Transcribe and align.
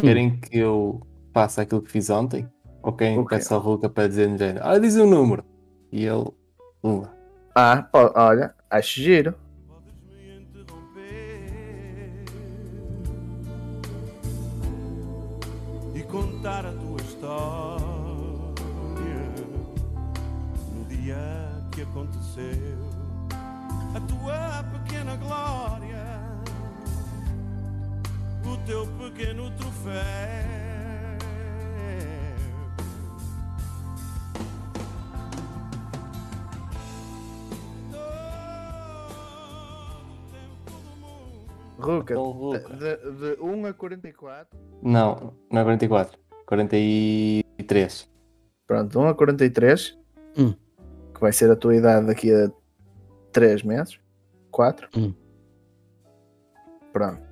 Querem 0.00 0.38
que 0.40 0.58
eu 0.58 1.00
faça 1.32 1.62
aquilo 1.62 1.82
que 1.82 1.90
fiz 1.90 2.10
ontem? 2.10 2.48
Ou 2.82 2.92
quem 2.92 3.18
O 3.18 3.24
quê? 3.26 3.36
peça 3.36 3.54
ao 3.54 3.60
Ruka 3.60 3.88
para 3.88 4.08
dizer 4.08 4.28
no 4.28 4.38
género? 4.38 4.60
Ah, 4.66 4.78
diz 4.78 4.96
um 4.96 5.08
número. 5.08 5.44
E 5.92 6.04
ele. 6.06 6.30
Uma. 6.82 7.12
Ah, 7.54 7.88
ó, 7.92 8.10
olha, 8.28 8.54
acho 8.70 9.00
giro. 9.00 9.34
e 15.94 16.02
contar 16.04 16.64
a 16.66 16.72
tua 16.72 17.00
história 17.00 17.84
no 20.74 20.84
dia 20.86 21.16
que 21.72 21.82
aconteceu 21.82 22.90
a 23.94 24.00
tua 24.00 24.62
pequena 24.72 25.16
glória, 25.16 26.06
o 28.44 28.56
teu 28.64 28.86
pequeno 28.86 29.50
troféu. 29.56 29.69
Todo 37.90 40.18
o 40.18 40.22
tempo 40.30 40.70
do 40.80 40.96
mundo. 40.96 41.50
Ruka, 41.78 42.12
Então, 42.14 42.30
Ruka. 42.30 42.76
de, 42.76 42.96
de 43.36 43.42
1 43.42 43.66
a 43.66 43.72
44. 43.72 44.58
Não, 44.82 45.34
não 45.50 45.60
é 45.60 45.64
44. 45.64 46.18
43. 46.46 48.10
Pronto, 48.66 48.98
1 49.00 49.08
a 49.08 49.14
43. 49.14 49.98
Hum. 50.38 50.54
Que 51.14 51.20
vai 51.20 51.32
ser 51.32 51.50
a 51.50 51.56
tua 51.56 51.74
idade 51.76 52.06
daqui 52.06 52.32
a 52.32 52.50
3 53.32 53.62
meses. 53.62 53.98
4. 54.50 54.88
Hum. 54.96 55.14
Pronto. 56.92 57.29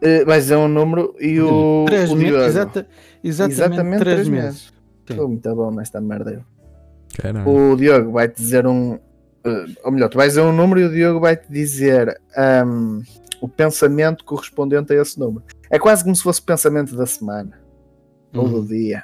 Eh, 0.00 0.24
Vais 0.24 0.44
dizer 0.44 0.56
um 0.56 0.68
número 0.68 1.14
e 1.18 1.40
o. 1.40 1.84
Três 1.86 2.10
o 2.10 2.14
meses, 2.16 2.30
Diogo. 2.30 2.44
exata- 2.46 2.86
exatamente, 3.24 3.52
Exatamente 3.60 3.98
três 4.00 4.14
três 4.16 4.28
meses. 4.28 4.60
Sim. 4.60 4.72
Estou 5.10 5.28
muito 5.28 5.54
bom 5.54 5.70
nesta 5.70 6.00
merda. 6.00 6.32
eu. 6.32 6.42
Caralho. 7.20 7.48
O 7.72 7.76
Diogo 7.76 8.12
vai-te 8.12 8.36
dizer 8.40 8.66
um. 8.66 8.98
eh, 9.44 9.64
ou 9.82 9.90
melhor, 9.92 10.08
tu 10.08 10.16
vais 10.16 10.32
dizer 10.34 10.42
um 10.42 10.52
número 10.52 10.80
e 10.80 10.84
o 10.84 10.90
Diogo 10.92 11.20
vai-te 11.20 11.50
dizer 11.50 12.20
ahm, 12.36 13.00
o 13.40 13.48
pensamento 13.48 14.24
correspondente 14.24 14.92
a 14.92 15.00
esse 15.02 15.18
número. 15.18 15.44
É 15.70 15.78
quase 15.78 16.04
como 16.04 16.14
se 16.14 16.22
fosse 16.22 16.40
o 16.40 16.44
pensamento 16.44 16.94
da 16.96 17.06
semana 17.06 17.58
ou 18.34 18.48
do 18.48 18.58
Hum, 18.60 18.66
dia. 18.66 19.02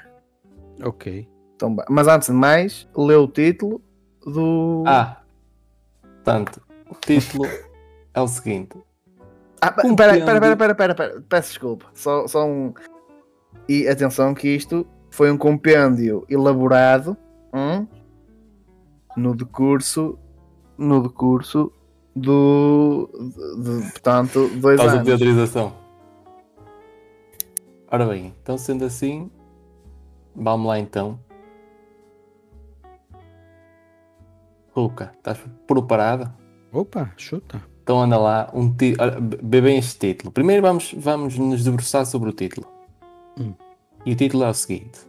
ok. 0.82 1.28
Então, 1.56 1.74
mas 1.88 2.06
antes 2.08 2.28
de 2.28 2.34
mais, 2.34 2.86
lê 2.96 3.14
o 3.14 3.26
título 3.28 3.80
do. 4.24 4.82
Ah! 4.86 5.22
Portanto, 6.02 6.60
o 6.90 6.94
título 6.94 7.48
é 8.12 8.20
o 8.20 8.26
seguinte: 8.28 8.76
Ah, 9.64 9.72
pera, 9.72 9.94
pera, 9.94 10.24
pera, 10.24 10.56
pera, 10.56 10.74
pera, 10.74 10.94
pera, 10.94 11.24
peço 11.26 11.48
desculpa. 11.48 11.86
Só, 11.94 12.26
só 12.26 12.46
um. 12.46 12.74
E 13.66 13.88
atenção 13.88 14.34
que 14.34 14.48
isto 14.48 14.86
foi 15.10 15.30
um 15.30 15.38
compêndio 15.38 16.26
elaborado 16.28 17.16
hum, 17.54 17.86
no 19.16 19.34
decurso. 19.34 20.18
No 20.76 21.02
decurso 21.02 21.72
do. 22.14 23.08
De, 23.14 23.80
de, 23.80 23.90
portanto, 23.92 24.48
dois 24.56 24.78
de 24.78 24.86
anos. 24.86 25.08
autorização. 25.08 25.72
Ora 27.90 28.06
bem, 28.06 28.34
então 28.42 28.58
sendo 28.58 28.84
assim, 28.84 29.30
vamos 30.34 30.66
lá 30.66 30.78
então. 30.78 31.18
Ruka, 34.72 35.12
estás 35.16 35.38
preparado? 35.66 36.30
Opa, 36.72 37.12
chuta. 37.16 37.62
Então 37.84 38.00
anda 38.00 38.16
lá, 38.16 38.50
um 38.54 38.74
ti... 38.74 38.96
olha, 38.98 39.18
vê 39.20 39.60
bem 39.60 39.76
este 39.76 39.98
título. 39.98 40.32
Primeiro 40.32 40.62
vamos, 40.62 40.94
vamos 40.96 41.36
nos 41.36 41.62
debruçar 41.62 42.06
sobre 42.06 42.30
o 42.30 42.32
título. 42.32 42.66
Hum. 43.38 43.52
E 44.06 44.12
o 44.12 44.16
título 44.16 44.42
é 44.42 44.48
o 44.48 44.54
seguinte: 44.54 45.00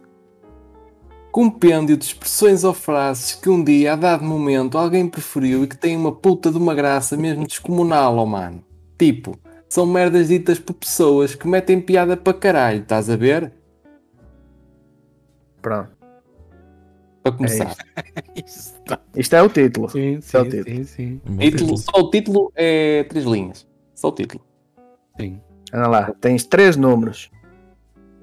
Compêndio 1.32 1.96
de 1.96 2.04
expressões 2.04 2.64
ou 2.64 2.74
frases 2.74 3.34
que 3.34 3.48
um 3.48 3.64
dia, 3.64 3.94
a 3.94 3.96
dado 3.96 4.22
momento, 4.24 4.76
alguém 4.76 5.08
preferiu 5.08 5.64
e 5.64 5.66
que 5.66 5.76
têm 5.76 5.96
uma 5.96 6.12
puta 6.12 6.50
de 6.50 6.58
uma 6.58 6.74
graça 6.74 7.16
mesmo 7.16 7.46
descomunal, 7.46 8.18
oh 8.18 8.26
mano. 8.26 8.62
Tipo, 8.98 9.38
são 9.66 9.86
merdas 9.86 10.28
ditas 10.28 10.58
por 10.58 10.74
pessoas 10.74 11.34
que 11.34 11.48
metem 11.48 11.80
piada 11.80 12.14
para 12.14 12.34
caralho, 12.34 12.82
estás 12.82 13.08
a 13.08 13.16
ver? 13.16 13.52
Pronto. 15.62 15.95
Para 17.30 17.36
começar. 17.36 17.76
Isso 18.44 18.74
tá- 18.86 19.00
Isto 19.16 19.36
é 19.36 19.42
o 19.42 19.48
título. 19.48 19.88
Sim, 19.90 20.14
é 20.14 20.18
o 20.18 20.22
sim, 20.22 20.50
título. 20.50 20.64
sim, 20.64 20.84
sim, 20.84 21.20
título, 21.38 21.76
só 21.78 21.90
o 22.00 22.10
título 22.10 22.52
é 22.54 23.04
três 23.04 23.24
linhas. 23.24 23.66
Só 23.94 24.08
o 24.08 24.12
título. 24.12 24.44
sim. 25.18 25.40
Anda 25.72 25.88
lá, 25.88 26.12
tens 26.20 26.44
três 26.46 26.76
números. 26.76 27.28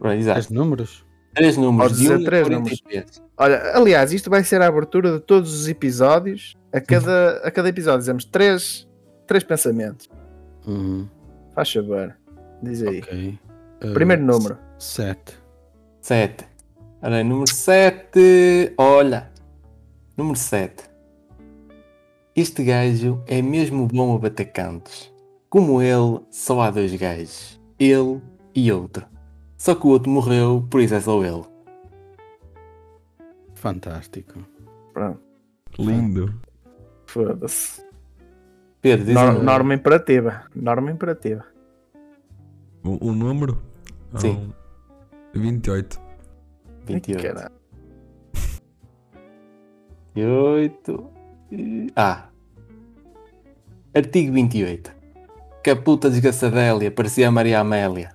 Right, 0.02 0.20
exato. 0.22 0.40
Os 0.40 0.50
números? 0.50 1.06
Três 1.36 1.58
números. 1.58 1.92
Podes 1.92 1.98
De 1.98 2.04
dizer 2.04 2.18
1 2.20 2.22
a 2.22 2.26
três 2.26 2.48
43. 2.48 3.24
Olha, 3.38 3.76
aliás, 3.76 4.14
isto 4.14 4.30
vai 4.30 4.44
ser 4.44 4.62
a 4.62 4.68
abertura 4.68 5.14
de 5.14 5.20
todos 5.20 5.54
os 5.54 5.68
episódios. 5.68 6.56
A 6.72 6.80
cada, 6.80 7.38
a 7.44 7.52
cada 7.52 7.68
episódio 7.70 8.00
dizemos 8.00 8.24
três, 8.24 8.88
três 9.28 9.44
pensamentos. 9.44 10.10
Uhum, 10.66 11.08
Faz 11.54 11.72
favor. 11.74 12.16
Diz 12.62 12.82
aí. 12.84 13.00
ok. 13.00 13.40
Uh, 13.84 13.94
Primeiro 13.94 14.24
número. 14.24 14.58
Sete. 14.80 15.34
7. 16.02 16.46
Olha, 17.04 17.18
aí, 17.18 17.24
número 17.24 17.54
7. 17.54 18.74
Olha. 18.78 19.30
Número 20.16 20.38
7. 20.38 20.90
Este 22.36 22.64
gajo 22.64 23.22
é 23.28 23.42
mesmo 23.42 23.88
bom 23.88 24.16
a 24.16 24.20
bater 24.20 24.46
cantos. 24.46 25.14
Como 25.50 25.82
ele, 25.82 26.22
só 26.32 26.62
há 26.62 26.72
dois 26.72 26.96
gajos. 26.96 27.60
Ele 27.78 28.22
e 28.56 28.72
outro. 28.72 29.06
Só 29.58 29.76
que 29.76 29.86
o 29.86 29.90
outro 29.90 30.10
morreu, 30.10 30.66
por 30.70 30.82
isso 30.82 30.96
é 30.96 31.00
só 31.02 31.24
ele. 31.24 31.44
Fantástico. 33.54 34.40
Pronto. 34.94 35.20
Lindo. 35.78 36.34
Foda-se. 37.06 37.84
Pedro, 38.82 39.06
diz 39.06 39.16
um 39.16 39.20
Nor- 39.34 39.44
norma 39.44 39.74
imperativa. 39.74 40.44
Norma 40.56 40.92
imperativa. 40.92 41.46
O, 42.84 43.10
o 43.10 43.12
número? 43.14 43.62
Sim. 44.18 44.52
Ah, 44.52 45.16
28. 45.36 46.02
28. 46.86 47.22
Caralho. 47.22 47.52
28. 50.16 51.10
e- 51.52 51.88
Ah. 51.96 52.30
Artigo 53.96 54.34
28. 54.34 54.94
Que 55.64 55.70
a 55.70 55.76
puta 55.76 56.10
desgraçadélia 56.10 56.92
parecia 56.92 57.28
a 57.28 57.32
Maria 57.32 57.60
Amélia. 57.60 58.12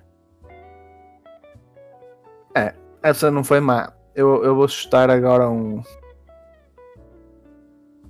Essa 3.01 3.31
não 3.31 3.43
foi 3.43 3.61
má. 3.61 3.93
Eu, 4.13 4.43
eu 4.43 4.53
vou 4.55 4.67
chutar 4.67 5.09
agora 5.09 5.49
um. 5.49 5.81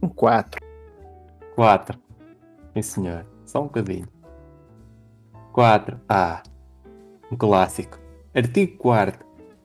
Um 0.02 0.10
4. 0.10 0.60
4. 1.56 2.00
Sim, 2.74 2.82
senhor. 2.82 3.26
Só 3.46 3.60
um 3.62 3.66
bocadinho. 3.66 4.08
4. 5.54 6.00
Ah. 6.10 6.42
Um 7.32 7.38
clássico. 7.38 8.00
Artigo 8.34 8.78
4. 8.78 9.24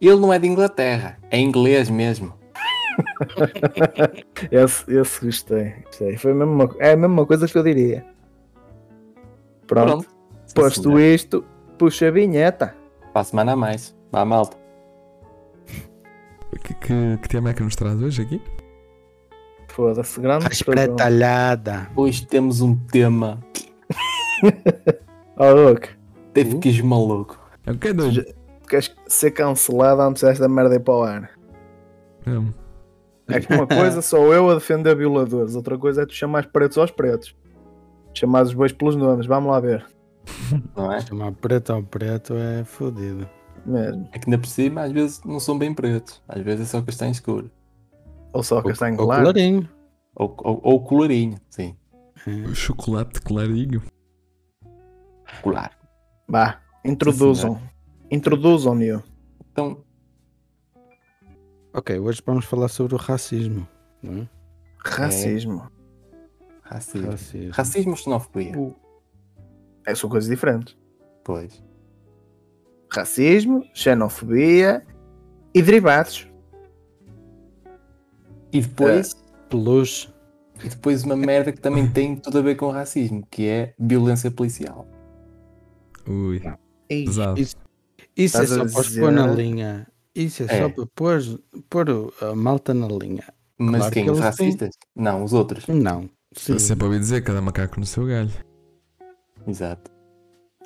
Ele 0.08 0.20
não 0.20 0.32
é 0.32 0.38
de 0.38 0.46
Inglaterra. 0.46 1.18
É 1.30 1.38
inglês 1.38 1.88
mesmo. 1.90 2.34
Esse, 4.52 4.84
esse 4.92 5.24
gostei. 5.24 5.74
gostei. 5.86 6.16
Foi 6.16 6.30
a 6.30 6.34
mesma, 6.34 6.70
é 6.78 6.92
a 6.92 6.96
mesma 6.96 7.26
coisa 7.26 7.48
que 7.48 7.58
eu 7.58 7.62
diria. 7.62 8.04
Pronto. 9.66 10.04
Pronto. 10.04 10.08
Sim, 10.46 10.54
Posto 10.54 10.82
senhor. 10.82 11.00
isto, 11.00 11.44
puxa 11.78 12.08
a 12.08 12.10
vinheta. 12.10 12.74
Para 13.12 13.22
a 13.22 13.24
semana 13.24 13.52
a 13.52 13.56
mais. 13.56 13.96
Vá, 14.12 14.24
malta. 14.24 14.56
Que, 16.62 16.74
que, 16.74 17.18
que 17.20 17.28
tema 17.28 17.50
é 17.50 17.54
que 17.54 17.62
nos 17.62 17.74
traz 17.74 18.00
hoje 18.00 18.22
aqui? 18.22 18.40
Foda-se, 19.68 20.20
grande. 20.20 20.46
A 20.46 20.48
pergunta. 20.48 20.54
espretalhada. 20.54 21.90
Hoje 21.96 22.24
temos 22.26 22.60
um 22.60 22.76
tema. 22.76 23.40
Oh, 25.36 25.50
Luke, 25.50 25.88
Teve 26.32 26.58
que 26.58 26.68
ir 26.68 26.82
maluco. 26.84 27.38
É 27.66 27.72
o 27.72 27.78
que 27.78 27.88
é 27.88 27.92
doido? 27.92 28.24
Queres 28.68 28.94
ser 29.06 29.30
cancelado 29.30 30.02
antes 30.02 30.22
desta 30.22 30.48
merda 30.48 30.74
ir 30.76 30.80
para 30.80 30.94
o 30.94 31.02
ar? 31.02 31.30
É 33.28 33.40
que 33.40 33.52
uma 33.52 33.66
coisa 33.66 34.00
sou 34.02 34.32
eu 34.32 34.50
a 34.50 34.54
defender 34.54 34.94
violadores, 34.96 35.54
outra 35.54 35.78
coisa 35.78 36.02
é 36.02 36.06
tu 36.06 36.14
chamar 36.14 36.46
pretos 36.46 36.78
aos 36.78 36.90
pretos. 36.90 37.36
Chamar 38.12 38.42
os 38.42 38.54
bois 38.54 38.72
pelos 38.72 38.96
nomes, 38.96 39.26
vamos 39.26 39.50
lá 39.50 39.60
ver. 39.60 39.84
Não 40.76 40.92
é? 40.92 41.00
Chamar 41.00 41.32
preto 41.32 41.72
ao 41.72 41.82
preto 41.82 42.34
é 42.34 42.64
fodido. 42.64 43.28
Mesmo. 43.66 44.08
É 44.12 44.18
que 44.18 44.28
ainda 44.28 44.38
por 44.38 44.46
cima 44.46 44.82
às 44.82 44.92
vezes 44.92 45.22
não 45.24 45.40
são 45.40 45.58
bem 45.58 45.74
pretos. 45.74 46.22
Às 46.28 46.42
vezes 46.42 46.68
é 46.68 46.70
só 46.70 46.82
castanho 46.82 47.12
escuro. 47.12 47.50
Ou 48.32 48.42
só 48.42 48.62
castanho 48.62 48.96
Ou 48.98 49.06
claro. 49.06 49.22
colarinho. 49.22 49.68
Ou, 50.14 50.36
ou, 50.38 50.60
ou 50.62 50.84
colorinho. 50.84 51.38
Sim. 51.50 51.76
É. 52.26 52.30
O 52.48 52.54
chocolate 52.54 53.20
clarinho. 53.20 53.82
Claro. 55.42 55.72
Vá, 56.28 56.60
introduzam. 56.84 57.60
Introduzam-me. 58.10 59.00
Então, 59.52 59.82
Ok, 61.76 61.98
hoje 61.98 62.22
vamos 62.24 62.44
falar 62.44 62.68
sobre 62.68 62.94
o 62.94 62.98
racismo. 62.98 63.66
Não 64.00 64.22
é? 64.22 64.28
Racismo. 64.78 65.68
racismo. 66.62 67.10
Racismo. 67.10 67.50
Racismo 67.52 67.90
ou 67.90 67.96
xenofobia? 67.96 68.74
É, 69.84 69.94
são 69.94 70.08
coisas 70.08 70.30
diferentes. 70.30 70.76
Pois. 71.24 71.62
racismo, 72.92 73.64
xenofobia 73.74 74.86
e 75.52 75.60
derivados. 75.60 76.28
E 78.52 78.60
depois, 78.60 79.14
Peluche. 79.48 80.08
e 80.64 80.68
depois 80.68 81.02
uma 81.02 81.16
merda 81.16 81.50
que 81.50 81.60
também 81.60 81.90
tem 81.90 82.14
tudo 82.14 82.38
a 82.38 82.42
ver 82.42 82.54
com 82.54 82.70
racismo, 82.70 83.26
que 83.28 83.48
é 83.48 83.74
violência 83.80 84.30
policial. 84.30 84.86
Ui, 86.06 86.40
pesado. 86.88 87.40
Isso, 87.40 87.56
isso 88.16 88.38
é 88.38 88.44
Estás 88.44 88.52
a 88.52 88.68
só 88.68 88.82
para 88.82 89.00
pôr 89.00 89.12
na 89.12 89.26
linha. 89.26 89.86
Isso 90.14 90.42
é, 90.44 90.46
É. 90.46 90.62
só 90.62 90.68
para 90.68 90.86
pôr, 90.94 91.20
pôr 91.68 91.90
o- 91.90 92.12
a 92.20 92.34
malta 92.34 92.72
na 92.72 92.86
linha. 92.86 93.24
Mas 93.58 93.76
Claro 93.78 93.92
quem? 93.92 94.04
que 94.04 94.10
Os 94.10 94.18
eles 94.20 94.36
têm. 94.36 94.46
racistas? 94.46 94.74
Não, 94.94 95.24
os 95.24 95.32
outros. 95.32 95.66
Não. 95.68 96.08
Sim. 96.32 96.52
Eu 96.54 96.58
sempre 96.60 96.84
ouvi 96.86 96.98
dizer 96.98 97.22
cada 97.22 97.40
macaco 97.40 97.78
no 97.78 97.86
seu 97.86 98.06
galho. 98.06 98.30
Exato. 99.46 99.90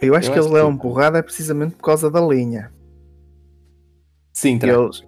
eu 0.00 0.14
acho 0.14 0.28
Eu 0.28 0.32
que 0.32 0.38
acho 0.38 0.48
eles 0.48 0.52
levam 0.54 0.76
que- 0.76 0.82
porrada 0.82 1.18
é 1.18 1.22
precisamente 1.22 1.74
por 1.74 1.82
causa 1.82 2.08
da 2.10 2.20
linha. 2.20 2.72
Sim, 4.32 4.54
Que 4.58 4.66
terá. 4.66 4.78
eles? 4.80 5.02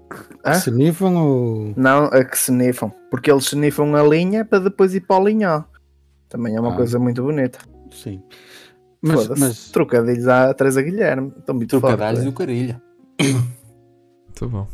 Se 0.61 0.71
nifam 0.73 1.15
ou. 1.17 1.73
não, 1.77 2.07
a 2.07 2.25
que 2.25 2.37
se 2.37 2.51
nifam. 2.51 2.93
Porque 3.11 3.31
eles 3.31 3.45
se 3.45 3.55
nifam 3.57 3.95
a 3.95 4.03
linha 4.03 4.45
para 4.45 4.59
depois 4.59 4.93
ir 4.95 5.01
para 5.03 5.21
o 5.23 5.29
linhó. 5.29 5.63
Também 6.29 6.57
é 6.57 6.61
uma 6.61 6.73
Ah. 6.73 6.77
coisa 6.77 6.99
muito 6.99 7.23
bonita. 7.23 7.61
Sim. 7.93 8.21
Mas, 9.03 9.29
mas 9.29 9.71
Trocadilhos 9.71 10.29
à 10.29 10.53
Teresa 10.55 10.83
Guilherme. 10.83 11.33
Estão 11.39 11.55
muito 11.55 11.71
Trocadalhos 11.71 12.21
fortes. 12.21 12.33
do 12.33 12.37
carilho. 12.37 12.81
Muito 13.21 14.49
bom. 14.49 14.67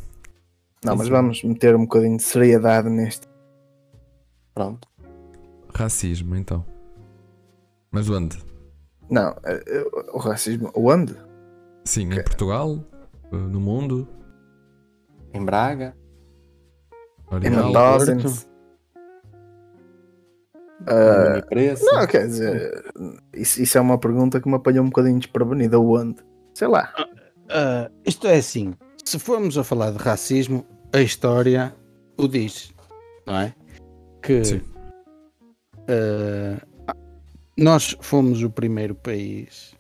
Não, 0.84 0.96
mas 0.96 1.08
vamos 1.08 1.43
meter 1.43 1.75
um 1.75 1.81
bocadinho 1.82 2.17
de 2.17 2.23
seriedade 2.23 2.88
neste. 2.88 3.26
Pronto. 4.55 4.88
Racismo, 5.75 6.37
então. 6.37 6.64
Mas 7.90 8.08
onde? 8.08 8.38
Não, 9.11 9.31
eh, 9.44 9.62
eh, 9.67 9.84
o 10.12 10.19
racismo. 10.19 10.70
Onde? 10.75 11.14
Sim, 11.84 12.12
em 12.12 12.23
Portugal? 12.23 12.78
Uh, 13.32 13.37
No 13.37 13.61
mundo? 13.61 14.08
Em 15.32 15.44
Braga. 15.44 15.96
Em 17.31 17.34
Origal? 17.34 17.73
Uh, 20.82 21.38
Ah, 21.38 21.43
preço. 21.49 21.84
não, 21.84 22.06
quer 22.06 22.26
dizer, 22.26 22.84
isso, 23.32 23.62
isso 23.62 23.78
é 23.78 23.81
uma 23.81 23.99
pergunta 23.99 24.40
que 24.40 24.49
me 24.49 24.56
apanhou 24.56 24.84
um 24.84 24.88
bocadinho 24.88 25.19
desprevenida. 25.19 25.78
Onde? 25.81 26.17
Sei 26.55 26.69
lá. 26.69 26.93
ah, 27.50 27.90
isto 28.05 28.26
é 28.26 28.37
assim: 28.37 28.75
se 29.05 29.19
formos 29.19 29.56
a 29.56 29.64
falar 29.64 29.90
de 29.93 29.99
racismo, 29.99 30.67
a 30.93 31.00
história 31.00 31.75
o 32.19 32.28
diz, 32.28 32.73
não 33.26 33.37
é? 33.38 33.55
Que 34.23 34.44
Sim. 34.44 34.61
ah, 35.88 36.62
nós 37.56 37.96
fomos 38.00 38.43
o 38.43 38.50
primeiro 38.50 38.94
país 38.94 39.75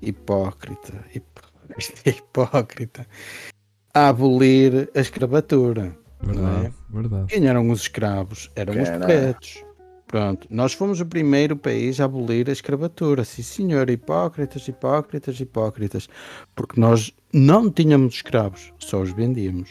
hipócrita, 0.00 1.04
hipócrita, 1.14 2.02
hipócrita 2.08 3.06
a 3.94 4.08
abolir 4.08 4.88
a 4.94 5.00
escravatura. 5.00 5.96
Verdade, 6.22 6.72
verdade. 6.88 7.26
Quem 7.28 7.46
eram 7.46 7.68
os 7.70 7.82
escravos? 7.82 8.50
Eram 8.56 8.72
os 8.80 8.88
Caralho. 8.88 9.04
pretos. 9.06 9.64
Pronto, 10.06 10.46
nós 10.50 10.72
fomos 10.72 11.00
o 11.00 11.06
primeiro 11.06 11.56
país 11.56 12.00
a 12.00 12.04
abolir 12.04 12.48
a 12.48 12.52
escravatura. 12.52 13.24
Sim, 13.24 13.42
senhor, 13.42 13.90
hipócritas, 13.90 14.66
hipócritas, 14.68 15.38
hipócritas. 15.40 16.08
Porque 16.54 16.80
nós 16.80 17.12
não 17.32 17.68
tínhamos 17.70 18.14
escravos, 18.14 18.72
só 18.78 19.00
os 19.02 19.10
vendíamos. 19.12 19.68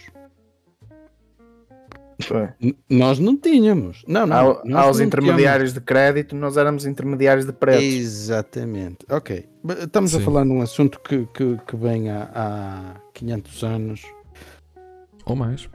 Nós 2.90 3.20
não 3.20 3.38
tínhamos. 3.38 4.04
Não, 4.08 4.26
não. 4.26 4.36
Ao- 4.38 4.62
nós 4.66 4.86
aos 4.88 5.00
não 5.00 5.06
intermediários 5.06 5.74
de 5.74 5.82
crédito, 5.82 6.36
nós 6.36 6.56
éramos 6.58 6.86
intermediários 6.86 7.46
de 7.46 7.52
tínhamos. 7.52 7.78
preços. 7.78 8.00
Exatamente. 8.02 9.06
Ok. 9.10 9.48
Estamos 9.82 10.16
a 10.16 10.20
Sim. 10.20 10.24
falar 10.26 10.46
num 10.46 10.62
assunto 10.62 11.00
que, 11.02 11.26
que, 11.34 11.58
que 11.66 11.76
vem 11.76 12.10
há, 12.10 12.30
há 12.34 12.96
500 13.14 13.64
anos 13.64 14.02
Ou 15.26 15.36
mais. 15.36 15.70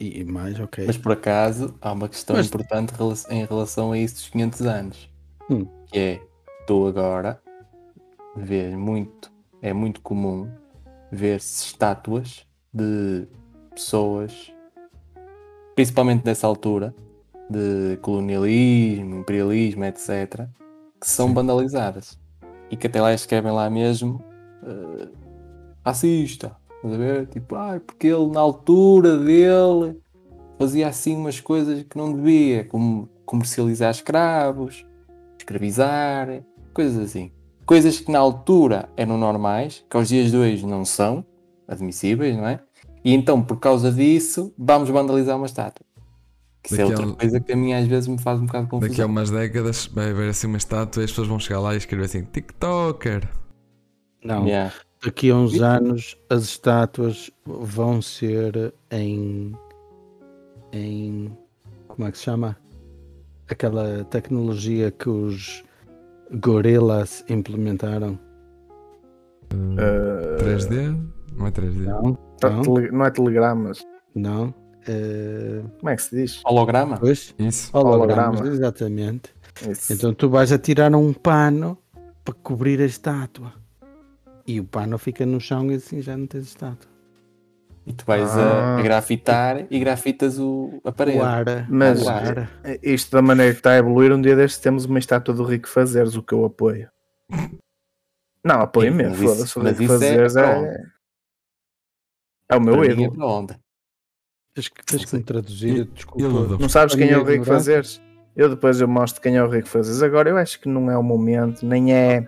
E 0.00 0.24
mais, 0.24 0.58
ok. 0.60 0.86
Mas 0.86 0.96
por 0.96 1.12
acaso 1.12 1.74
há 1.80 1.92
uma 1.92 2.08
questão 2.08 2.36
Mas- 2.36 2.46
importante 2.46 2.92
em 3.30 3.44
relação 3.44 3.92
a 3.92 3.98
isso 3.98 4.14
dos 4.16 4.28
500 4.28 4.62
anos. 4.62 5.10
Hum. 5.50 5.66
Que 5.86 5.98
é, 5.98 6.20
tu 6.66 6.86
agora 6.86 7.40
vês 8.36 8.74
muito, 8.74 9.30
é 9.62 9.72
muito 9.72 10.00
comum 10.00 10.50
ver-se 11.10 11.66
estátuas 11.66 12.46
de 12.72 13.26
pessoas, 13.74 14.52
principalmente 15.74 16.22
dessa 16.24 16.46
altura, 16.46 16.94
de 17.50 17.96
colonialismo, 18.02 19.20
imperialismo, 19.20 19.84
etc., 19.84 20.46
que 21.00 21.08
são 21.08 21.28
Sim. 21.28 21.34
vandalizadas. 21.34 22.18
E 22.70 22.76
que 22.76 22.86
até 22.86 23.00
lá 23.00 23.14
escrevem 23.14 23.52
lá 23.52 23.70
mesmo 23.70 24.22
eh, 24.62 25.08
racista. 25.84 26.54
Estás 26.78 26.94
a 26.94 26.96
ver? 26.96 27.26
Tipo, 27.26 27.56
ai, 27.56 27.80
porque 27.80 28.06
ele 28.06 28.28
na 28.28 28.40
altura 28.40 29.18
dele 29.18 29.98
fazia 30.58 30.88
assim 30.88 31.16
umas 31.16 31.40
coisas 31.40 31.82
que 31.82 31.98
não 31.98 32.12
devia, 32.12 32.64
como 32.64 33.08
comercializar 33.26 33.90
escravos, 33.90 34.86
escravizar, 35.36 36.42
coisas 36.72 36.98
assim. 36.98 37.32
Coisas 37.66 38.00
que 38.00 38.10
na 38.10 38.18
altura 38.18 38.88
eram 38.96 39.18
normais, 39.18 39.84
que 39.90 39.96
aos 39.96 40.08
dias 40.08 40.30
de 40.30 40.36
hoje 40.36 40.66
não 40.66 40.84
são 40.84 41.24
admissíveis, 41.66 42.36
não 42.36 42.46
é? 42.46 42.60
E 43.04 43.12
então, 43.12 43.42
por 43.42 43.58
causa 43.58 43.92
disso, 43.92 44.52
vamos 44.56 44.88
vandalizar 44.88 45.36
uma 45.36 45.46
estátua. 45.46 45.84
Que 46.62 46.72
isso 46.72 46.80
é 46.80 46.86
outra 46.86 47.06
coisa 47.12 47.40
que 47.40 47.52
a 47.52 47.56
mim 47.56 47.72
às 47.72 47.86
vezes 47.86 48.08
me 48.08 48.18
faz 48.18 48.40
um 48.40 48.46
bocado 48.46 48.64
de 48.64 48.70
confusão. 48.70 48.90
Daqui 48.90 49.02
a 49.02 49.06
umas 49.06 49.30
décadas 49.30 49.86
vai 49.86 50.10
haver 50.10 50.30
assim 50.30 50.46
uma 50.46 50.56
estátua 50.56 51.02
e 51.02 51.04
as 51.04 51.10
pessoas 51.10 51.28
vão 51.28 51.38
chegar 51.38 51.60
lá 51.60 51.74
e 51.74 51.76
escrever 51.78 52.04
assim: 52.04 52.22
TikToker. 52.24 53.28
Não, 54.24 54.46
Yeah. 54.46 54.74
Daqui 55.04 55.30
a 55.30 55.36
uns 55.36 55.60
anos 55.60 56.16
as 56.28 56.42
estátuas 56.44 57.30
vão 57.46 58.00
ser 58.02 58.72
em 58.90 59.54
em 60.72 61.30
como 61.86 62.06
é 62.08 62.12
que 62.12 62.18
se 62.18 62.24
chama 62.24 62.56
aquela 63.48 64.04
tecnologia 64.04 64.90
que 64.90 65.08
os 65.08 65.62
gorilas 66.40 67.24
implementaram 67.28 68.18
Uh, 69.50 70.36
Uh, 70.36 70.44
3D? 70.44 70.94
Não 71.34 71.46
é 71.46 71.50
3D? 71.50 71.84
não 71.86 72.12
tá- 72.38 72.50
não 72.50 72.62
tele- 72.62 72.90
não 72.92 73.04
é 73.06 73.10
telegramas. 73.10 73.82
não 74.14 74.52
Eh, 74.86 75.62
Como 75.80 75.90
é 75.90 75.96
que 75.96 76.02
se 76.02 76.16
diz? 76.16 76.40
Holograma? 76.46 76.96
pois 76.98 77.34
Isso. 77.38 77.70
hologramas 77.76 78.40
Holograma. 78.40 78.54
exatamente 78.56 79.34
Isso. 79.68 79.92
então 79.92 80.12
tu 80.14 80.28
vais 80.30 80.50
a 80.52 80.58
tirar 80.58 80.94
um 80.94 81.12
pano 81.12 81.76
para 82.24 82.32
cobrir 82.34 82.80
a 82.80 82.84
estátua 82.86 83.52
e 84.48 84.58
o 84.60 84.64
pano 84.64 84.96
fica 84.98 85.24
no 85.26 85.38
chão 85.40 85.70
e 85.70 85.74
assim 85.74 86.00
já 86.02 86.16
não 86.16 86.26
tens 86.26 86.46
estátua 86.46 86.88
E 87.86 87.92
tu 87.92 88.04
vais 88.04 88.28
Ah. 88.36 88.76
a, 88.76 88.78
a 88.78 88.82
grafitar 88.82 89.66
e 89.70 89.78
grafitas 89.78 90.38
o, 90.38 90.80
a 90.84 90.90
parede. 90.90 91.18
o 91.18 91.22
ar 91.24 91.44
Mas- 91.70 92.02
o 92.02 92.08
ar 92.08 92.50
Isto 92.82 93.12
da 93.12 93.22
maneira 93.22 93.52
que 93.52 93.60
está 93.60 93.72
a 93.72 93.76
evoluir, 93.78 94.12
um 94.12 94.20
dia 94.20 94.34
destes 94.34 94.60
temos 94.60 94.84
uma 94.86 94.98
estátua 94.98 95.34
do 95.34 95.44
Rico 95.44 95.68
Fazeres, 95.68 96.14
o 96.16 96.22
que 96.22 96.32
eu 96.34 96.44
apoio. 96.44 96.90
Não, 98.44 98.60
apoio 98.60 98.90
Sim, 98.90 98.96
mesmo, 98.96 99.28
foda-se. 99.28 99.58
O 99.58 99.62
Rico 99.62 99.82
é 99.82 99.86
Fazeres 99.86 100.32
para 100.34 100.58
é, 100.66 100.82
é 102.50 102.56
o 102.56 102.60
meu 102.60 102.74
Para 102.78 102.94
mim 102.94 103.04
é 103.04 103.46
tens 104.54 104.68
que, 104.68 104.84
tens 104.84 105.04
que 105.04 105.16
me 105.16 105.22
traduzir 105.22 105.84
desculpa 105.86 106.20
Ídolo. 106.22 106.58
Não 106.58 106.68
sabes 106.68 106.94
quem 106.94 107.10
é 107.10 107.18
o 107.18 107.24
Rico. 107.24 107.44
Fazeres? 107.44 108.00
Eu 108.34 108.48
depois 108.48 108.80
eu 108.80 108.88
mostro 108.88 109.20
quem 109.20 109.36
é 109.36 109.42
o 109.42 109.48
Rico 109.48 109.68
Fazeres. 109.68 110.02
Agora 110.02 110.28
eu 110.30 110.36
acho 110.36 110.60
que 110.60 110.68
não 110.68 110.90
é 110.90 110.96
o 110.96 111.02
momento, 111.02 111.64
nem 111.66 111.92
é. 111.94 112.24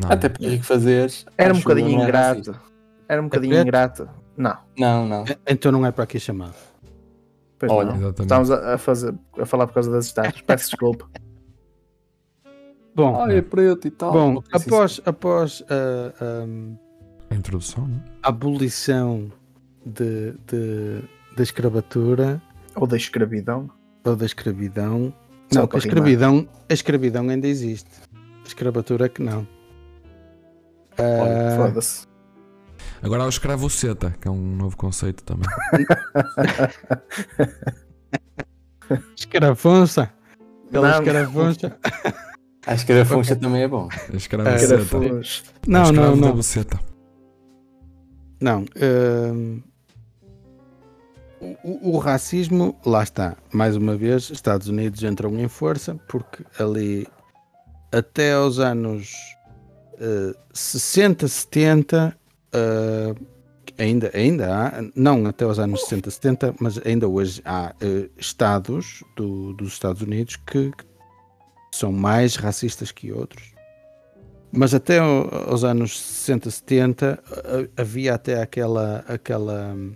Não. 0.00 0.10
Até 0.10 0.28
porque 0.28 0.46
Rico 0.48 0.64
fazeres. 0.64 1.26
Era 1.36 1.52
um 1.54 1.58
bocadinho 1.58 2.00
é 2.00 2.04
ingrato. 2.04 2.38
racista. 2.50 2.62
Era 3.08 3.20
um 3.20 3.24
bocadinho 3.24 3.52
preto? 3.54 3.66
ingrato. 3.66 4.08
Não, 4.36 4.56
Não, 4.78 5.06
não. 5.08 5.24
Então 5.46 5.70
não 5.72 5.84
é 5.84 5.92
para 5.92 6.04
aqui 6.04 6.18
chamado. 6.18 6.54
pois 7.58 7.70
Olha. 7.70 7.94
Estamos 8.18 8.50
a, 8.50 8.74
a 8.74 8.78
fazer, 8.78 9.14
a 9.38 9.44
falar 9.44 9.66
por 9.66 9.74
causa 9.74 9.90
das 9.90 10.06
estátuas. 10.06 10.40
Peço 10.42 10.70
desculpa. 10.70 11.06
Bom, 12.94 13.22
Ah, 13.22 13.32
é 13.32 13.40
preto 13.40 13.86
e 13.86 13.90
tal. 13.90 14.12
bom 14.12 14.42
após, 14.52 15.00
após 15.06 15.62
a, 15.70 16.44
um, 16.44 16.76
A 17.30 17.34
introdução, 17.34 17.86
não? 17.86 17.96
é? 17.98 18.02
a 18.22 18.28
abolição 18.28 19.30
de, 19.86 20.32
de- 20.46 21.02
da 21.36 21.42
escravatura 21.42 22.42
Ou 22.74 22.86
da 22.86 22.96
escravidão. 22.96 23.70
ou 24.04 24.16
da 24.16 24.26
escravidão. 24.26 25.12
Só 25.52 25.60
Não, 25.60 25.66
para 25.68 25.78
a 25.78 25.80
escravidão, 25.80 26.48
a 26.68 26.72
escravidão 26.72 27.28
ainda 27.28 27.46
existe. 27.46 27.88
A 28.44 28.46
escravatura 28.46 29.06
é 29.06 29.08
que 29.08 29.22
não. 29.22 29.46
Ah, 31.00 31.56
foda-se. 31.56 32.06
Agora 33.02 33.22
há 33.22 33.26
o 33.26 33.30
escravo 33.30 33.70
seta, 33.70 34.14
que 34.20 34.28
é 34.28 34.30
um 34.30 34.56
novo 34.56 34.76
conceito 34.76 35.24
também. 35.24 35.48
escarafunça. 39.16 40.12
Pela 40.70 40.90
Não. 40.90 40.98
escarafunça. 40.98 41.78
A 42.66 43.04
funcha 43.04 43.34
também 43.36 43.62
é 43.62 43.68
bom. 43.68 43.88
Escravo 44.12 44.48
É. 44.48 44.56
Não, 45.66 45.90
não, 45.92 46.14
não. 46.16 46.40
Não. 48.40 48.64
hum, 48.80 49.62
o, 51.40 51.96
o 51.96 51.98
racismo, 51.98 52.78
lá 52.84 53.02
está. 53.02 53.36
Mais 53.52 53.76
uma 53.76 53.96
vez, 53.96 54.30
Estados 54.30 54.68
Unidos 54.68 55.02
entram 55.02 55.38
em 55.38 55.48
força 55.48 55.94
porque 56.08 56.44
ali 56.58 57.06
até 57.92 58.34
aos 58.34 58.58
anos 58.58 59.12
eh, 60.00 60.34
60, 60.52 61.28
70, 61.28 62.16
eh, 62.52 63.14
ainda, 63.78 64.10
ainda 64.14 64.54
há, 64.54 64.82
não 64.94 65.26
até 65.26 65.46
os 65.46 65.58
anos 65.58 65.82
60, 65.82 66.10
70, 66.10 66.54
mas 66.60 66.78
ainda 66.86 67.06
hoje 67.08 67.40
há 67.44 67.74
eh, 67.80 68.08
estados 68.16 69.04
do- 69.16 69.52
dos 69.54 69.72
Estados 69.74 70.02
Unidos 70.02 70.36
que, 70.36 70.70
que 70.72 70.84
são 71.72 71.92
mais 71.92 72.36
racistas 72.36 72.90
que 72.90 73.12
outros. 73.12 73.52
Mas 74.52 74.74
até 74.74 74.98
ao- 74.98 75.32
aos 75.50 75.62
anos 75.62 76.00
60, 76.00 76.50
70 76.50 77.22
a- 77.76 77.80
havia 77.82 78.14
até 78.14 78.40
aquela, 78.42 79.04
aquela 79.06 79.72
hum, 79.74 79.94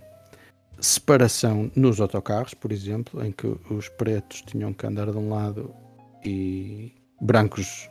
separação 0.79 1.69
nos 1.75 1.99
autocarros, 1.99 2.53
por 2.53 2.71
exemplo, 2.71 3.23
em 3.25 3.31
que 3.31 3.47
os 3.69 3.89
pretos 3.89 4.41
tinham 4.43 4.71
que 4.73 4.85
andar 4.85 5.11
de 5.11 5.17
um 5.17 5.29
lado 5.29 5.73
e 6.23 6.93
brancos 7.21 7.89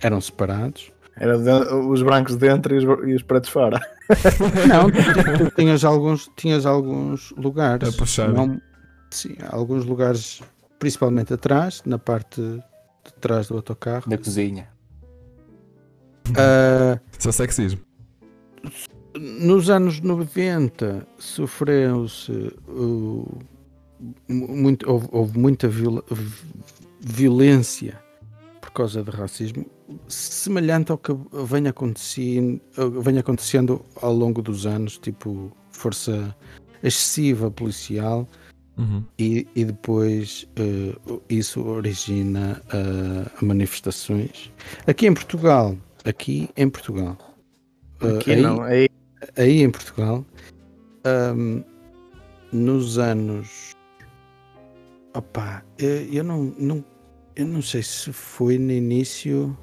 eram 0.00 0.20
separados. 0.20 0.90
Era 1.16 1.38
de- 1.38 1.74
os 1.74 2.02
brancos 2.02 2.36
dentro 2.36 2.74
e 2.74 2.78
os, 2.78 3.08
e 3.08 3.14
os 3.14 3.22
pretos 3.22 3.50
fora. 3.50 3.78
Não, 4.68 4.90
tu, 4.90 5.44
tu 5.50 5.54
tinhas 5.56 5.84
alguns, 5.84 6.30
tinhas 6.36 6.64
alguns 6.66 7.30
lugares. 7.36 7.88
A 7.88 7.92
puxar. 7.96 8.28
não- 8.32 8.60
sim, 9.10 9.36
alguns 9.50 9.84
lugares, 9.84 10.42
principalmente 10.78 11.32
atrás, 11.34 11.82
na 11.84 11.98
parte 11.98 12.40
de 12.40 13.12
trás 13.20 13.48
do 13.48 13.56
autocarro. 13.56 14.08
Da 14.08 14.16
cozinha. 14.18 14.68
Ah, 16.36 16.98
Isso 17.18 17.28
é 17.28 17.32
sexismo. 17.32 17.80
nos 19.18 19.68
anos 19.70 20.00
90 20.00 21.06
sofreu-se 21.18 22.52
mu- 22.68 23.42
muito, 24.28 24.90
houve, 24.90 25.08
houve 25.12 25.38
muita 25.38 25.68
violência 27.00 28.00
por 28.60 28.70
causa 28.72 29.02
de 29.02 29.10
racismo, 29.10 29.66
semelhante 30.08 30.90
ao 30.92 30.98
que 30.98 31.12
vem 31.44 31.66
acontecendo, 31.68 32.60
vem 33.02 33.18
acontecendo 33.18 33.84
ao 34.00 34.12
longo 34.12 34.42
dos 34.42 34.66
anos, 34.66 34.98
tipo 34.98 35.50
força 35.70 36.34
excessiva 36.82 37.50
policial 37.50 38.26
Uhum. 38.78 39.04
e, 39.18 39.46
e 39.54 39.66
depois 39.66 40.48
eh, 40.56 40.96
isso 41.28 41.60
origina 41.62 42.62
eh, 42.72 43.30
manifestações. 43.44 44.50
Aqui 44.86 45.06
em 45.06 45.12
Portugal, 45.12 45.76
aqui 46.06 46.48
em 46.56 46.70
Portugal, 46.70 47.18
eh, 48.00 48.16
Aqui 48.16 48.30
aí- 48.32 48.40
não. 48.40 48.62
Aí, 48.62 48.88
aí 49.36 49.60
em 49.62 49.70
Portugal, 49.70 50.24
ahm, 51.04 51.62
nos 52.50 52.96
anos. 52.98 53.72
Opa, 55.14 55.62
eu, 55.78 56.06
eu 56.10 56.24
não, 56.24 56.54
não, 56.58 56.84
eu 57.36 57.46
não 57.46 57.60
sei 57.60 57.82
se 57.82 58.10
foi 58.10 58.56
no 58.58 58.72
início. 58.72 59.54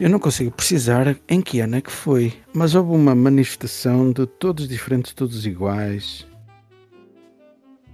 Eu 0.00 0.08
não 0.08 0.18
consigo 0.18 0.50
precisar 0.50 1.14
em 1.28 1.42
que 1.42 1.60
ano 1.60 1.76
é 1.76 1.80
que 1.82 1.90
foi, 1.92 2.32
mas 2.54 2.74
houve 2.74 2.90
uma 2.92 3.14
manifestação 3.14 4.10
de 4.10 4.26
todos 4.26 4.66
diferentes, 4.66 5.12
todos 5.12 5.44
iguais. 5.44 6.26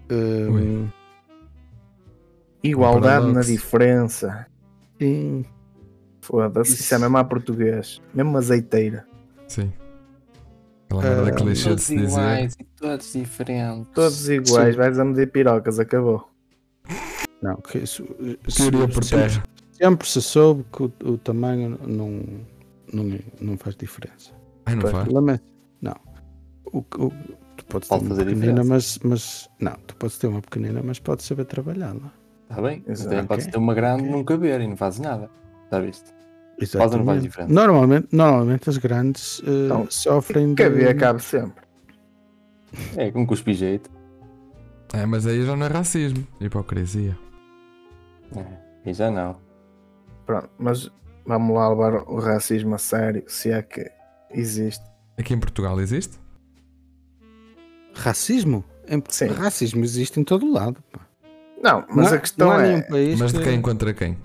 Ahm, 0.08 0.50
Ui. 0.84 0.88
igualdade 2.62 3.26
na 3.32 3.40
diferença. 3.40 4.46
sim, 5.00 5.44
Foda-se, 6.20 6.72
isso 6.75 6.92
é 6.94 6.98
mesmo 6.98 7.16
a 7.18 7.25
português. 7.25 8.00
Mesmo 8.14 8.36
azeiteira. 8.36 9.06
Sim. 9.46 9.72
Aquela 10.88 11.02
merda 11.02 11.30
Ah, 11.30 11.32
clichê 11.34 11.62
de 11.62 11.68
Todos 11.70 11.84
se 11.84 11.96
dizer. 11.96 12.08
iguais 12.08 12.54
e 12.60 12.64
todos 12.64 13.12
diferentes. 13.12 13.88
Todos 13.94 14.28
iguais, 14.28 14.75
Sim. 14.75 14.80
vais 14.80 14.98
a 14.98 15.04
medir 15.04 15.30
pirocas, 15.30 15.78
acabou. 15.80 16.28
não, 17.42 17.56
que 17.56 17.78
isso. 17.78 18.04
Teoria 18.56 18.88
por 18.88 19.04
sempre- 19.04 19.28
terra. 19.28 19.42
Sempre 19.76 20.09
se 20.09 20.23
soube 20.23 20.64
que 20.73 20.83
o, 20.85 20.92
o 21.04 21.18
tamanho 21.18 21.78
não, 21.87 22.23
não, 22.92 23.18
não 23.40 23.59
faz 23.59 23.76
diferença. 23.76 24.33
Ai, 24.64 24.75
não 24.75 24.83
Pois. 24.83 24.92
faz. 24.92 25.09
É- 25.09 25.40
não. 25.83 25.95
O, 26.73 26.78
o- 26.78 27.12
tu 27.56 27.64
podes 27.66 27.88
Pode 27.88 28.00
ter 28.02 28.06
uma 28.06 28.09
fazer 28.16 28.25
pequenina, 28.26 28.62
diferença. 28.62 28.68
mas, 28.68 28.99
mas. 29.02 29.50
Não, 29.61 29.75
tu 29.87 29.97
podes 29.97 30.18
ter 30.18 30.26
uma 30.28 30.40
pequenina, 30.40 30.80
mas 30.85 30.99
podes 30.99 31.25
saber 31.26 31.45
trabalhá-la. 31.45 32.12
Está 32.49 32.62
bem? 32.62 32.83
Mas 32.87 33.00
Exato. 33.00 33.11
também 33.11 33.26
podes 33.26 33.47
ter 33.47 33.56
uma 33.59 33.75
grande 33.75 34.02
e 34.02 34.06
Ok. 34.06 34.16
não 34.16 34.25
caber 34.25 34.61
e 34.61 34.66
não 34.66 34.76
fazes 34.76 35.00
nada. 35.00 35.30
Já 35.71 35.80
viste? 35.80 36.04
Faz 36.59 36.75
ou 36.75 36.78
não 36.78 36.80
faz 36.80 36.90
Exatamente. 36.90 37.23
diferença? 37.23 37.52
Normalmente, 37.52 38.09
normalmente 38.12 38.71
as 38.71 38.78
grandes 38.78 39.42
eh, 39.47 39.66
Então, 39.66 39.87
sofrem 39.90 40.54
de. 40.54 40.62
Cabia 40.62 40.95
cabe 40.95 41.23
sempre. 41.23 41.64
É, 42.97 43.11
com 43.11 43.26
cuspe 43.26 43.52
jeito. 43.52 43.90
É, 44.95 45.04
mas 45.04 45.26
aí 45.26 45.45
já 45.45 45.54
não 45.56 45.66
é 45.66 45.68
racismo. 45.68 46.26
Hipocrisia. 46.40 47.16
É, 48.35 48.90
e 48.90 48.92
já 48.95 49.11
não. 49.11 49.37
Pronto, 50.26 50.50
mas 50.59 50.90
vamos 51.25 51.54
lá 51.54 51.68
levar 51.68 51.95
o 52.09 52.18
racismo 52.18 52.75
a 52.75 52.78
sério, 52.78 53.25
se 53.28 53.50
é 53.50 53.62
que 53.62 53.90
existe. 54.30 54.85
Aqui 55.16 55.33
em 55.33 55.38
Portugal 55.40 55.80
existe? 55.80 56.18
Racismo? 57.95 58.64
Em- 58.88 59.02
Sim. 59.09 59.28
Racismo 59.28 59.83
existe 59.85 60.21
em 60.21 60.25
todo 60.25 60.50
lado. 60.52 60.83
pá. 60.92 61.00
Não, 61.62 61.85
mas 61.88 62.11
Não 62.11 62.14
a 62.14 62.18
questão 62.21 62.52
é. 62.61 62.87
Mas 63.18 63.33
de 63.33 63.38
que- 63.38 63.45
quem 63.45 63.62
contra 63.62 63.95
quem? 63.95 64.18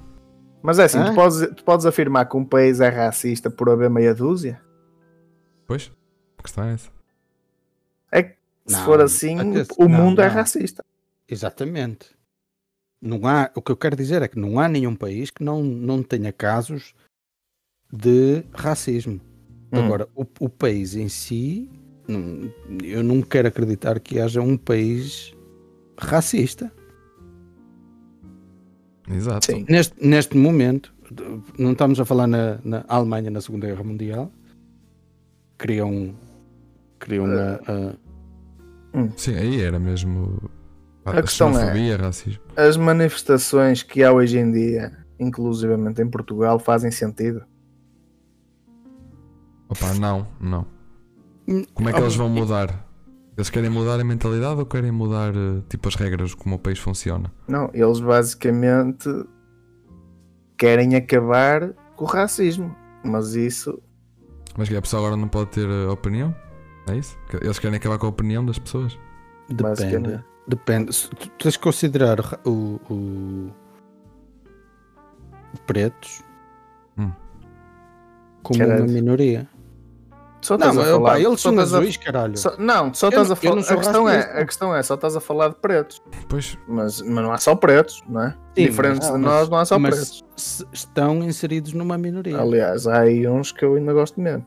Mas 0.62 0.78
é 0.78 0.84
assim, 0.84 1.00
Hã? 1.00 1.06
tu 1.10 1.16
podes, 1.16 1.40
tu 1.56 1.64
podes 1.64 1.86
afirmar 1.86 2.26
que 2.30 2.38
um 2.38 2.46
país 2.46 2.80
é 2.82 2.90
racista 2.90 3.50
por 3.50 3.70
haver 3.70 3.90
meia 3.90 4.14
dúzia? 4.14 4.62
Pois? 5.66 5.92
A 6.38 6.44
questão 6.44 6.64
é 6.66 6.74
essa. 6.74 6.90
Se 8.68 8.78
Não, 8.78 8.86
for 8.86 9.02
assim, 9.02 9.40
atenção, 9.40 9.76
o 9.80 9.90
não, 9.90 9.98
mundo 10.04 10.22
é 10.22 10.28
não. 10.28 10.36
racista. 10.36 10.84
Exatamente. 11.28 12.16
Não 13.02 13.26
há, 13.28 13.50
o 13.56 13.62
que 13.62 13.72
eu 13.72 13.76
quero 13.78 13.96
dizer 13.96 14.22
é 14.22 14.28
que 14.28 14.38
não 14.40 14.60
há 14.60 14.68
nenhum 14.68 14.96
país 14.96 15.32
que 15.32 15.44
não, 15.44 15.64
não 15.64 16.04
tenha 16.04 16.32
casos 16.32 16.94
de 17.92 18.44
racismo. 18.54 19.20
Hum. 19.74 19.80
Agora, 19.80 20.08
o, 20.16 20.26
o 20.40 20.50
país 20.50 20.96
em 20.96 21.10
si, 21.10 21.70
não- 22.08 22.52
eu 22.84 23.04
não 23.04 23.22
quero 23.22 23.48
acreditar 23.48 24.00
que 24.00 24.20
haja 24.20 24.42
um 24.42 24.56
país 24.56 25.34
racista. 25.98 26.72
Exato. 29.10 29.46
Sim. 29.48 29.66
Neste, 29.68 30.06
neste 30.06 30.38
momento, 30.38 30.94
não 31.58 31.72
estamos 31.72 32.00
a 32.00 32.06
falar 32.06 32.28
na, 32.28 32.60
na 32.64 32.86
Alemanha 32.88 33.30
na 33.32 33.42
Segunda 33.42 33.68
Guerra 33.68 33.84
Mundial, 33.84 34.32
criam, 35.58 36.14
criam 37.00 37.26
a- 37.26 37.60
a- 37.68 37.96
Sim, 39.18 39.36
aí 39.36 39.62
era 39.62 39.80
mesmo. 39.80 40.50
A 41.06 41.22
questão 41.22 41.50
é- 41.58 41.96
racismo. 41.96 42.44
As 42.56 42.78
manifestações 42.78 43.82
que 43.82 44.04
há 44.04 44.12
hoje 44.12 44.38
em 44.38 44.52
dia, 44.52 44.98
inclusivamente 45.20 46.02
em 46.02 46.10
Portugal, 46.10 46.60
fazem 46.60 46.92
sentido. 46.92 47.44
Opa, 49.68 49.94
não, 49.96 50.28
não. 50.40 50.66
Hum, 51.48 51.66
Como 51.74 51.90
é 51.90 51.94
que 51.94 51.98
ah, 52.00 52.02
eles 52.02 52.16
vão 52.16 52.30
mudar? 52.30 52.88
Eles 53.38 53.50
querem 53.50 53.70
mudar 53.70 54.00
a 54.00 54.04
mentalidade 54.04 54.60
ou 54.60 54.66
querem 54.66 54.92
mudar 54.92 55.34
eh, 55.34 55.62
tipo 55.70 55.88
as 55.88 55.96
regras 55.96 56.36
como 56.36 56.56
o 56.56 56.60
país 56.60 56.78
funciona? 56.78 57.32
Não, 57.48 57.70
eles 57.74 58.00
basicamente 58.00 59.10
querem 60.58 60.96
acabar 60.96 61.74
com 61.96 62.04
o 62.06 62.08
racismo. 62.08 62.76
Mas 63.04 63.34
isso, 63.34 63.82
Mas 64.56 64.70
que 64.70 64.76
a 64.76 64.82
pessoa 64.82 65.02
agora 65.02 65.16
não 65.20 65.28
pode 65.28 65.50
ter 65.52 65.68
eh, 65.68 65.88
opinião? 65.88 66.36
É 66.88 66.96
isso? 66.98 67.18
Eles 67.42 67.58
querem 67.58 67.78
acabar 67.78 67.98
com 67.98 68.06
a 68.06 68.10
opinião 68.10 68.46
das 68.46 68.60
pessoas? 68.60 68.98
Depende. 69.50 70.24
Depende. 70.48 70.94
Se 70.94 71.10
Tu 71.10 71.16
tu 71.16 71.30
tens 71.38 71.56
que 71.58 71.64
considerar 71.64 72.20
ra- 72.20 72.40
o, 72.46 72.80
o- 72.90 73.52
pretos 75.66 76.22
Hum. 76.98 77.12
como 78.44 78.60
Caralho. 78.60 78.84
uma 78.84 78.92
minoria. 78.92 79.48
só 80.42 80.58
Não, 80.58 80.74
mas, 80.74 80.86
falar. 80.88 80.96
opa, 80.98 81.20
eles 81.20 81.40
só 81.40 81.50
são 81.50 81.52
estás 81.52 81.74
a- 81.74 81.78
azuis, 81.78 81.98
caralho. 81.98 82.38
só- 82.38 82.56
não, 82.58 82.94
só 82.94 83.10
estás 83.10 83.30
a 83.32 83.36
falar. 83.36 83.60
A 83.60 83.76
questão, 83.76 84.10
é, 84.10 84.20
a 84.42 84.46
questão 84.46 84.76
é, 84.76 84.82
só 84.84 84.96
estás 84.96 85.16
a 85.16 85.22
falar 85.22 85.50
de 85.50 85.56
pretos. 85.56 86.02
Pois, 86.28 86.58
Mas, 86.68 87.02
mas 87.02 87.24
não 87.24 87.32
há 87.32 87.38
só 87.38 87.56
pretos, 87.56 88.04
não 88.10 88.24
é? 88.24 88.32
Sim, 88.56 88.66
Diferentes 88.66 89.08
mas- 89.08 89.18
de 89.20 89.24
nós, 89.26 89.50
não 89.50 89.58
há 89.60 89.66
só 89.66 89.78
mas 89.78 89.96
pretos. 89.96 90.68
estão 90.74 91.24
inseridos 91.24 91.74
numa 91.74 91.98
minoria. 91.98 92.40
Aliás, 92.40 92.88
há 92.88 93.02
aí 93.02 93.28
uns 93.28 93.52
que 93.52 93.64
eu 93.64 93.76
ainda 93.76 93.94
gosto 93.94 94.20
mesmo. 94.20 94.46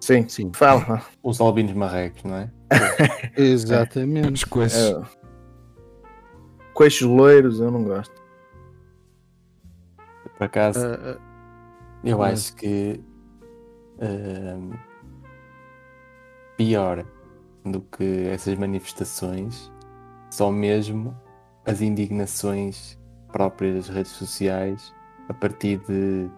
Sim, 0.00 0.28
Sim, 0.28 0.50
fala. 0.54 1.02
Os 1.22 1.40
albinos 1.40 1.72
marrecos, 1.74 2.22
não 2.24 2.36
é? 2.36 2.50
exatamente. 3.36 4.32
os 4.32 4.44
coisas. 4.44 4.90
É. 5.18 5.21
Coixos 6.82 7.08
loiros, 7.08 7.60
eu 7.60 7.70
não 7.70 7.84
gosto. 7.84 8.12
Por 10.36 10.44
acaso, 10.44 10.80
Ah, 10.84 11.14
ah, 11.16 11.18
eu 12.02 12.18
mas- 12.18 12.40
acho 12.48 12.56
que 12.56 13.00
pior 16.56 17.06
do 17.64 17.82
que 17.82 18.26
essas 18.26 18.58
manifestações, 18.58 19.70
só 20.32 20.50
mesmo 20.50 21.16
as 21.64 21.80
indignações 21.80 22.98
próprias 23.30 23.86
das 23.86 23.88
redes 23.88 24.10
sociais 24.10 24.92
a 25.28 25.34
partir 25.34 25.78
de 25.86 26.28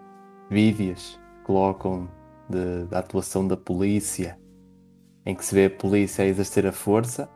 vídeos 0.51 1.19
que 1.39 1.45
colocam 1.45 2.07
de- 2.51 2.85
da 2.91 2.99
atuação 2.99 3.49
da 3.49 3.57
polícia, 3.57 4.39
em 5.25 5.35
que 5.35 5.43
se 5.43 5.55
vê 5.55 5.65
a 5.65 5.71
polícia 5.71 6.23
a 6.23 6.29
exercer 6.29 6.67
a 6.67 6.73
força 6.73 7.31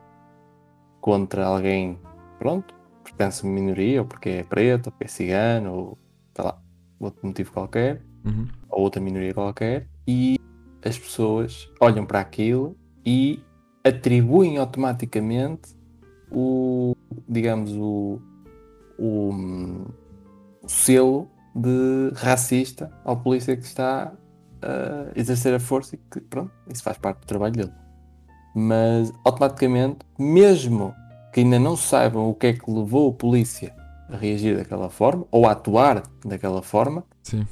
contra 1.01 1.43
alguém, 1.47 1.99
pronto, 2.37 2.77
pertence 3.09 3.45
a 3.45 3.49
uma 3.49 3.53
minoria, 3.59 4.01
ou 4.01 4.07
porque 4.07 4.29
é 4.29 4.43
preto, 4.43 4.87
ou 4.87 4.91
porque 4.91 5.05
é 5.05 5.07
cigano, 5.07 5.73
ou 5.73 5.97
sei 6.35 6.45
lá. 6.45 6.61
outro 6.99 7.25
motivo 7.25 7.51
qualquer, 7.51 8.01
Uhum. 8.25 8.47
ou 8.69 8.81
outra 8.81 9.01
minoria 9.01 9.33
qualquer, 9.33 9.87
e 10.05 10.37
as 10.83 10.97
pessoas 10.97 11.69
olham 11.79 12.05
para 12.05 12.19
aquilo 12.19 12.75
e 13.05 13.41
atribuem 13.83 14.57
automaticamente 14.57 15.73
o, 16.29 16.95
digamos, 17.27 17.71
o, 17.71 18.21
o, 18.97 19.33
o 20.61 20.67
selo 20.67 21.29
de 21.55 22.11
racista 22.15 22.91
ao 23.05 23.17
polícia 23.17 23.55
que 23.55 23.63
está 23.63 24.13
a 24.61 25.11
exercer 25.17 25.53
a 25.53 25.59
força 25.59 25.95
e 25.95 25.99
que, 26.11 26.19
pronto, 26.21 26.51
isso 26.71 26.83
faz 26.83 26.97
parte 26.97 27.21
do 27.21 27.25
trabalho 27.25 27.53
dele. 27.53 27.71
Mas 28.53 29.11
automaticamente, 29.23 29.99
mesmo 30.17 30.93
que 31.33 31.41
ainda 31.41 31.59
não 31.59 31.75
saibam 31.75 32.29
o 32.29 32.33
que 32.33 32.47
é 32.47 32.53
que 32.53 32.69
levou 32.71 33.09
o 33.09 33.13
polícia 33.13 33.73
a 34.09 34.17
reagir 34.17 34.57
daquela 34.57 34.89
forma 34.89 35.25
ou 35.31 35.45
a 35.45 35.51
atuar 35.51 36.03
daquela 36.25 36.61
forma, 36.63 37.03
Sim. 37.23 37.45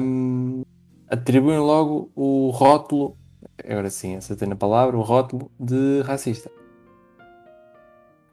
hum, 0.00 0.62
atribuem 1.08 1.58
logo 1.58 2.10
o 2.16 2.50
rótulo, 2.50 3.16
agora 3.68 3.90
sim, 3.90 4.16
acertei 4.16 4.48
na 4.48 4.56
palavra, 4.56 4.96
o 4.96 5.02
rótulo 5.02 5.50
de 5.60 6.00
racista. 6.02 6.50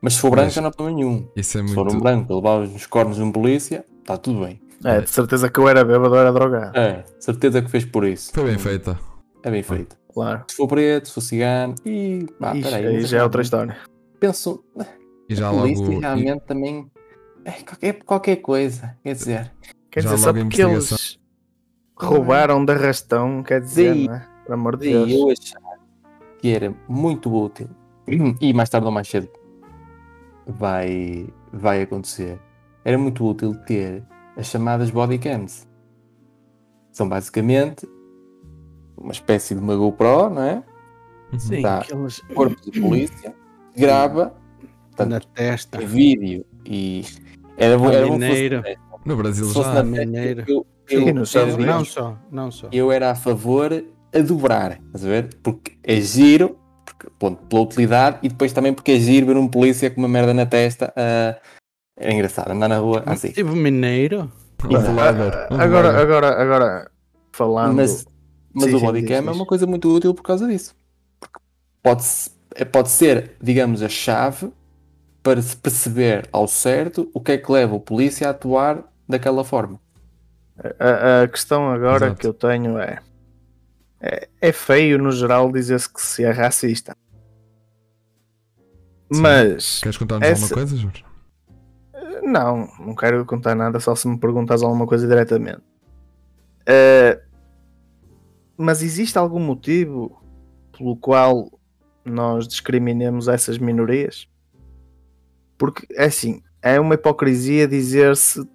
Mas 0.01 0.13
se 0.15 0.19
for 0.21 0.31
branco, 0.31 0.45
Mas- 0.47 0.55
não 0.57 0.65
há 0.67 0.71
problema 0.71 0.97
nenhum. 0.97 1.27
Isso 1.35 1.59
é 1.59 1.67
Se 1.67 1.73
for 1.75 1.87
um 1.87 1.91
muito. 1.91 2.01
branco 2.03 2.33
a 2.33 2.35
levar 2.35 2.59
os 2.61 2.85
cornos 2.87 3.17
de 3.17 3.23
um 3.23 3.31
polícia, 3.31 3.85
está 3.99 4.17
tudo 4.17 4.45
bem. 4.45 4.59
É, 4.83 4.99
de 5.01 5.09
certeza 5.09 5.47
que 5.47 5.59
eu 5.59 5.69
era 5.69 5.85
bêbado 5.85 6.15
ou 6.15 6.19
era 6.19 6.31
drogado. 6.33 6.75
É, 6.75 7.03
certeza 7.19 7.61
que 7.61 7.69
fez 7.69 7.85
por 7.85 8.03
isso. 8.03 8.31
Foi 8.33 8.45
bem 8.45 8.57
feita. 8.57 8.97
É 9.43 9.51
bem 9.51 9.61
feito. 9.61 9.95
Claro. 10.11 10.43
Se 10.49 10.55
for 10.57 10.67
preto, 10.67 11.07
se 11.07 11.13
for 11.13 11.21
cigano, 11.21 11.75
e 11.85 12.25
pá, 12.39 12.55
Ixi, 12.55 12.63
peraí. 12.63 12.85
aí 12.87 13.05
já 13.05 13.17
é 13.17 13.19
eu 13.19 13.25
outra 13.25 13.41
história. 13.43 13.77
Penso, 14.21 14.63
E 15.27 15.33
já 15.35 15.47
a 15.47 15.51
logo. 15.51 15.63
polícia 15.63 15.91
e- 15.93 15.99
realmente 15.99 16.41
também 16.45 16.91
é 17.43 17.51
qualquer, 17.63 18.03
qualquer 18.03 18.35
coisa. 18.37 18.95
Quer 19.03 19.13
dizer, 19.15 19.51
Quer 19.89 20.01
Já 20.03 20.13
dizer, 20.13 20.23
só 20.25 20.31
porque 20.33 20.61
eles 20.61 21.19
roubaram 21.97 22.63
de 22.63 22.71
arrastão, 22.71 23.41
quer 23.43 23.59
dizer, 23.61 23.93
Sim. 23.95 24.05
não 24.07 24.13
é? 24.13 24.27
Pelo 24.45 24.53
amor 24.53 24.77
de 24.77 24.85
Sim, 24.85 24.91
Deus. 25.07 25.11
eu 25.11 25.29
achar 25.31 25.79
que 26.39 26.49
era 26.53 26.73
muito 26.87 27.33
útil 27.33 27.67
e 28.39 28.53
mais 28.53 28.69
tarde 28.69 28.85
ou 28.85 28.91
mais 28.91 29.07
cedo 29.07 29.27
vai, 30.45 31.27
vai 31.51 31.81
acontecer. 31.81 32.39
Era 32.85 32.97
muito 32.97 33.25
útil 33.27 33.55
ter 33.65 34.03
as 34.37 34.45
chamadas 34.47 34.91
bodycams. 34.91 35.67
São 36.91 37.09
basicamente 37.09 37.87
uma 38.97 39.11
espécie 39.13 39.55
de 39.55 39.61
uma 39.61 39.75
GoPro, 39.75 40.29
não 40.29 40.43
é? 40.43 40.63
Uhum. 41.33 41.39
Sim, 41.39 41.61
Tá. 41.63 41.79
aqueles 41.79 42.19
Corpo 42.35 42.61
de 42.61 42.79
polícia, 42.79 43.35
grava 43.75 44.25
na 44.25 45.05
portanto, 45.05 45.27
testa. 45.33 45.81
em 45.81 45.85
vídeo 45.85 46.45
e 46.65 47.05
era 47.57 47.77
bom, 47.77 47.89
era 47.89 48.07
bom 48.07 48.17
na 48.17 48.27
testa. 48.27 48.79
No 49.05 49.15
Brasil 49.15 49.51
já. 49.51 49.83
na 49.83 49.97
testa, 49.97 50.45
eu, 50.47 50.65
Sim, 50.87 50.95
eu, 50.95 51.53
Unidos. 51.53 51.65
Não 51.65 51.85
só, 51.85 52.17
não 52.31 52.51
só. 52.51 52.67
eu 52.71 52.91
era 52.91 53.11
a 53.11 53.15
favor 53.15 53.83
a 54.13 54.19
dobrar, 54.19 54.79
estás 54.87 55.05
a 55.05 55.07
ver? 55.07 55.29
Porque 55.41 55.77
é 55.83 55.99
giro, 56.01 56.57
porque, 56.85 57.07
ponto, 57.17 57.41
pela 57.45 57.61
utilidade 57.61 58.19
e 58.21 58.29
depois 58.29 58.51
também 58.53 58.73
porque 58.73 58.91
é 58.91 58.99
giro 58.99 59.25
ver 59.27 59.37
um 59.37 59.47
polícia 59.47 59.89
com 59.89 60.01
uma 60.01 60.07
merda 60.07 60.33
na 60.33 60.45
testa. 60.45 60.93
é 60.95 62.13
engraçado 62.13 62.51
andar 62.51 62.67
na 62.67 62.77
rua 62.77 63.03
assim. 63.05 63.31
Tipo 63.31 63.55
mineiro. 63.55 64.31
Um 64.63 64.75
Agora, 64.75 65.51
vlogger. 65.51 65.61
agora, 66.01 66.41
agora, 66.41 66.91
falando. 67.31 67.75
Mas, 67.77 68.05
mas 68.53 68.69
Sim, 68.69 68.75
o 68.75 68.79
bodycam 68.79 69.15
é 69.17 69.31
uma 69.31 69.45
coisa 69.45 69.65
muito 69.65 69.89
útil 69.89 70.13
por 70.13 70.21
causa 70.21 70.47
disso. 70.47 70.75
Porque 71.19 71.39
pode, 71.81 72.03
pode 72.71 72.89
ser, 72.89 73.35
digamos, 73.41 73.81
a 73.81 73.89
chave 73.89 74.51
para 75.23 75.41
se 75.41 75.55
perceber 75.55 76.27
ao 76.31 76.47
certo 76.47 77.09
o 77.13 77.21
que 77.21 77.33
é 77.33 77.37
que 77.37 77.51
leva 77.51 77.75
o 77.75 77.79
polícia 77.79 78.27
a 78.27 78.31
atuar 78.31 78.83
daquela 79.07 79.43
forma. 79.43 79.79
A, 80.79 81.23
a 81.23 81.27
questão 81.27 81.69
agora 81.71 82.07
Exato. 82.07 82.19
que 82.21 82.27
eu 82.27 82.33
tenho 82.33 82.77
é, 82.79 82.99
é. 83.99 84.27
É 84.39 84.51
feio 84.51 84.97
no 84.97 85.11
geral 85.11 85.51
dizer-se 85.51 85.91
que 85.91 86.01
se 86.01 86.23
é 86.23 86.31
racista. 86.31 86.95
Sim. 89.11 89.21
Mas. 89.21 89.79
Queres 89.81 89.97
contar-nos 89.97 90.27
essa- 90.27 90.43
alguma 90.43 90.55
coisa, 90.55 90.77
Jorge? 90.77 91.05
Não, 92.23 92.67
não 92.79 92.95
quero 92.95 93.25
contar 93.25 93.55
nada, 93.55 93.79
só 93.79 93.95
se 93.95 94.07
me 94.07 94.17
perguntas 94.17 94.61
alguma 94.61 94.85
coisa 94.85 95.07
diretamente. 95.07 95.61
Eh, 96.65 97.19
mas 98.55 98.83
existe 98.83 99.17
algum 99.17 99.39
motivo 99.39 100.21
pelo 100.77 100.95
qual 100.95 101.49
nós 102.05 102.47
discriminemos 102.47 103.27
essas 103.27 103.57
minorias? 103.57 104.27
Porque, 105.57 105.85
é 105.93 106.05
assim, 106.05 106.41
é 106.61 106.79
uma 106.79 106.95
hipocrisia 106.95 107.67
dizer-se 107.67 108.47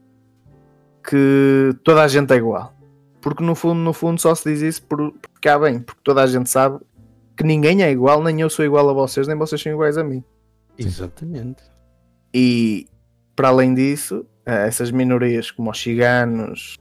que 1.09 1.75
toda 1.85 2.03
a 2.03 2.09
gente 2.09 2.33
é 2.33 2.37
igual. 2.37 2.75
Porque 3.21 3.43
no 3.43 3.55
fundo, 3.55 3.81
no 3.81 3.93
fundo, 3.93 4.21
só 4.21 4.35
se 4.35 4.53
diz 4.53 4.63
isso 4.63 4.83
por, 4.85 5.13
porque 5.33 5.49
há 5.49 5.59
bem, 5.59 5.81
porque 5.81 6.01
toda 6.03 6.23
a 6.23 6.27
gente 6.27 6.49
sabe 6.51 6.79
que 7.37 7.45
ninguém 7.45 7.83
é 7.83 7.91
igual, 7.91 8.23
nem 8.23 8.41
eu 8.41 8.49
sou 8.49 8.65
igual 8.65 8.89
a 8.89 8.93
vocês, 8.93 9.27
nem 9.29 9.37
vocês 9.37 9.61
são 9.61 9.73
iguais 9.73 9.99
a 9.99 10.05
mim. 10.05 10.25
Exatamente. 10.79 11.63
E 12.33 12.87
para 13.35 13.49
além 13.49 13.75
disso, 13.75 14.27
eh, 14.45 14.67
essas 14.67 14.91
minorias 14.91 15.51
como 15.51 15.71
os 15.71 15.81
ciganos, 15.81 16.77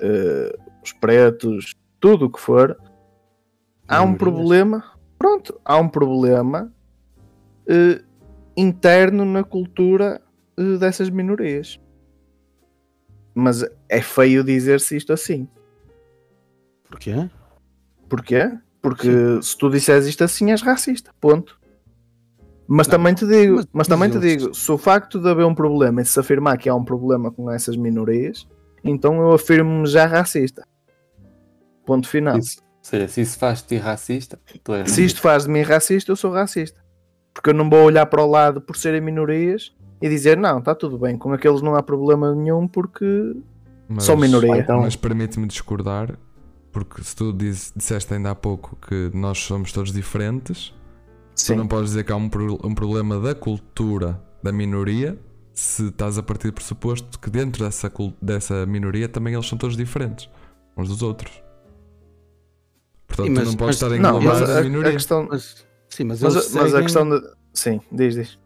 eh, 0.00 0.56
os 0.82 0.92
pretos, 0.92 1.74
tudo 2.00 2.26
o 2.26 2.30
que 2.30 2.40
for, 2.40 2.76
há 3.86 4.02
um 4.02 4.14
problema. 4.14 4.89
Pronto, 5.20 5.60
há 5.62 5.76
um 5.76 5.86
problema 5.86 6.72
eh, 7.68 8.02
interno 8.56 9.22
na 9.26 9.44
cultura 9.44 10.18
eh, 10.56 10.78
dessas 10.78 11.10
minorias. 11.10 11.78
Mas 13.34 13.62
é 13.86 14.00
feio 14.00 14.42
dizer-se 14.42 14.96
isto 14.96 15.12
assim. 15.12 15.46
Porquê? 16.88 17.28
Porquê? 18.08 18.58
Porque 18.80 19.42
se 19.42 19.58
tu 19.58 19.68
disseres 19.68 20.06
isto 20.06 20.24
assim 20.24 20.50
és 20.52 20.62
racista. 20.62 21.12
Ponto. 21.20 21.60
Mas 22.66 22.86
Não, 22.86 22.92
também 22.92 23.14
te 23.14 23.26
digo, 23.26 23.56
mas- 23.56 23.66
mas, 23.74 23.88
também 23.88 24.08
te 24.08 24.18
digo, 24.18 24.54
se 24.54 24.72
o 24.72 24.78
facto 24.78 25.20
de 25.20 25.28
haver 25.28 25.44
um 25.44 25.54
problema 25.54 26.00
e 26.00 26.04
se 26.06 26.18
afirmar 26.18 26.56
que 26.56 26.66
há 26.68 26.74
um 26.74 26.84
problema 26.84 27.30
com 27.30 27.50
essas 27.50 27.76
minorias, 27.76 28.48
então 28.82 29.20
eu 29.20 29.32
afirmo-me 29.32 29.86
já 29.86 30.06
racista. 30.06 30.62
Ponto 31.84 32.08
final. 32.08 32.38
Isso, 32.38 32.62
seja, 32.90 33.08
se 33.08 33.20
isso 33.22 33.38
faz-te 33.38 33.76
racista, 33.76 34.38
tu 34.62 34.72
és 34.74 34.90
Se 34.90 35.04
isto 35.04 35.20
faz 35.20 35.44
de 35.44 35.50
mim 35.50 35.62
racista, 35.62 36.10
eu 36.12 36.16
sou 36.16 36.32
racista. 36.32 36.78
Porque 37.32 37.50
eu 37.50 37.54
não 37.54 37.68
vou 37.70 37.84
olhar 37.84 38.06
para 38.06 38.22
o 38.22 38.26
lado 38.28 38.60
por 38.60 38.76
serem 38.76 39.00
minorias 39.00 39.72
e 40.02 40.08
dizer 40.08 40.36
não, 40.36 40.58
está 40.58 40.74
tudo 40.74 40.98
bem, 40.98 41.16
com 41.16 41.32
aqueles 41.32 41.62
não 41.62 41.74
há 41.74 41.82
problema 41.82 42.34
nenhum 42.34 42.66
porque 42.66 43.36
Mas, 43.88 44.04
são 44.04 44.16
minoria. 44.16 44.50
Ou 44.50 44.56
então- 44.56 44.80
Mas 44.82 44.96
permite-me 44.96 45.46
discordar, 45.46 46.18
porque 46.72 47.02
se 47.02 47.14
tu 47.14 47.32
diz- 47.32 47.72
disseste 47.76 48.12
ainda 48.14 48.30
há 48.32 48.34
pouco 48.34 48.76
que 48.76 49.10
nós 49.14 49.38
somos 49.38 49.72
todos 49.72 49.92
diferentes, 49.92 50.74
tu 51.46 51.54
não 51.54 51.66
podes 51.68 51.90
dizer 51.90 52.04
que 52.04 52.12
há 52.12 52.16
um, 52.16 52.28
pro- 52.28 52.58
um 52.64 52.74
problema 52.74 53.18
da 53.20 53.34
cultura 53.34 54.20
da 54.42 54.50
minoria 54.52 55.18
se 55.52 55.88
estás 55.88 56.16
a 56.18 56.22
partir 56.22 56.48
do 56.48 56.54
pressuposto 56.54 57.18
que 57.18 57.28
dentro 57.30 57.64
dessa, 57.64 57.92
dessa 58.22 58.64
minoria 58.66 59.08
também 59.08 59.34
eles 59.34 59.46
são 59.46 59.58
todos 59.58 59.76
diferentes 59.76 60.28
uns 60.76 60.88
dos 60.88 61.02
outros. 61.02 61.42
Portanto, 63.26 63.36
mas- 63.38 63.46
não 63.48 63.54
podes 63.56 63.80
mas- 63.82 63.92
estar 63.92 64.08
a 64.08 64.12
Não, 64.12 64.20
mas 64.20 64.42
a, 64.42 64.54
a, 64.54 64.58
a 64.58 64.62
minoria. 64.62 64.92
questão. 64.92 65.26
Mas, 65.30 65.64
sim, 65.88 66.04
mas, 66.04 66.20
Mas, 66.22 66.34
eles 66.34 66.46
a- 66.46 66.58
mas 66.58 66.64
a 66.66 66.68
seguem- 66.70 66.82
questão 66.82 67.08
de. 67.10 67.22
Sim, 67.52 67.80
diz, 67.92 68.14
diz. 68.14 68.38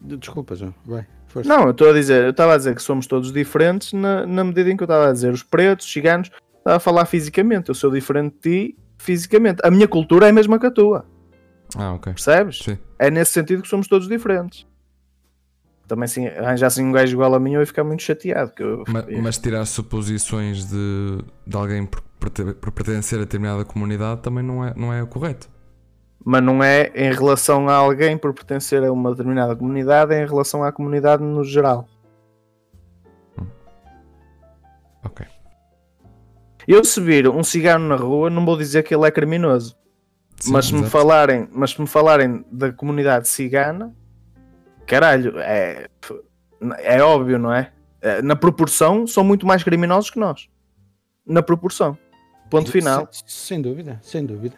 Desculpa, 0.00 0.54
João. 0.54 0.74
Vai. 0.84 1.06
Força. 1.26 1.48
Não, 1.48 1.64
eu 1.64 1.70
estou 1.72 1.90
a 1.90 1.92
dizer, 1.92 2.24
eu 2.24 2.30
estava 2.30 2.54
a 2.54 2.56
dizer 2.56 2.74
que 2.74 2.82
somos 2.82 3.06
todos 3.06 3.32
diferentes 3.32 3.92
na, 3.92 4.26
na 4.26 4.44
medida 4.44 4.70
em 4.70 4.76
que 4.76 4.82
eu 4.82 4.86
estava 4.86 5.08
a 5.08 5.12
dizer 5.12 5.32
os 5.32 5.42
pretos, 5.42 5.86
os 5.86 5.92
ciganos, 5.92 6.30
estava 6.58 6.76
a 6.76 6.80
falar 6.80 7.06
fisicamente. 7.06 7.68
Eu 7.70 7.74
sou 7.74 7.90
diferente 7.90 8.34
de 8.34 8.40
ti 8.68 8.78
fisicamente. 8.98 9.60
A 9.64 9.70
minha 9.70 9.88
cultura 9.88 10.26
é 10.26 10.30
a 10.30 10.32
mesma 10.32 10.58
que 10.58 10.66
a 10.66 10.70
tua, 10.70 11.04
Ah, 11.76 11.92
ok. 11.94 12.12
percebes? 12.12 12.58
Sim. 12.58 12.78
É 12.98 13.10
nesse 13.10 13.32
sentido 13.32 13.62
que 13.62 13.68
somos 13.68 13.88
todos 13.88 14.06
diferentes. 14.08 14.64
Também 15.86 16.08
se 16.08 16.26
arranjassem 16.26 16.84
um 16.86 16.92
gajo 16.92 17.12
igual 17.14 17.34
a 17.34 17.38
mim, 17.40 17.52
eu 17.54 17.60
ia 17.60 17.66
ficar 17.66 17.84
muito 17.84 18.02
chateado. 18.02 18.52
Que 18.52 18.62
eu, 18.62 18.84
Ma- 18.88 19.04
Mas, 19.22 19.36
tirar 19.38 19.64
suposições 19.66 20.64
de, 20.64 21.18
de 21.46 21.56
alguém 21.56 21.84
por, 21.84 22.00
por 22.20 22.72
pertencer 22.72 23.18
a 23.18 23.22
determinada 23.22 23.64
comunidade 23.64 24.22
também 24.22 24.42
não 24.42 24.64
é, 24.64 24.72
não 24.74 24.92
é 24.92 25.02
o 25.02 25.06
correto. 25.06 25.48
Mas 26.24 26.42
não 26.42 26.64
é 26.64 26.90
em 26.94 27.12
relação 27.12 27.68
a 27.68 27.74
alguém 27.74 28.16
por 28.16 28.32
pertencer 28.32 28.82
a 28.82 28.90
uma 28.90 29.10
determinada 29.10 29.54
comunidade, 29.54 30.14
é 30.14 30.22
em 30.22 30.26
relação 30.26 30.64
à 30.64 30.72
comunidade 30.72 31.22
no 31.22 31.44
geral. 31.44 31.86
Ok. 35.04 35.26
Eu 36.66 36.82
se 36.82 36.98
vir 36.98 37.28
um 37.28 37.44
cigano 37.44 37.86
na 37.86 37.96
rua, 37.96 38.30
não 38.30 38.44
vou 38.46 38.56
dizer 38.56 38.82
que 38.84 38.94
ele 38.94 39.06
é 39.06 39.10
criminoso. 39.10 39.76
Sim, 40.40 40.52
mas, 40.52 40.64
se 40.66 40.74
me 40.74 40.84
falarem, 40.86 41.46
mas 41.52 41.72
se 41.72 41.80
me 41.80 41.86
falarem 41.86 42.44
da 42.50 42.72
comunidade 42.72 43.28
cigana, 43.28 43.94
caralho, 44.86 45.38
é, 45.38 45.88
é 46.78 47.02
óbvio, 47.02 47.38
não 47.38 47.52
é? 47.52 47.72
É, 48.00 48.20
Na 48.22 48.36
proporção, 48.36 49.06
são 49.06 49.24
muito 49.24 49.46
mais 49.46 49.62
criminosos 49.62 50.10
que 50.10 50.18
nós. 50.18 50.48
Na 51.26 51.42
proporção. 51.42 51.96
Ponto 52.50 52.70
final. 52.70 53.08
Sem, 53.10 53.24
sem 53.26 53.62
dúvida, 53.62 53.98
sem 54.02 54.24
dúvida. 54.26 54.56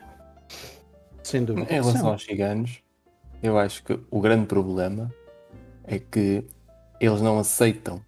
Sem 1.22 1.44
dúvida. 1.44 1.70
Em 1.70 1.74
relação 1.74 2.00
São. 2.00 2.10
aos 2.12 2.24
ciganos, 2.24 2.82
eu 3.42 3.58
acho 3.58 3.82
que 3.84 3.98
o 4.10 4.20
grande 4.20 4.46
problema 4.46 5.12
é 5.84 5.98
que 5.98 6.44
eles 7.00 7.20
não 7.20 7.38
aceitam 7.38 8.00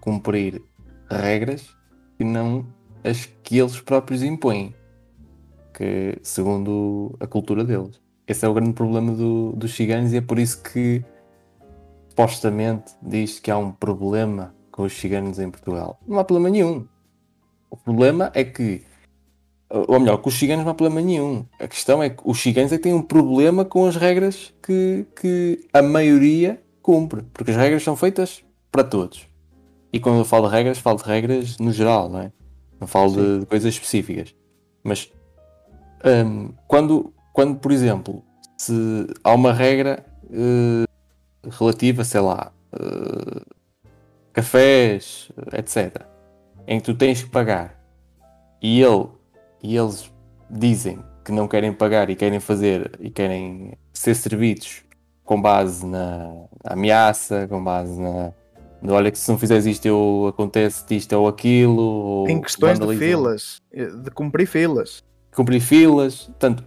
cumprir 0.00 0.62
regras 1.10 1.76
que 2.16 2.24
não 2.24 2.66
as 3.04 3.26
que 3.42 3.58
eles 3.58 3.80
próprios 3.80 4.22
impõem, 4.22 4.74
que 5.74 6.18
segundo 6.22 7.16
a 7.20 7.26
cultura 7.26 7.64
deles. 7.64 8.00
Esse 8.26 8.44
é 8.44 8.48
o 8.48 8.54
grande 8.54 8.72
problema 8.72 9.12
do- 9.12 9.52
dos 9.52 9.74
ciganos 9.74 10.12
e 10.12 10.18
é 10.18 10.20
por 10.20 10.38
isso 10.38 10.62
que 10.62 11.02
supostamente 12.10 12.92
diz 13.00 13.38
que 13.38 13.50
há 13.50 13.56
um 13.56 13.70
problema 13.70 14.54
com 14.70 14.82
os 14.82 14.92
ciganos 14.92 15.38
em 15.38 15.50
Portugal. 15.50 15.98
Não 16.06 16.18
há 16.18 16.24
problema 16.24 16.50
nenhum. 16.50 16.86
O 17.70 17.76
problema 17.76 18.30
é 18.34 18.42
que, 18.42 18.82
ou 19.70 20.00
melhor, 20.00 20.18
com 20.18 20.28
os 20.28 20.38
ciganos 20.38 20.64
não 20.64 20.72
há 20.72 20.74
problema 20.74 21.00
nenhum. 21.00 21.46
A 21.58 21.68
questão 21.68 22.02
é 22.02 22.10
que 22.10 22.22
os 22.24 22.40
ciganos 22.40 22.72
é 22.72 22.76
que 22.76 22.82
têm 22.82 22.92
um 22.92 23.02
problema 23.02 23.64
com 23.64 23.86
as 23.86 23.96
regras 23.96 24.52
que, 24.62 25.06
que 25.20 25.68
a 25.72 25.80
maioria 25.80 26.60
cumpre, 26.82 27.22
porque 27.32 27.52
as 27.52 27.56
regras 27.56 27.82
são 27.82 27.94
feitas 27.94 28.42
para 28.72 28.82
todos. 28.82 29.28
E 29.92 30.00
quando 30.00 30.18
eu 30.18 30.24
falo 30.24 30.48
de 30.48 30.54
regras, 30.54 30.78
falo 30.78 30.98
de 30.98 31.04
regras 31.04 31.58
no 31.58 31.72
geral, 31.72 32.08
não 32.08 32.20
é? 32.20 32.32
Não 32.80 32.86
falo 32.86 33.12
de, 33.12 33.40
de 33.40 33.46
coisas 33.46 33.72
específicas. 33.72 34.34
Mas 34.82 35.10
hum, 36.04 36.52
quando, 36.66 37.12
quando, 37.32 37.56
por 37.56 37.70
exemplo, 37.70 38.24
se 38.56 39.06
há 39.22 39.32
uma 39.32 39.52
regra 39.52 40.04
eh, 40.32 40.89
relativa, 41.48 42.04
sei 42.04 42.20
lá, 42.20 42.52
eh, 42.72 43.42
cafés, 44.32 45.30
etc., 45.52 46.04
em 46.66 46.78
que 46.78 46.84
tu 46.84 46.94
tens 46.94 47.22
que 47.22 47.30
pagar 47.30 47.80
e, 48.62 48.80
ele, 48.80 49.06
e 49.62 49.76
eles 49.76 50.12
dizem 50.48 50.98
que 51.24 51.32
não 51.32 51.48
querem 51.48 51.72
pagar 51.72 52.10
e 52.10 52.16
querem 52.16 52.40
fazer 52.40 52.92
e 53.00 53.10
querem 53.10 53.72
ser 53.92 54.14
servidos 54.14 54.82
com 55.24 55.40
base 55.40 55.86
na 55.86 56.46
ameaça, 56.64 57.46
com 57.48 57.62
base 57.62 58.00
na. 58.00 58.32
no, 58.82 58.94
Olha, 58.94 59.10
que 59.10 59.18
se 59.18 59.30
não 59.30 59.38
fizeres 59.38 59.64
isto, 59.64 59.86
eu 59.86 60.26
acontece 60.28 60.84
isto 60.96 61.12
ou 61.12 61.28
aquilo. 61.28 61.80
Ou 61.80 62.28
Em 62.28 62.40
questões 62.40 62.78
de 62.78 62.96
filas, 62.96 63.62
eh, 63.72 63.86
de 63.86 64.10
cumprir 64.10 64.46
filas. 64.46 65.04
cumprir 65.34 65.60
filas, 65.60 66.24
portanto, 66.24 66.64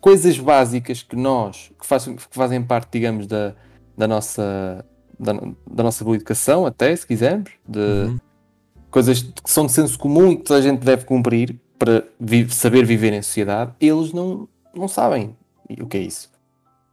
coisas 0.00 0.38
básicas 0.38 1.02
que 1.02 1.16
nós, 1.16 1.72
que 1.80 1.86
fazem, 1.86 2.16
que 2.16 2.26
fazem 2.30 2.62
parte, 2.62 2.90
digamos, 2.92 3.26
da, 3.26 3.54
da, 3.96 4.06
nossa, 4.08 4.84
da, 5.18 5.32
da 5.70 5.82
nossa 5.82 6.04
boa 6.04 6.16
educação, 6.16 6.66
até, 6.66 6.94
se 6.94 7.06
quisermos, 7.06 7.50
de 7.66 7.78
Uhum. 7.78 8.18
coisas 8.90 9.22
que 9.22 9.50
são 9.50 9.66
de 9.66 9.72
senso 9.72 9.98
comum 9.98 10.32
e 10.32 10.36
que 10.36 10.42
toda 10.44 10.58
a 10.58 10.62
gente 10.62 10.80
deve 10.84 11.04
cumprir 11.04 11.58
para 11.78 12.04
vi- 12.20 12.48
saber 12.50 12.84
viver 12.84 13.12
em 13.12 13.22
sociedade, 13.22 13.72
eles 13.80 14.12
não, 14.12 14.48
não 14.74 14.86
sabem 14.88 15.36
o 15.80 15.86
que 15.86 15.96
é 15.96 16.00
isso. 16.00 16.30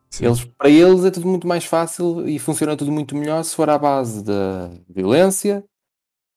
Sim. 0.10 0.26
Eles, 0.26 0.44
para 0.44 0.70
eles 0.70 1.06
é 1.06 1.12
tudo 1.12 1.28
muito 1.28 1.48
mais 1.48 1.64
fácil 1.64 2.28
e 2.28 2.38
funciona 2.38 2.76
tudo 2.76 2.92
muito 2.92 3.16
melhor 3.16 3.44
se 3.44 3.56
for 3.56 3.70
à 3.70 3.78
base 3.78 4.24
da 4.24 4.70
violência, 4.90 5.64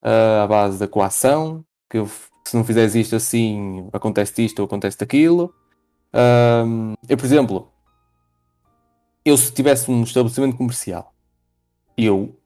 ah, 0.03 0.45
à 0.45 0.47
base 0.47 0.79
da 0.79 0.87
coação, 0.87 1.65
que 1.91 1.99
eu- 1.99 2.09
se 2.47 2.57
não 2.57 2.63
fizeres 2.63 2.95
isto 2.95 3.17
assim, 3.17 3.89
acontece 3.93 4.45
isto 4.45 4.59
ou 4.61 4.67
acontece 4.67 4.99
aquilo. 5.03 5.53
Ahm, 6.13 6.95
eu, 7.09 7.17
por 7.17 7.25
exemplo, 7.25 7.69
eu 9.25 9.37
se 9.37 9.53
tivesse 9.53 9.91
um 9.91 10.03
estabelecimento 10.03 10.57
comercial, 10.57 11.15
eu 11.97 12.37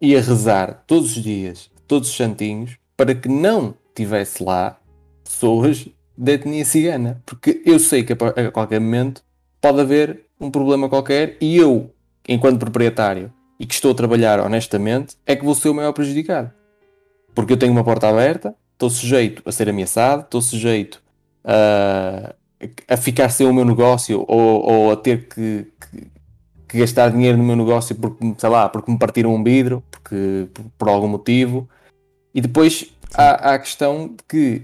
ia 0.00 0.20
rezar 0.20 0.84
todos 0.86 1.16
os 1.16 1.22
dias, 1.22 1.70
todos 1.88 2.08
os 2.08 2.16
santinhos, 2.16 2.76
para 2.96 3.14
que 3.14 3.28
não 3.28 3.74
tivesse 3.94 4.42
lá 4.42 4.78
pessoas 5.24 5.88
da 6.16 6.32
etnia 6.32 6.64
cigana. 6.64 7.22
Porque 7.26 7.62
eu 7.64 7.78
sei 7.78 8.04
que 8.04 8.12
a, 8.12 8.50
qualquer 8.50 8.80
momento 8.80 9.24
pode 9.60 9.80
haver 9.80 10.26
um 10.40 10.50
problema 10.50 10.88
qualquer 10.88 11.36
e 11.40 11.56
eu, 11.56 11.92
enquanto 12.28 12.58
proprietário 12.58 13.32
e 13.58 13.66
que 13.66 13.74
estou 13.74 13.92
a 13.92 13.94
trabalhar 13.94 14.40
honestamente, 14.40 15.16
é 15.26 15.36
que 15.36 15.44
vou 15.44 15.54
ser 15.54 15.68
o 15.68 15.74
maior 15.74 15.92
prejudicado. 15.92 16.50
Porque 17.34 17.52
eu 17.52 17.56
tenho 17.56 17.72
uma 17.72 17.84
porta 17.84 18.08
aberta, 18.08 18.54
estou 18.72 18.90
sujeito 18.90 19.42
a 19.46 19.52
ser 19.52 19.68
ameaçado, 19.68 20.22
estou 20.22 20.42
sujeito 20.42 21.02
a, 21.44 22.34
a 22.88 22.96
ficar 22.96 23.28
sem 23.28 23.46
o 23.46 23.52
meu 23.54 23.64
negócio 23.64 24.24
ou, 24.28 24.62
ou 24.70 24.90
a 24.92 24.96
ter 24.96 25.28
que, 25.28 25.66
que- 25.90 26.06
que 26.68 26.78
gastar 26.78 27.10
dinheiro 27.10 27.36
no 27.36 27.44
meu 27.44 27.56
negócio 27.56 27.94
porque, 27.94 28.34
sei 28.38 28.48
lá, 28.48 28.68
porque 28.68 28.90
me 28.90 28.98
partiram 28.98 29.34
um 29.34 29.42
vidro, 29.44 29.82
porque, 29.90 30.48
por, 30.54 30.64
por 30.78 30.88
algum 30.88 31.08
motivo. 31.08 31.68
E 32.34 32.40
depois 32.40 32.90
há, 33.14 33.50
há 33.50 33.54
a 33.54 33.58
questão 33.58 34.08
de 34.08 34.16
que 34.28 34.62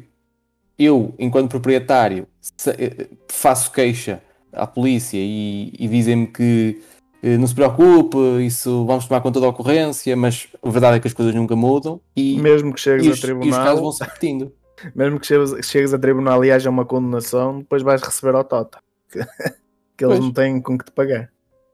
eu, 0.79 1.15
enquanto 1.19 1.51
proprietário, 1.51 2.27
se- 2.41 2.71
eh, 2.71 3.09
faço 3.29 3.71
queixa 3.73 4.23
à 4.53 4.67
polícia 4.67 5.19
e, 5.21 5.73
e 5.79 5.87
dizem-me 5.89 6.27
que 6.29 6.81
eh, 7.23 7.37
não 7.37 7.47
se 7.47 7.55
preocupe, 7.55 8.17
isso 8.47 8.87
vamos 8.87 9.07
tomar 9.07 9.21
conta 9.21 9.41
da 9.41 9.49
ocorrência, 9.49 10.17
mas 10.17 10.49
a 10.63 10.71
verdade 10.71 10.97
é 10.97 11.01
que 11.01 11.09
as 11.09 11.13
coisas 11.15 11.35
nunca 11.35 11.55
mudam 11.57 12.01
e, 12.17 12.41
Mesmo 12.41 12.73
que 12.73 12.81
chegues 12.81 13.07
e 13.07 13.09
a 13.09 13.13
os, 13.13 13.19
e 13.19 13.21
os 13.21 13.27
casos 13.29 13.41
tribunal, 13.51 13.83
vão 13.83 13.93
se 13.93 14.05
repetindo. 14.05 14.53
Mesmo 14.95 15.19
que 15.21 15.27
chegues, 15.27 15.67
chegues 15.67 15.95
a 15.95 15.99
tribunal 15.99 16.45
e 16.45 16.51
haja 16.51 16.71
uma 16.71 16.85
condenação, 16.85 17.59
depois 17.61 17.83
vais 17.83 18.03
receber 18.03 18.35
ao 18.35 18.45
Tota. 18.45 18.79
Que, 19.11 19.19
que 19.97 20.05
eles 20.05 20.17
Pois. 20.17 20.21
não 20.21 20.33
têm 20.33 20.61
com 20.61 20.77
que 20.79 20.85
te 20.85 20.93
pagar. 20.93 21.31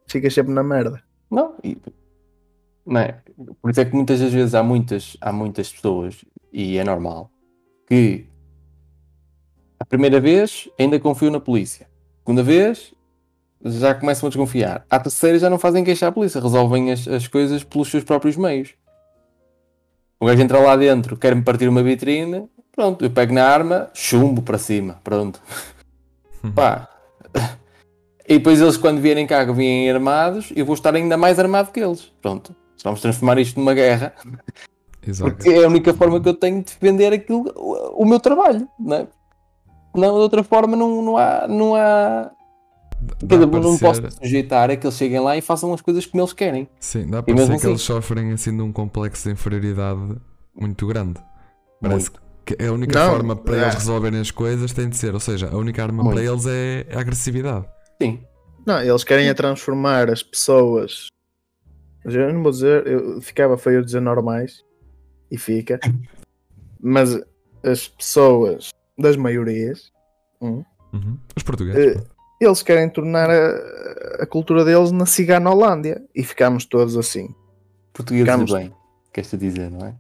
Ficas 0.07 0.33
sempre 0.35 0.53
na 0.53 0.63
merda. 0.63 1.03
Não, 1.31 1.55
e- 1.63 1.77
não 2.87 3.01
é? 3.01 3.21
Por 3.61 3.71
isso 3.71 3.81
é 3.81 3.85
que 3.85 3.95
muitas 3.95 4.21
das 4.21 4.33
vezes 4.33 4.55
há 4.55 4.63
muitas, 4.63 5.17
há 5.21 5.33
muitas 5.33 5.73
pessoas, 5.73 6.25
e 6.53 6.77
é 6.79 6.85
normal, 6.85 7.31
que 7.89 8.27
a 9.81 9.85
primeira 9.85 10.21
vez 10.21 10.69
ainda 10.79 11.01
confiam 11.01 11.31
na 11.33 11.41
polícia. 11.41 11.89
Segunda 12.21 12.43
vez 12.43 12.95
já 13.65 13.95
começam 13.95 14.27
a 14.27 14.31
desconfiar. 14.31 14.85
À 14.91 15.01
terceira 15.01 15.39
já 15.39 15.49
não 15.49 15.59
fazem 15.59 15.83
queixa 15.83 16.07
à 16.09 16.13
polícia, 16.13 16.41
resolvem 16.41 16.93
as, 16.93 17.09
as 17.09 17.27
coisas 17.27 17.65
pelos 17.65 17.89
seus 17.91 18.05
próprios 18.05 18.37
meios. 18.37 18.75
O 20.21 20.27
gajo 20.27 20.43
entra 20.43 20.59
lá 20.59 20.77
dentro, 20.77 21.17
quer-me 21.17 21.43
partir 21.43 21.69
uma 21.69 21.83
vitrine, 21.83 22.49
pronto, 22.75 23.05
eu 23.05 23.11
pego 23.11 23.33
na 23.33 23.45
arma, 23.47 23.91
chumbo 23.95 24.43
para 24.43 24.59
cima, 24.59 25.01
pronto. 25.05 25.41
Pá. 26.55 26.89
E 28.27 28.39
depois 28.39 28.61
eles 28.61 28.77
quando 28.77 29.01
vierem 29.01 29.27
cá, 29.27 29.45
vêm 29.45 29.91
armados, 29.91 30.53
eu 30.57 30.65
vou 30.65 30.75
estar 30.75 30.95
ainda 30.95 31.17
mais 31.17 31.39
armado 31.39 31.71
que 31.71 31.81
eles. 31.81 32.13
Pronto. 32.23 32.55
Vamos 32.83 33.01
transformar 33.01 33.39
isto 33.39 33.59
numa 33.59 33.75
guerra. 33.75 34.15
Exato. 35.07 35.33
Porque 35.33 35.51
é 35.51 35.65
a 35.65 35.69
única 35.69 35.93
forma 35.95 36.21
que 36.21 36.29
eu 36.29 36.35
tenho 36.35 36.59
de 36.59 36.65
defender 36.65 37.13
aquilo, 37.13 37.53
o, 37.57 38.03
o 38.03 38.07
meu 38.07 38.19
trabalho, 38.21 38.69
não 38.79 38.97
é? 38.97 39.07
Não, 39.95 40.15
de 40.15 40.21
outra 40.21 40.43
forma 40.43 40.77
não, 40.77 41.03
não 41.03 41.17
há. 41.17 41.47
Não 41.49 41.75
há 41.75 42.31
Dá 43.23 43.37
dizer, 43.37 43.47
não 43.47 43.77
posso 43.77 44.03
sujeitar 44.13 44.71
a 44.71 44.77
que 44.77 44.87
eles 44.87 44.97
cheguem 44.97 45.21
lá 45.21 45.37
e 45.37 45.43
façam 45.43 45.73
as 45.75 45.83
coisas 45.83 46.07
como 46.07 46.23
eles 46.23 46.33
querem. 46.33 46.67
Sim, 46.81 47.11
dá 47.11 47.23
para 47.23 47.37
ser 47.37 47.47
que 47.49 47.53
assim- 47.55 47.69
eles 47.69 47.83
sofrem 47.83 48.33
assim 48.33 48.57
de 48.57 48.63
um 48.63 48.73
complexo 48.73 49.25
de 49.29 49.35
inferioridade 49.35 50.17
muito 50.59 50.87
grande. 50.87 51.21
Parece 51.81 52.11
Muito. 52.11 52.13
que 52.13 52.24
é 52.59 52.67
a 52.67 52.73
única 52.73 52.99
Não, 52.99 53.11
forma 53.13 53.37
para 53.37 53.57
é. 53.57 53.63
eles 53.63 53.75
resolverem 53.75 54.21
as 54.21 54.31
coisas 54.31 54.73
tem 54.73 54.89
de 54.89 54.97
ser, 54.97 55.15
ou 55.15 55.21
seja, 55.21 55.49
a 55.51 55.57
única 55.57 55.83
arma 55.83 56.03
Muito. 56.03 56.15
para 56.17 56.25
eles 56.25 56.47
é 56.47 56.87
a 56.95 57.01
agressividade. 57.01 57.67
Sim. 58.01 58.23
Não, 58.67 58.81
eles 58.81 59.05
querem 59.05 59.29
é 59.29 59.35
transformar 59.35 60.11
as 60.11 60.23
pessoas. 60.23 61.07
Mas 62.05 62.15
Eu 62.15 62.33
não 62.33 62.43
vou 62.43 62.53
dizer, 62.53 62.87
eu, 62.87 63.21
ficava 63.21 63.57
feio 63.57 63.85
dizer 63.85 64.01
normais 64.01 64.63
e 65.31 65.39
fica, 65.39 65.79
mas 66.81 67.19
as 67.63 67.89
pessoas 67.89 68.71
das 68.99 69.17
maiorias, 69.17 69.91
hum, 70.41 70.65
Uhum. 70.93 71.19
Os 71.37 71.43
portugueses. 71.43 71.97
eh, 71.97 72.05
eles 72.41 72.63
querem 72.63 72.89
tornar 72.89 73.29
a, 73.29 74.23
a 74.23 74.27
cultura 74.27 74.65
deles 74.65 74.93
na 74.93 75.05
Cigana-Holândia 75.07 76.01
e 76.15 76.23
ficamos 76.23 76.65
todos 76.67 76.97
assim. 76.97 77.35
Portugueses 77.93 78.27
Ficamos- 78.31 78.53
bem. 78.53 78.73
Queres-te 79.13 79.37
dizer, 79.37 79.71
não 79.73 79.85
é? 79.87 79.97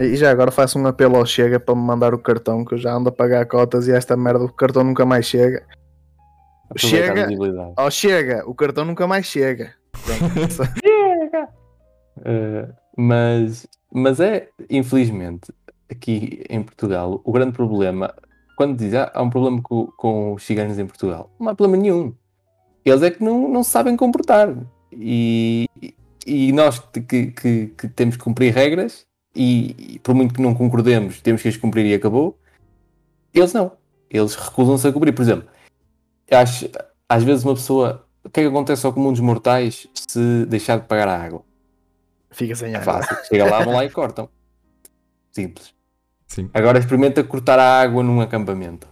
E 0.00 0.16
já 0.16 0.30
agora 0.30 0.50
faço 0.50 0.78
um 0.78 0.86
apelo 0.86 1.16
ao 1.16 1.26
Chega 1.26 1.58
para 1.60 1.74
me 1.74 1.80
mandar 1.82 2.12
o 2.14 2.18
cartão, 2.18 2.64
que 2.64 2.74
eu 2.74 2.78
já 2.78 2.92
ando 2.94 3.08
a 3.08 3.12
pagar 3.12 3.46
cotas 3.46 3.86
e 3.88 3.92
esta 3.92 4.16
merda 4.16 4.40
do 4.40 4.52
cartão 4.52 4.82
nunca 4.84 5.04
mais 5.06 5.26
chega. 5.26 5.64
Aproveitar 6.70 7.06
Chega. 7.14 7.26
Ó, 7.76 7.90
chega, 7.90 8.42
o 8.48 8.54
cartão 8.54 8.84
nunca 8.84 9.06
mais 9.06 9.26
chega. 9.26 9.72
Pronto, 9.92 10.52
só- 10.52 10.64
Uh, 12.18 12.72
mas, 12.96 13.66
mas 13.92 14.20
é, 14.20 14.48
infelizmente, 14.70 15.52
aqui 15.90 16.42
em 16.48 16.62
Portugal, 16.62 17.20
o 17.22 17.30
grande 17.30 17.52
problema, 17.52 18.14
quando 18.56 18.76
diz 18.78 18.94
ah, 18.94 19.10
há 19.14 19.22
um 19.22 19.28
problema 19.28 19.60
com, 19.62 19.86
com 19.98 20.32
os 20.32 20.42
ciganos 20.44 20.78
em 20.78 20.86
Portugal, 20.86 21.30
não 21.38 21.50
há 21.50 21.54
problema 21.54 21.82
nenhum. 21.82 22.14
Eles 22.84 23.02
é 23.02 23.10
que 23.10 23.22
não, 23.22 23.48
não 23.48 23.62
se 23.62 23.70
sabem 23.70 23.96
comportar. 23.96 24.48
E, 24.90 25.66
e 26.26 26.52
nós 26.52 26.78
que, 26.78 27.26
que- 27.32 27.66
que 27.66 27.88
temos 27.88 28.16
que 28.16 28.24
cumprir 28.24 28.54
regras, 28.54 29.04
e, 29.36 29.94
e 29.94 29.98
por 29.98 30.14
muito 30.14 30.34
que 30.34 30.40
não 30.42 30.54
concordemos, 30.54 31.20
temos 31.20 31.42
que 31.42 31.48
as 31.48 31.56
cumprir 31.56 31.84
e 31.86 31.94
acabou. 31.94 32.38
Eles 33.34 33.52
não. 33.52 33.72
Eles 34.08 34.34
recusam-se 34.34 34.86
a 34.88 34.92
cumprir. 34.92 35.12
Por 35.12 35.22
exemplo, 35.22 35.48
acho, 36.30 36.68
às 37.08 37.22
vezes 37.22 37.44
uma 37.44 37.54
pessoa. 37.54 38.06
O 38.24 38.30
que 38.30 38.40
é 38.40 38.42
que 38.42 38.48
acontece 38.48 38.84
ao 38.86 38.92
comum 38.92 39.12
dos 39.12 39.20
mortais 39.20 39.86
se 39.94 40.44
deixar 40.46 40.78
de 40.80 40.86
pagar 40.86 41.06
a 41.08 41.16
água? 41.22 41.42
Fica 42.30 42.54
sem 42.56 42.72
É 42.72 42.76
água. 42.76 42.94
fácil. 43.02 43.16
Chega 43.26 43.48
lá, 43.48 43.62
vão 43.62 43.74
lá 43.74 43.84
e 43.84 43.90
cortam. 43.90 44.28
Simples. 45.30 45.74
Sim. 46.26 46.50
Agora 46.52 46.78
experimenta 46.78 47.22
cortar 47.22 47.58
a 47.58 47.80
água 47.80 48.02
num 48.02 48.20
acampamento. 48.20 48.88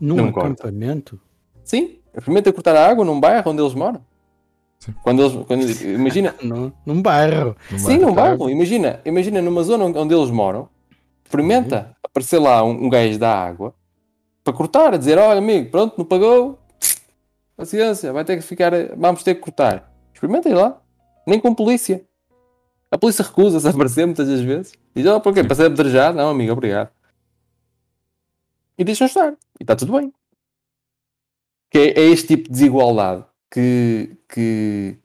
Num 0.00 0.16
Não 0.16 0.32
corta. 0.32 0.48
acampamento? 0.52 1.20
Sim, 1.64 1.98
experimenta 2.16 2.52
cortar 2.52 2.74
a 2.74 2.88
água 2.88 3.04
num 3.04 3.20
bairro 3.20 3.50
onde 3.50 3.60
eles 3.62 3.74
moram. 3.74 4.04
Sim. 4.82 4.92
Quando 5.00 5.22
eles, 5.22 5.46
quando, 5.46 5.62
imagina, 5.84 6.34
Num, 6.42 6.72
num 6.84 7.00
bairro. 7.00 7.56
Sim, 7.78 7.98
não 7.98 8.12
bairro, 8.12 8.50
imagina, 8.50 9.00
imagina 9.04 9.40
numa 9.40 9.62
zona 9.62 9.84
onde- 9.84 10.12
eles 10.12 10.28
moram, 10.28 10.68
experimenta 11.24 11.96
aparecer 12.02 12.40
lá 12.40 12.64
um, 12.64 12.86
um 12.86 12.88
gajo 12.90 13.16
da 13.16 13.32
água 13.32 13.72
para 14.42 14.52
cortar, 14.52 14.92
a 14.94 14.96
dizer, 14.96 15.18
olha 15.18 15.38
amigo, 15.38 15.70
pronto, 15.70 15.94
não 15.96 16.04
pagou, 16.04 16.58
paciência, 17.56 18.12
vai 18.12 18.24
ter 18.24 18.34
que 18.36 18.42
ficar, 18.42 18.72
vamos 18.96 19.22
ter 19.22 19.36
que 19.36 19.40
cortar. 19.40 19.88
Experimenta 20.12 20.48
ir 20.48 20.54
lá, 20.54 20.82
nem 21.28 21.38
com 21.38 21.54
polícia. 21.54 22.04
A 22.90 22.98
polícia 22.98 23.24
recusa-se 23.24 23.64
a 23.68 23.70
aparecer 23.70 24.04
muitas 24.04 24.26
das 24.26 24.40
vezes. 24.40 24.72
Diz, 24.96 25.06
oh, 25.06 25.20
porquê? 25.20 25.44
Para 25.44 25.54
ser 25.54 25.66
apedrejado? 25.66 26.16
Não, 26.18 26.28
amigo, 26.30 26.50
obrigado. 26.52 26.90
E 28.76 28.82
deixam 28.82 29.06
estar. 29.06 29.30
E 29.60 29.62
está 29.62 29.76
tudo 29.76 29.92
bem. 29.92 30.12
Que 31.70 31.78
é, 31.78 32.00
é 32.00 32.02
este 32.02 32.26
tipo 32.26 32.42
de 32.48 32.50
desigualdade 32.50 33.24
que, 33.52 34.16
que, 34.26 34.96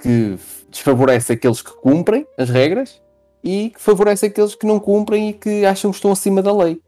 que 0.00 0.38
desfavorece 0.70 1.34
aqueles 1.34 1.60
que 1.60 1.72
cumprem 1.76 2.26
as 2.38 2.48
regras 2.48 3.02
e 3.44 3.70
que 3.70 3.80
favorece 3.80 4.26
aqueles 4.26 4.54
que 4.54 4.66
não 4.66 4.80
cumprem 4.80 5.28
e 5.28 5.32
que 5.34 5.66
acham 5.66 5.90
que 5.90 5.96
estão 5.96 6.10
acima 6.10 6.42
da 6.42 6.56
lei. 6.56 6.80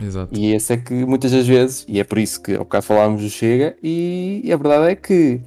Exato. 0.00 0.30
E 0.32 0.52
esse 0.54 0.72
é 0.72 0.76
que 0.76 0.94
muitas 0.94 1.32
das 1.32 1.46
vezes, 1.46 1.84
e 1.88 1.98
é 1.98 2.04
por 2.04 2.18
isso 2.18 2.40
que 2.40 2.52
ao 2.52 2.60
bocado 2.60 2.86
falámos 2.86 3.22
do 3.22 3.28
Chega, 3.28 3.76
e, 3.82 4.40
e 4.44 4.52
a 4.52 4.56
verdade 4.56 4.92
é 4.92 4.96
que 4.96 5.40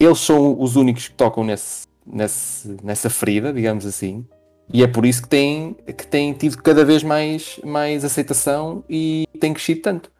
eles 0.00 0.18
são 0.18 0.60
os 0.60 0.76
únicos 0.76 1.08
que 1.08 1.14
tocam 1.14 1.44
nesse, 1.44 1.86
nesse, 2.06 2.76
nessa 2.82 3.10
ferida, 3.10 3.52
digamos 3.52 3.84
assim, 3.84 4.24
e 4.72 4.82
é 4.82 4.86
por 4.86 5.06
isso 5.06 5.22
que 5.22 5.28
têm, 5.28 5.74
que 5.86 6.06
têm 6.06 6.32
tido 6.32 6.58
cada 6.58 6.84
vez 6.84 7.02
mais, 7.02 7.60
mais 7.64 8.04
aceitação 8.04 8.82
e 8.88 9.26
têm 9.38 9.54
crescido 9.54 9.80
tanto. 9.82 10.10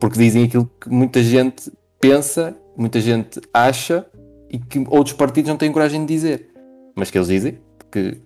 Porque 0.00 0.18
dizem 0.18 0.44
aquilo 0.44 0.68
que 0.80 0.88
muita 0.88 1.22
gente 1.22 1.70
pensa, 2.00 2.56
muita 2.76 3.00
gente 3.00 3.40
acha 3.52 4.06
e 4.50 4.58
que 4.58 4.84
outros 4.88 5.14
partidos 5.14 5.48
não 5.48 5.56
têm 5.56 5.72
coragem 5.72 6.04
de 6.04 6.12
dizer. 6.14 6.50
Mas 6.94 7.10
que 7.10 7.18
eles 7.18 7.28
dizem, 7.28 7.58
porque 7.78 8.20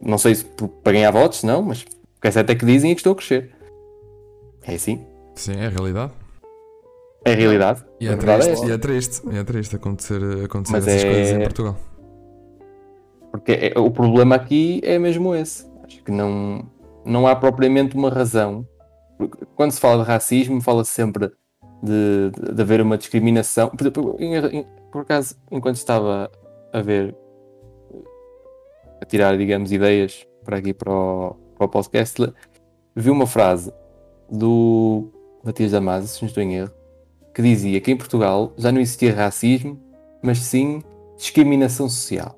não 0.00 0.18
sei 0.18 0.34
se 0.34 0.44
para 0.44 0.92
ganhar 0.92 1.10
votos, 1.10 1.42
não, 1.42 1.62
mas 1.62 1.82
o 1.82 2.20
que 2.20 2.28
é 2.28 2.30
certo 2.30 2.50
é 2.50 2.54
que 2.54 2.64
dizem 2.66 2.90
e 2.90 2.94
que 2.94 3.00
estão 3.00 3.12
a 3.12 3.16
crescer. 3.16 3.54
É 4.62 4.74
assim. 4.74 5.04
Sim, 5.34 5.56
é 5.56 5.66
a 5.66 5.70
realidade. 5.70 6.12
É 7.24 7.32
a 7.32 7.34
realidade. 7.36 7.84
E 8.00 8.08
é, 8.08 8.12
é 8.12 8.16
triste, 8.16 8.50
essa. 8.50 8.66
e 8.66 8.70
é 8.70 8.78
triste, 8.78 9.22
e 9.30 9.36
é 9.36 9.44
triste 9.44 9.76
acontecer, 9.76 10.22
acontecer 10.44 10.72
Mas 10.72 10.86
essas 10.88 11.04
é- 11.04 11.10
coisas 11.12 11.32
em 11.36 11.42
Portugal. 11.42 11.76
Porque 13.30 13.52
é- 13.52 13.78
o 13.78 13.90
problema 13.90 14.34
aqui 14.34 14.80
é 14.84 14.98
mesmo 14.98 15.34
esse. 15.34 15.66
Acho 15.84 16.02
que 16.02 16.10
não, 16.10 16.66
não 17.04 17.26
há 17.26 17.36
propriamente 17.36 17.96
uma 17.96 18.10
razão. 18.10 18.66
Porque 19.16 19.44
Quando 19.54 19.70
se 19.72 19.80
fala 19.80 20.02
de 20.02 20.08
racismo, 20.08 20.60
fala-se 20.60 20.90
sempre 20.90 21.30
de, 21.82 22.30
de, 22.54 22.62
haver 22.62 22.80
uma 22.80 22.98
discriminação. 22.98 23.68
Por, 23.70 23.86
em- 24.20 24.36
em- 24.58 24.66
por 24.92 25.02
acaso, 25.02 25.36
enquanto 25.50 25.76
estava 25.76 26.30
a 26.72 26.80
ver, 26.80 27.14
a 29.00 29.04
tirar, 29.04 29.36
digamos, 29.36 29.72
ideias 29.72 30.26
para 30.44 30.58
aqui 30.58 30.72
para 30.74 30.92
o, 30.92 31.34
para 31.56 31.64
o 31.66 31.68
podcast, 31.68 32.32
vi 32.94 33.10
uma 33.10 33.26
frase 33.26 33.72
do 34.30 35.10
Matias 35.44 35.72
Damasio, 35.72 36.08
se 36.08 36.22
não 36.22 36.28
estou 36.28 36.42
em 36.42 36.56
erro, 36.56 36.70
que 37.34 37.42
dizia 37.42 37.80
que 37.80 37.90
em 37.90 37.96
Portugal 37.96 38.52
já 38.56 38.70
não 38.72 38.80
existia 38.80 39.14
racismo, 39.14 39.80
mas 40.22 40.38
sim 40.38 40.82
discriminação 41.16 41.88
social. 41.88 42.36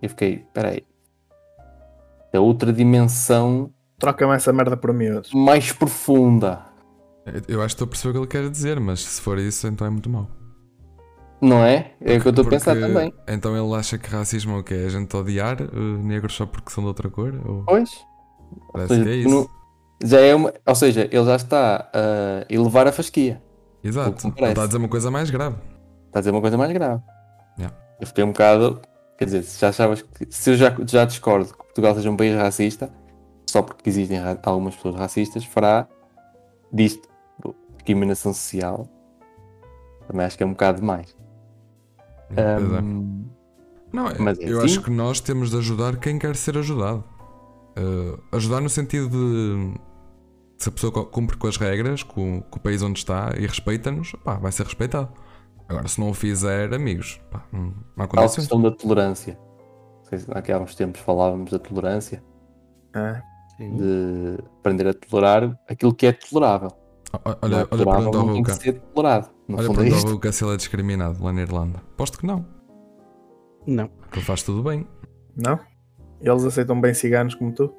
Eu 0.00 0.08
fiquei, 0.10 0.44
peraí. 0.52 0.86
É 2.32 2.38
outra 2.38 2.72
dimensão 2.72 3.72
Troca-me 3.98 4.34
essa 4.34 4.52
merda 4.52 4.76
por 4.76 4.92
miúdos. 4.92 5.32
mais 5.32 5.72
profunda, 5.72 6.65
Eu 7.48 7.60
acho 7.62 7.74
que 7.74 7.82
estou 7.82 7.86
a 7.86 7.88
perceber 7.88 8.10
o 8.10 8.12
que 8.26 8.36
ele 8.36 8.44
quer 8.44 8.50
dizer, 8.50 8.78
mas 8.80 9.00
se 9.00 9.20
for 9.20 9.38
isso, 9.38 9.66
então 9.66 9.86
é 9.86 9.90
muito 9.90 10.08
mau. 10.08 10.28
não 11.40 11.64
é? 11.64 11.92
É 12.00 12.16
o 12.16 12.20
que 12.20 12.28
eu 12.28 12.30
estou 12.30 12.46
a 12.46 12.50
pensar 12.50 12.74
também. 12.78 13.12
Então 13.28 13.56
ele 13.56 13.74
acha 13.74 13.98
que 13.98 14.08
racismo 14.08 14.56
é 14.56 14.60
o 14.60 14.62
quê? 14.64 14.74
É 14.74 14.86
a 14.86 14.88
gente 14.88 15.14
odiar 15.16 15.60
uh, 15.60 15.74
negros 16.04 16.34
só 16.34 16.46
porque 16.46 16.70
são 16.70 16.82
de 16.84 16.88
outra 16.88 17.10
cor? 17.10 17.34
Ou 17.44 17.64
Pois, 17.64 17.90
parece 18.72 18.94
seja, 18.94 19.04
que 19.04 19.10
é 19.10 19.14
isso? 19.16 19.28
não- 19.28 19.48
já 20.04 20.20
é 20.20 20.34
uma, 20.34 20.52
ou 20.66 20.74
seja, 20.74 21.08
ele 21.10 21.24
já 21.24 21.36
está 21.36 21.90
a 21.92 22.44
elevar 22.52 22.86
a 22.86 22.92
fasquia. 22.92 23.42
Exato. 23.82 24.28
Ele 24.36 24.48
está 24.50 24.62
a 24.62 24.66
dizer 24.66 24.78
uma 24.78 24.88
coisa 24.88 25.10
mais 25.10 25.30
grave. 25.30 25.56
Está 26.06 26.18
a 26.18 26.20
dizer 26.20 26.30
uma 26.30 26.40
coisa 26.40 26.56
mais 26.58 26.72
grave. 26.72 27.02
Yeah. 27.58 27.76
Eu 28.00 28.06
fiquei 28.06 28.22
um 28.24 28.28
bocado, 28.28 28.80
quer 29.18 29.24
dizer, 29.24 29.42
se 29.42 29.58
já 29.60 29.68
achavas 29.70 30.02
que 30.02 30.26
se 30.30 30.50
eu 30.50 30.56
já, 30.56 30.74
já 30.86 31.04
discordo 31.06 31.50
que 31.50 31.56
Portugal 31.56 31.94
seja 31.94 32.10
um 32.10 32.16
país 32.16 32.36
racista, 32.36 32.92
só 33.50 33.62
porque 33.62 33.88
existem 33.88 34.18
ra- 34.18 34.38
algumas 34.42 34.76
pessoas 34.76 34.96
racistas, 34.96 35.44
fará 35.44 35.88
disto 36.72 37.08
discriminação 37.90 38.34
social. 38.34 38.88
Também 40.08 40.26
acho 40.26 40.36
que 40.36 40.42
é 40.42 40.46
um 40.46 40.50
bocado 40.50 40.80
demais. 40.80 41.16
Pois 42.28 42.38
é. 42.38 42.80
Não, 43.92 44.08
é- 44.08 44.18
Mas 44.18 44.38
é 44.38 44.44
eu 44.52 44.58
assim. 44.58 44.66
acho 44.66 44.82
que 44.82 44.90
nós 44.90 45.20
temos 45.20 45.50
de 45.50 45.56
ajudar 45.58 45.96
quem 45.98 46.18
quer 46.18 46.34
ser 46.36 46.58
ajudado. 46.58 47.04
Uh, 47.78 48.18
ajudar 48.32 48.60
no 48.60 48.68
sentido 48.70 49.08
de 49.10 49.74
se 50.56 50.68
a 50.68 50.72
pessoa 50.72 51.04
cumpre 51.06 51.36
com 51.36 51.46
as 51.46 51.56
regras, 51.58 52.02
com, 52.02 52.40
com 52.42 52.58
o 52.58 52.60
país 52.62 52.82
onde 52.82 52.98
está 52.98 53.32
e 53.38 53.46
respeita-nos, 53.46 54.12
vai 54.40 54.50
ser 54.50 54.64
respeitado. 54.64 55.08
Agora, 55.68 55.86
se 55.86 56.00
não 56.00 56.10
o 56.10 56.14
fizer, 56.14 56.72
amigos, 56.72 57.20
pá, 57.30 57.44
não, 57.52 57.60
não 57.60 57.70
há 57.70 58.06
Tal 58.06 58.08
condições. 58.08 58.34
questão 58.36 58.62
da 58.62 58.70
tolerância. 58.70 59.38
Não 59.98 60.04
sei 60.04 60.18
se 60.20 60.26
Aqui 60.32 60.52
há 60.52 60.58
uns 60.58 60.74
tempos 60.74 61.00
falávamos 61.00 61.50
da 61.50 61.58
tolerância, 61.58 62.22
Ah, 62.94 63.20
Sim. 63.58 63.76
de 63.76 64.38
aprender 64.60 64.88
a 64.88 64.94
tolerar 64.94 65.58
aquilo 65.68 65.92
que 65.94 66.06
é 66.06 66.12
tolerável. 66.12 66.70
É 67.12 67.18
Olha, 67.24 67.36
olha 67.42 67.66
tolerável, 67.66 68.10
pergunta 68.10 68.18
ao 68.18 68.26
Ruka. 68.26 68.52
Olha 69.48 69.64
é 69.64 69.74
pergunta 69.74 69.96
ao 69.96 70.12
Ruka 70.12 70.32
se 70.32 70.44
ele 70.44 70.54
é 70.54 70.56
discriminado 70.56 71.22
lá 71.24 71.32
na 71.32 71.42
Irlanda. 71.42 71.78
Aposto 71.94 72.18
que 72.18 72.26
não. 72.26 72.44
Não. 73.66 73.90
Ele 74.12 74.22
faz 74.22 74.42
tudo 74.42 74.62
bem. 74.62 74.86
não? 75.36 75.58
Eles 76.20 76.44
aceitam 76.44 76.80
bem 76.80 76.94
ciganos 76.94 77.34
como 77.34 77.52
tu? 77.52 77.72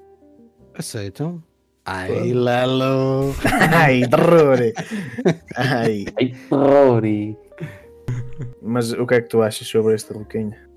Aceitam? 0.76 1.42
Ai, 1.86 2.34
Lalo. 2.34 3.34
Ai, 3.74 4.02
terror! 4.08 4.58
Ai. 5.56 6.06
E- 6.20 6.34
Mas 8.62 8.92
o 8.92 9.06
que 9.08 9.16
é 9.16 9.22
que 9.22 9.30
tu 9.30 9.42
achas 9.42 9.68
sobre 9.68 9.96
este 9.96 10.14
Luquinha? 10.14 10.68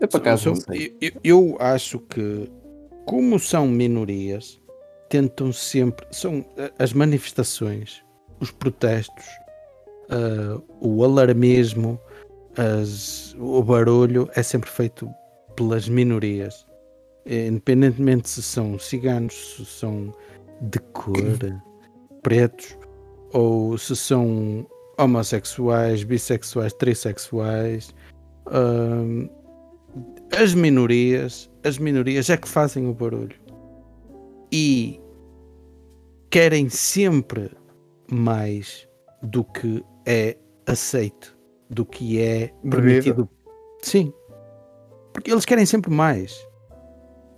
Eu 0.00 0.08
por 0.08 0.18
acaso 0.18 0.50
eu, 0.50 0.54
eu- 1.00 1.12
eu 1.24 1.56
acho 1.58 1.98
que, 2.00 2.50
como 3.06 3.38
são 3.38 3.66
minorias, 3.66 4.60
tentam 5.08 5.52
sempre. 5.52 6.06
São 6.10 6.44
eh, 6.56 6.72
as 6.78 6.92
manifestações, 6.92 8.02
os 8.40 8.50
protestos, 8.50 9.24
ah, 10.10 10.60
o 10.80 11.04
alarmismo, 11.04 11.98
as- 12.56 13.34
o 13.38 13.62
barulho 13.62 14.28
é 14.34 14.42
sempre 14.42 14.70
feito 14.70 15.08
pelas 15.54 15.88
minorias. 15.88 16.66
Eh, 17.24 17.46
Independentemente 17.48 18.28
se 18.28 18.42
são 18.42 18.78
ciganos, 18.78 19.56
se 19.56 19.64
são 19.64 20.12
de 20.60 20.78
cor, 20.92 21.16
pretos, 22.22 22.76
ou 23.32 23.76
se 23.78 23.94
são 23.96 24.66
homossexuais, 24.98 26.02
bissexuais, 26.04 26.72
trissexuais. 26.74 27.94
ah, 28.46 29.28
as 30.40 30.52
minorias, 30.54 31.50
as 31.64 31.78
minorias 31.78 32.28
é 32.28 32.36
que 32.36 32.48
fazem 32.48 32.86
o 32.88 32.92
barulho 32.92 33.36
e 34.52 35.00
querem 36.30 36.68
sempre 36.68 37.50
mais 38.10 38.88
do 39.22 39.42
que 39.44 39.84
é 40.04 40.36
aceito, 40.66 41.36
do 41.70 41.84
que 41.84 42.20
é 42.20 42.52
permitido. 42.70 43.28
Sim, 43.82 44.12
porque 45.12 45.30
eles 45.30 45.44
querem 45.44 45.66
sempre 45.66 45.90
mais. 45.90 46.36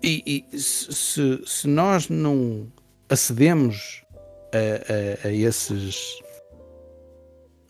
E, 0.02 0.44
e 0.52 0.58
se, 0.58 1.42
se- 1.44 1.68
nós 1.68 2.08
não 2.08 2.70
acedemos 3.08 4.04
a, 4.52 5.26
a- 5.26 5.28
a 5.28 5.32
esses 5.32 6.18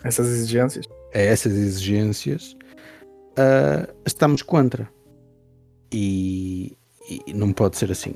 Essas 0.05 0.27
exigências? 0.29 0.87
a 1.15 1.19
essas 1.19 1.53
exigências, 1.55 2.57
ah, 3.37 3.89
estamos 4.07 4.43
contra. 4.43 4.89
E, 5.93 6.77
e 7.27 7.33
não 7.33 7.51
pode 7.53 7.79
ser 7.79 7.91
assim. 7.91 8.13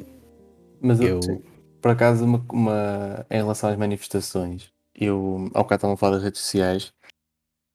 Mas 0.83 1.01
eu, 1.01 1.21
Eu, 1.29 1.43
por 1.81 1.93
acaso, 1.93 2.25
uma, 2.25 2.45
uma- 2.53 3.27
em 3.31 3.37
relação 3.37 3.71
às 3.71 3.77
manifestações, 3.77 4.73
eu, 4.95 5.49
ao 5.55 5.63
bocado 5.63 5.79
estavam 5.79 5.95
a 5.95 5.97
falar 5.97 6.15
das 6.17 6.25
redes 6.25 6.41
sociais, 6.41 6.93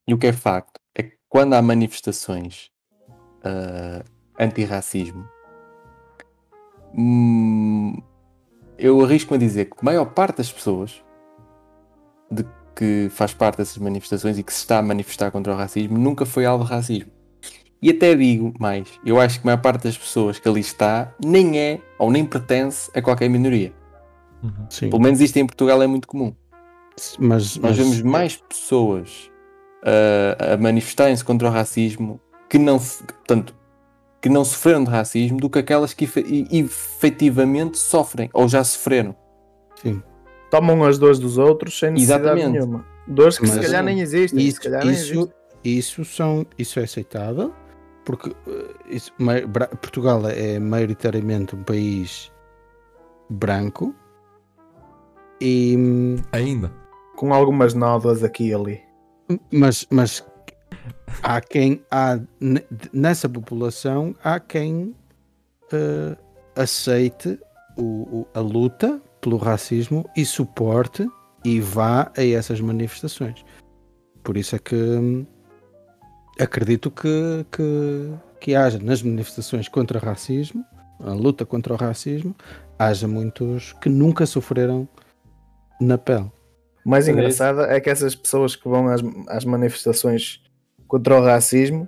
e 0.07 0.13
o 0.13 0.17
que 0.17 0.27
é 0.27 0.33
facto 0.33 0.79
é 0.93 1.03
que 1.03 1.17
quando 1.29 1.53
há 1.53 1.61
manifestações 1.61 2.69
ah, 3.43 4.03
antirracismo, 4.39 5.27
hum, 6.93 8.01
eu 8.77 9.01
arrisco-me 9.03 9.37
a 9.37 9.39
dizer 9.39 9.65
que 9.65 9.75
a 9.79 9.83
maior 9.83 10.05
parte 10.05 10.37
das 10.37 10.51
pessoas 10.51 11.03
de 12.29 12.45
que 12.75 13.07
faz 13.09 13.33
parte 13.33 13.57
dessas 13.57 13.77
manifestações 13.77 14.37
e 14.37 14.43
que 14.43 14.53
se 14.53 14.59
está 14.59 14.77
a 14.79 14.81
manifestar 14.83 15.31
contra 15.31 15.53
o 15.53 15.55
racismo 15.55 15.97
nunca 15.97 16.25
foi 16.25 16.45
alvo 16.45 16.63
de 16.63 16.69
racismo. 16.69 17.11
E 17.81 17.89
até 17.91 18.15
digo 18.15 18.53
mais, 18.59 18.87
eu 19.05 19.19
acho 19.19 19.39
que 19.39 19.45
a 19.45 19.49
maior 19.51 19.61
parte 19.61 19.83
das 19.83 19.97
pessoas 19.97 20.39
que 20.39 20.47
ali 20.49 20.61
está 20.61 21.13
nem 21.23 21.59
é 21.59 21.79
ou 21.99 22.09
nem 22.11 22.25
pertence 22.25 22.89
a 22.95 23.01
qualquer 23.01 23.29
minoria. 23.29 23.71
Uhum. 24.43 24.51
sim, 24.69 24.89
Pelo 24.89 25.01
menos 25.01 25.19
isto 25.21 25.37
em 25.37 25.45
Portugal 25.45 25.81
é 25.81 25.87
muito 25.87 26.07
comum. 26.07 26.33
Mas, 27.19 27.57
Nós 27.57 27.57
mas- 27.57 27.77
vemos 27.77 28.01
mais 28.01 28.35
pessoas 28.37 29.31
ah, 29.83 30.53
a 30.53 30.57
manifestarem-se 30.57 31.23
contra 31.23 31.47
o 31.47 31.51
racismo 31.51 32.19
que 32.49 32.57
não, 32.57 32.79
portanto, 32.79 33.53
que 34.21 34.29
não 34.29 34.43
sofreram 34.43 34.83
de 34.83 34.89
racismo 34.89 35.37
do 35.39 35.47
que 35.49 35.59
aquelas 35.59 35.93
que 35.93 36.05
efe- 36.05 36.47
efetivamente 36.51 37.77
sofrem 37.77 38.29
ou 38.33 38.47
já 38.47 38.63
sofreram. 38.63 39.15
sim. 39.81 40.01
Tomam 40.49 40.85
as 40.85 40.97
dores 40.97 41.19
dos 41.19 41.37
outros 41.37 41.77
sem 41.77 41.91
necessidade 41.91 42.23
Exatamente. 42.23 42.51
nenhuma. 42.57 42.85
Dores 43.05 43.37
que 43.37 43.45
se 43.47 43.57
Mas- 43.57 43.65
calhar 43.65 43.83
nem 43.83 43.99
existem. 43.99 44.39
Isso, 44.47 44.55
se 44.55 44.63
calhar 44.63 44.85
nem 44.85 44.93
isso, 44.95 45.03
existem. 45.11 45.33
isso, 45.65 46.05
são, 46.05 46.45
isso 46.57 46.79
é 46.79 46.83
aceitável, 46.83 47.53
porque 48.07 48.33
eh, 48.47 48.73
isso- 48.87 49.11
Portugal 49.81 50.25
é 50.29 50.57
maioritariamente 50.59 51.53
um 51.57 51.63
país 51.63 52.31
branco 53.29 53.93
e 55.41 55.75
Ainda. 56.31 56.71
Com 57.17 57.33
algumas 57.33 57.73
nódoas 57.73 58.23
aqui 58.23 58.47
e 58.49 58.53
ali. 58.53 58.81
mas, 59.51 59.85
mas 59.91 60.25
há 61.21 61.41
quem 61.41 61.83
há 61.91 62.17
ne- 62.39 62.63
nessa 62.93 63.27
população 63.27 64.15
há 64.23 64.39
quem 64.39 64.95
eh, 65.73 66.15
aceite 66.55 67.37
o- 67.77 68.19
o- 68.21 68.27
a 68.33 68.39
luta 68.39 69.01
pelo 69.19 69.35
racismo 69.35 70.09
e 70.15 70.25
suporte 70.25 71.05
e 71.43 71.59
vá 71.59 72.09
a 72.17 72.23
essas 72.25 72.61
manifestações. 72.61 73.43
Por 74.23 74.37
isso 74.37 74.55
é 74.55 74.59
que 74.59 74.75
hum, 74.75 75.25
acredito 76.39 76.89
que, 76.91 77.45
que, 77.51 78.11
que 78.39 78.55
haja 78.55 78.79
nas 78.79 79.01
manifestações 79.01 79.67
contra 79.67 79.97
o 79.97 80.01
racismo, 80.01 80.63
a 80.99 81.13
luta 81.13 81.45
contra 81.45 81.73
o 81.73 81.77
racismo, 81.77 82.35
haja 82.77 83.07
muitos 83.07 83.73
que 83.73 83.89
nunca 83.89 84.25
sofreram 84.25 84.87
na 85.79 85.97
pele. 85.97 86.31
O 86.85 86.89
mais 86.89 87.07
engraçado 87.07 87.61
é 87.61 87.79
que 87.79 87.89
essas 87.89 88.15
pessoas 88.15 88.55
que 88.55 88.67
vão 88.67 88.87
às, 88.87 89.01
às 89.27 89.45
manifestações 89.45 90.41
contra 90.87 91.19
o 91.19 91.23
racismo, 91.23 91.87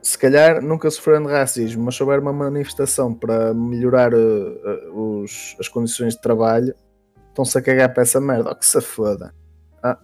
se 0.00 0.16
calhar 0.16 0.62
nunca 0.62 0.88
sofreram 0.90 1.26
de 1.26 1.32
racismo, 1.32 1.84
mas 1.84 1.96
souber 1.96 2.20
uma 2.20 2.32
manifestação 2.32 3.12
para 3.12 3.52
melhorar 3.52 4.12
eh, 4.12 4.16
eh, 4.16 4.88
os- 4.94 5.56
as 5.58 5.68
condições 5.68 6.14
de 6.14 6.20
trabalho, 6.20 6.72
estão-se 7.28 7.58
a 7.58 7.62
cagar 7.62 7.92
para 7.92 8.02
essa 8.04 8.20
merda. 8.20 8.50
Oh, 8.52 8.54
que 8.54 8.64
se 8.64 8.80
foda. 8.80 9.34
Ah, 9.82 9.98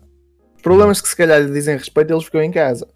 os 0.57 0.63
problemas 0.63 1.01
que 1.01 1.09
se 1.09 1.17
calhar 1.17 1.41
lhe 1.41 1.53
dizem 1.53 1.77
respeito, 1.77 2.13
eles 2.13 2.25
ficam 2.25 2.43
em 2.43 2.51
casa. 2.51 2.89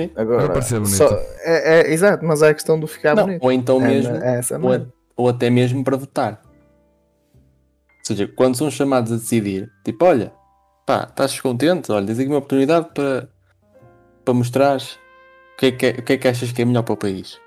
Sim. 0.00 0.10
Agora, 0.16 0.48
parecer 0.48 0.78
bonito. 0.80 0.96
só- 0.96 1.18
é, 1.44 1.80
é- 1.80 1.92
exato, 1.92 2.24
mas 2.24 2.42
é 2.42 2.48
a 2.50 2.54
questão 2.54 2.78
do 2.78 2.86
ficar 2.86 3.14
Não, 3.14 3.24
bonito. 3.24 3.42
ou 3.42 3.50
então 3.52 3.76
É, 3.82 3.88
mesmo, 3.88 4.16
é 4.16 4.38
essa 4.38 4.58
ou, 4.58 4.72
a- 4.72 4.86
ou 5.16 5.28
até 5.28 5.48
mesmo 5.48 5.82
para 5.82 5.96
votar. 5.96 6.42
Ou 7.34 8.04
seja, 8.04 8.28
quando 8.28 8.56
são 8.56 8.70
chamados 8.70 9.10
a 9.12 9.16
decidir, 9.16 9.70
tipo, 9.84 10.04
olha, 10.04 10.32
pá, 10.86 11.06
estás 11.08 11.40
contente? 11.40 11.90
Olha, 11.90 12.06
tens 12.06 12.18
aqui 12.18 12.28
uma 12.28 12.38
oportunidade 12.38 12.88
para, 12.94 13.28
para 14.24 14.34
mostrar 14.34 14.76
o 14.78 15.56
que, 15.58 15.66
é 15.66 15.72
que 15.72 15.86
é- 15.86 15.90
o 15.90 16.02
que 16.02 16.12
é 16.12 16.16
que 16.18 16.28
achas 16.28 16.52
que 16.52 16.62
é 16.62 16.64
melhor 16.64 16.82
para 16.82 16.94
o 16.94 16.96
país. 16.96 17.40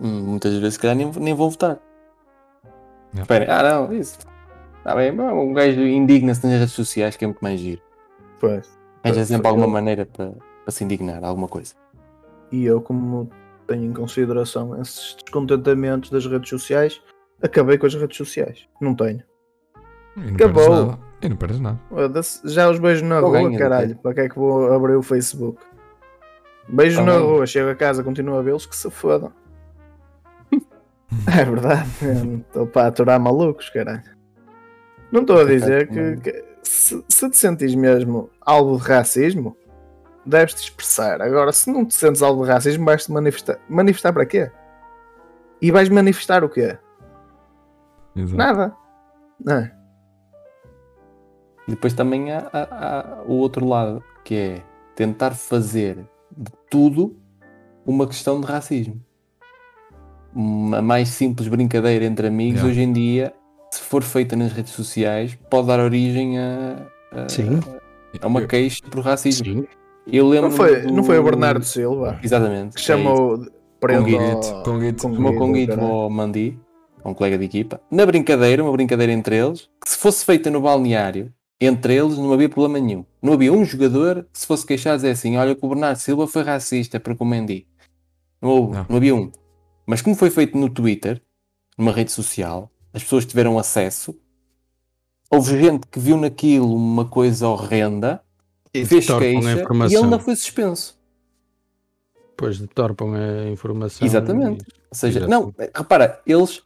Hum, 0.00 0.22
muitas 0.22 0.54
vezes, 0.54 0.74
se 0.74 0.80
calhar, 0.80 0.96
nem, 0.96 1.10
nem 1.10 1.34
vão 1.34 1.50
votar. 1.50 1.78
Esperem, 3.14 3.48
ah, 3.50 3.62
não, 3.62 3.92
isso. 3.92 4.18
Está 4.78 4.96
bem, 4.96 5.14
bom, 5.14 5.50
um 5.50 5.52
gajo 5.52 5.80
indigna-se 5.80 6.46
nas 6.46 6.58
redes 6.58 6.72
sociais, 6.74 7.16
que 7.16 7.24
é 7.24 7.28
muito 7.28 7.40
mais 7.40 7.60
giro. 7.60 7.82
Pois. 8.40 8.68
Arranja 9.04 9.24
sempre 9.26 9.42
Foi 9.42 9.50
alguma 9.50 9.66
eu. 9.66 9.70
maneira 9.70 10.06
para, 10.06 10.32
para 10.64 10.72
se 10.72 10.84
indignar, 10.84 11.24
alguma 11.24 11.48
coisa. 11.48 11.74
E 12.50 12.64
eu, 12.64 12.80
como 12.80 13.30
tenho 13.66 13.84
em 13.84 13.92
consideração 13.92 14.80
esses 14.80 15.16
descontentamentos 15.22 16.10
das 16.10 16.26
redes 16.26 16.48
sociais, 16.48 17.00
acabei 17.42 17.78
com 17.78 17.86
as 17.86 17.94
redes 17.94 18.16
sociais. 18.16 18.68
Não 18.80 18.94
tenho. 18.94 19.22
E 20.16 20.20
não 20.20 20.34
Acabou. 20.34 20.98
E 21.20 21.28
não 21.28 21.36
perdes 21.36 21.60
nada. 21.60 21.78
Já 22.44 22.68
os 22.68 22.78
beijo 22.78 23.04
na 23.04 23.20
Ou 23.20 23.28
rua, 23.28 23.58
caralho. 23.58 23.96
Para 23.96 24.14
que 24.14 24.20
é 24.20 24.28
que 24.28 24.38
vou 24.38 24.72
abrir 24.72 24.96
o 24.96 25.02
Facebook? 25.02 25.62
Beijo 26.68 27.00
Ou 27.00 27.06
na 27.06 27.12
ganhas. 27.12 27.26
rua, 27.26 27.46
chego 27.46 27.70
a 27.70 27.74
casa, 27.74 28.02
continuo 28.02 28.36
a 28.36 28.42
vê-los 28.42 28.66
que 28.66 28.76
se 28.76 28.90
fodam. 28.90 29.32
é 30.52 31.44
verdade, 31.44 31.88
estou 32.46 32.66
para 32.66 32.88
aturar 32.88 33.20
malucos, 33.20 33.70
caralho. 33.70 34.02
Não 35.10 35.20
estou 35.20 35.40
a 35.40 35.44
dizer 35.44 35.88
que, 35.88 36.16
que 36.16 36.44
se, 36.62 37.04
se 37.08 37.30
te 37.30 37.36
sentires 37.36 37.74
mesmo 37.74 38.30
alvo 38.40 38.78
de 38.78 38.88
racismo, 38.88 39.56
deves-te 40.26 40.62
expressar. 40.64 41.20
Agora, 41.22 41.52
se 41.52 41.70
não 41.70 41.84
te 41.84 41.94
sentes 41.94 42.22
alvo 42.22 42.44
de 42.44 42.50
racismo, 42.50 42.84
vais-te 42.84 43.10
manifestar. 43.12 43.58
Manifestar 43.68 44.12
para 44.12 44.26
quê? 44.26 44.50
E 45.60 45.70
vais 45.70 45.88
manifestar 45.88 46.42
o 46.44 46.48
quê? 46.48 46.76
Exato. 48.16 48.36
Nada. 48.36 48.76
Não 49.44 49.56
é? 49.56 49.74
Depois 51.68 51.92
também 51.92 52.32
há, 52.32 52.48
há- 52.52 52.68
há 53.20 53.22
o 53.26 53.34
outro 53.34 53.66
lado, 53.66 54.02
que 54.24 54.34
é 54.34 54.62
tentar 54.96 55.30
fazer 55.32 55.96
de 56.36 56.50
tudo 56.68 57.16
uma 57.86 58.06
questão 58.06 58.40
de 58.40 58.46
racismo. 58.46 59.00
Uma 60.34 60.80
mais 60.82 61.08
simples 61.10 61.46
brincadeira 61.48 62.04
entre 62.04 62.26
amigos, 62.26 62.60
Yeah. 62.60 62.70
hoje 62.70 62.82
em 62.82 62.92
dia, 62.92 63.34
se 63.70 63.80
for 63.80 64.02
feita 64.02 64.34
nas 64.34 64.52
redes 64.52 64.72
sociais, 64.72 65.34
pode 65.50 65.68
dar 65.68 65.78
origem 65.78 66.38
a, 66.38 66.86
a- 67.12 67.28
Sim. 67.28 67.60
a 68.20 68.26
uma 68.26 68.42
queixa 68.46 68.82
por 68.90 69.00
racismo. 69.04 69.44
Sim. 69.62 69.66
Eu 70.06 70.28
lembro 70.28 70.50
Não 70.50 70.56
foi, 70.56 70.82
não 70.82 71.04
foi 71.04 71.18
o 71.18 71.22
Bernardo 71.22 71.64
Silva 71.64 72.18
Exatamente. 72.22 72.74
que 72.74 72.80
é 72.80 72.84
chamou 72.84 73.46
prenda 73.80 74.02
Conguito, 74.64 75.06
ao- 75.06 75.34
Conguito. 75.34 75.80
ao 75.80 76.10
Mandi, 76.10 76.58
a 77.04 77.08
um 77.08 77.14
colega 77.14 77.38
de 77.38 77.44
equipa, 77.44 77.80
na 77.90 78.04
brincadeira, 78.06 78.62
uma 78.62 78.72
brincadeira 78.72 79.12
entre 79.12 79.36
eles, 79.36 79.68
que 79.82 79.90
se 79.90 79.96
fosse 79.96 80.24
feita 80.24 80.50
no 80.50 80.60
balneário, 80.60 81.32
entre 81.60 81.94
eles 81.96 82.18
não 82.18 82.32
havia 82.32 82.48
problema 82.48 82.78
nenhum. 82.84 83.04
Não 83.22 83.32
havia 83.32 83.52
um 83.52 83.64
jogador 83.64 84.26
que 84.32 84.38
se 84.40 84.46
fosse 84.46 84.66
queixar 84.66 84.96
dizer 84.96 85.10
assim, 85.10 85.36
olha 85.36 85.54
que 85.54 85.64
o 85.64 85.68
Bernardo 85.68 85.98
Silva 85.98 86.26
foi 86.26 86.42
racista 86.42 86.98
para 86.98 87.14
com 87.14 87.24
o 87.24 87.26
Mendy. 87.26 87.66
Não 88.40 88.50
houve, 88.50 88.74
Não. 88.74 88.86
não 88.88 88.96
havia 88.96 89.14
um. 89.14 89.30
Mas 89.86 90.02
como 90.02 90.16
foi 90.16 90.30
feito 90.30 90.56
no 90.58 90.68
Twitter, 90.68 91.20
numa 91.78 91.92
rede 91.92 92.10
social, 92.10 92.70
as 92.92 93.02
pessoas 93.02 93.24
tiveram 93.24 93.58
acesso, 93.58 94.16
houve 95.30 95.58
gente 95.60 95.86
que 95.86 95.98
viu 95.98 96.16
naquilo 96.16 96.74
uma 96.74 97.04
coisa 97.04 97.48
horrenda, 97.48 98.20
fez 98.74 99.06
queixa 99.06 99.64
e 99.90 99.94
ele 99.94 100.06
não 100.06 100.18
foi 100.18 100.34
suspenso. 100.36 100.98
Depois 102.30 102.58
deturpam 102.58 103.14
a 103.14 103.48
informação. 103.50 104.06
Exatamente. 104.06 104.64
Ou 104.90 104.94
seja, 104.96 105.26
não, 105.26 105.54
repara, 105.74 106.20
eles. 106.26 106.62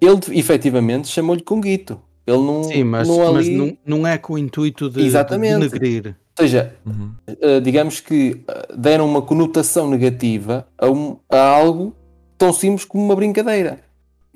Ele 0.00 0.18
efetivamente 0.38 1.08
chamou-lhe 1.08 1.42
Conguito. 1.42 2.00
Ele 2.26 2.38
não. 2.38 2.64
Sim, 2.64 2.84
mas, 2.84 3.08
não 3.08 3.32
mas 3.32 3.46
ali- 3.46 3.56
não, 3.56 3.98
não 3.98 4.06
é 4.06 4.18
com 4.18 4.34
o 4.34 4.38
intuito 4.38 4.90
de, 4.90 5.00
Exatamente. 5.02 5.60
de 5.60 5.78
denegrir. 5.78 6.16
Ou 6.38 6.44
seja, 6.46 6.74
Uhum. 6.84 7.14
eh, 7.26 7.60
digamos 7.60 8.00
que 8.00 8.42
eh, 8.48 8.68
deram 8.76 9.06
uma 9.08 9.22
conotação 9.22 9.88
negativa 9.88 10.66
a, 10.78 10.88
um- 10.88 11.18
a 11.30 11.38
algo 11.40 11.94
tão 12.38 12.52
simples 12.52 12.84
como 12.84 13.04
uma 13.04 13.14
brincadeira. 13.14 13.80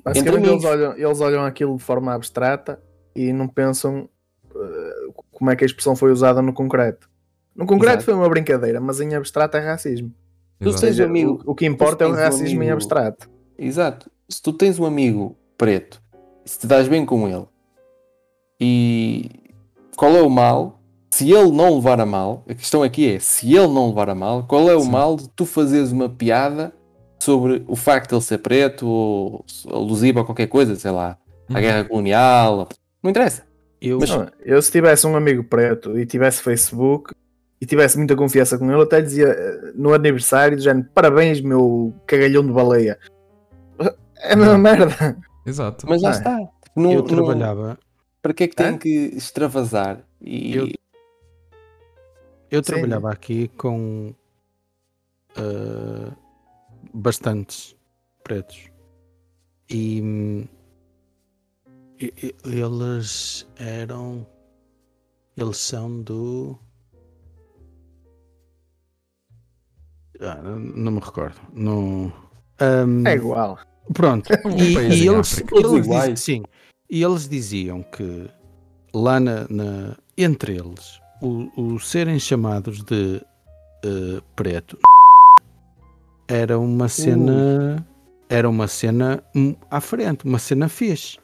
Basicamente 0.03 0.39
Entre 0.43 0.51
eles 0.53 0.63
olham, 0.63 0.97
eles 0.97 1.19
olham 1.21 1.43
aquilo 1.45 1.75
de 1.75 1.83
forma 1.83 2.13
abstrata 2.13 2.79
e 3.15 3.33
não 3.33 3.47
pensam 3.47 4.07
como 5.37 5.51
é 5.51 5.55
que 5.55 5.63
a 5.63 5.67
expressão 5.67 5.95
foi 5.95 6.11
usada 6.11 6.41
no 6.41 6.51
concreto. 6.51 7.07
No 7.55 7.67
concreto 7.67 7.97
Exato. 7.97 8.05
foi 8.05 8.13
uma 8.15 8.27
brincadeira, 8.27 8.81
mas 8.81 8.99
em 8.99 9.13
abstrato 9.13 9.55
é 9.55 9.59
racismo. 9.59 10.11
Tu 10.59 10.69
Exato. 10.69 10.81
tens 10.81 10.89
seja, 10.95 11.05
amigo- 11.05 11.41
o, 11.45 11.51
o 11.51 11.55
que 11.55 11.67
importa 11.67 12.03
é 12.03 12.07
o 12.07 12.09
tens 12.11 12.19
um 12.19 12.23
racismo 12.23 12.47
em 12.63 12.65
amigo- 12.65 12.73
abstrato. 12.73 13.29
Exato. 13.57 14.09
Se 14.27 14.41
tu 14.41 14.51
tens 14.51 14.79
um 14.79 14.85
amigo 14.85 15.37
preto, 15.55 16.01
se 16.43 16.57
te 16.59 16.65
dás 16.65 16.87
bem 16.87 17.05
com 17.05 17.27
ele, 17.27 17.45
e 18.59 19.29
qual 19.95 20.15
é 20.15 20.21
o 20.21 20.29
mal? 20.29 20.79
Se 21.11 21.31
ele 21.31 21.51
não 21.51 21.75
levar 21.75 21.99
a 22.01 22.05
mal, 22.05 22.43
a 22.49 22.53
questão 22.53 22.83
aqui 22.83 23.13
é: 23.15 23.19
se 23.19 23.53
ele 23.55 23.67
não 23.67 23.89
levar 23.89 24.09
a 24.09 24.15
mal, 24.15 24.43
qual 24.43 24.69
é 24.69 24.75
o 24.75 24.81
Sim. 24.81 24.89
mal 24.91 25.15
de 25.15 25.29
tu 25.29 25.45
fazeres 25.45 25.91
uma 25.91 26.09
piada 26.09 26.73
sobre 27.19 27.63
o 27.67 27.75
facto 27.75 28.09
de 28.09 28.15
ele 28.15 28.21
ser 28.23 28.37
preto, 28.39 28.87
ou 28.87 29.45
alusivo 29.71 30.19
a 30.19 30.25
qualquer 30.25 30.47
coisa, 30.47 30.75
sei 30.75 30.91
lá, 30.91 31.17
à 31.49 31.53
Uhum. 31.53 31.59
guerra 31.61 31.83
colonial? 31.85 32.67
Não 33.01 33.09
interessa. 33.09 33.43
Eu, 33.81 33.99
Mas- 33.99 34.09
Não, 34.09 34.27
eu 34.43 34.61
se 34.61 34.71
tivesse 34.71 35.05
um 35.05 35.15
amigo 35.15 35.43
preto 35.43 35.97
e 35.99 36.05
tivesse 36.05 36.41
Facebook 36.41 37.13
e 37.61 37.65
tivesse 37.65 37.97
muita 37.97 38.15
confiança 38.15 38.57
com 38.57 38.71
ele, 38.71 38.81
até 38.81 39.01
dizia 39.01 39.27
eh, 39.27 39.71
no 39.75 39.93
aniversário, 39.93 40.57
do 40.57 40.63
género, 40.63 40.87
parabéns 40.93 41.41
meu 41.41 41.93
cagalhão 42.07 42.45
de 42.45 42.51
baleia. 42.53 42.97
É 44.19 44.33
a 44.33 44.35
mesma 44.35 44.57
merda. 44.57 45.17
Exato. 45.45 45.85
Mas 45.87 46.01
lá 46.01 46.09
Ah, 46.09 46.11
está. 46.13 46.49
Não- 46.75 46.91
eu 46.91 47.03
trabalhava, 47.03 47.77
para 48.21 48.33
que 48.33 48.43
é 48.45 48.47
que 48.47 48.55
tem 48.55 48.77
que 48.77 48.89
extravasar? 49.15 49.99
E 50.19 50.55
Eu- 50.55 50.67
eu 52.49 52.63
Sim. 52.63 52.71
trabalhava 52.73 53.11
aqui 53.11 53.47
com 53.57 54.13
ah, 55.35 56.11
bastantes 56.93 57.75
pretos 58.23 58.69
e, 59.69 60.01
hum, 60.01 60.41
e- 60.41 60.56
eles 61.99 63.47
eram 63.57 64.25
eles 65.35 65.57
são 65.57 66.01
do 66.01 66.57
Ah, 70.19 70.35
não- 70.41 70.91
me 70.93 70.99
recordo 70.99 71.35
não 71.53 72.11
Hum, 72.59 73.05
É 73.05 73.13
igual. 73.13 73.59
Pronto. 73.93 74.29
Um 74.43 74.57
E, 74.57 74.73
e 74.73 75.07
eles, 75.07 75.43
eles 75.51 75.85
iguais. 75.85 76.09
diz- 76.13 76.19
sim, 76.23 76.43
e 76.89 77.03
eles 77.03 77.29
diziam 77.29 77.83
que 77.83 78.27
lá 78.95 79.19
na, 79.19 79.47
na- 79.47 79.95
entre 80.17 80.57
eles, 80.57 80.99
o, 81.21 81.51
o 81.75 81.79
serem 81.79 82.19
chamados 82.19 82.83
de 82.83 83.21
eh, 83.85 84.21
preto 84.35 84.75
era 86.27 86.57
uma 86.57 86.89
cena 86.89 87.85
era 88.27 88.49
uma 88.49 88.67
cena 88.67 89.23
hum, 89.35 89.55
à 89.69 89.79
frente, 89.79 90.25
uma 90.25 90.39
cena 90.39 90.67
fixe. 90.67 91.19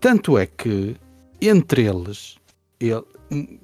Tanto 0.00 0.38
é 0.38 0.46
que 0.46 0.96
entre 1.40 1.86
eles, 1.86 2.36
ele- 2.80 3.04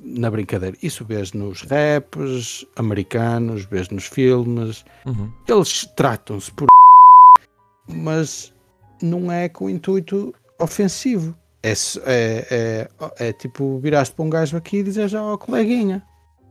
na 0.02 0.30
brincadeira, 0.30 0.76
isso 0.82 1.04
vês 1.04 1.32
nos 1.32 1.62
raps 1.62 2.66
americanos, 2.76 3.64
vês 3.64 3.88
nos 3.88 4.04
filmes, 4.06 4.84
Uhum. 5.06 5.30
eles 5.48 5.86
tratam-se 5.96 6.50
por 6.52 6.66
mas 7.88 8.52
não 9.02 9.30
é 9.30 9.48
com 9.48 9.68
intuito 9.68 10.34
ofensivo. 10.58 11.36
É, 11.62 11.72
é, 11.72 12.88
é, 13.18 13.28
é 13.28 13.32
tipo 13.32 13.78
viraste 13.78 14.14
para 14.14 14.24
um 14.24 14.30
gajo 14.30 14.56
aqui 14.56 14.78
e 14.78 14.82
dizes 14.82 15.14
ó 15.14 15.36
coleguinha, 15.36 16.02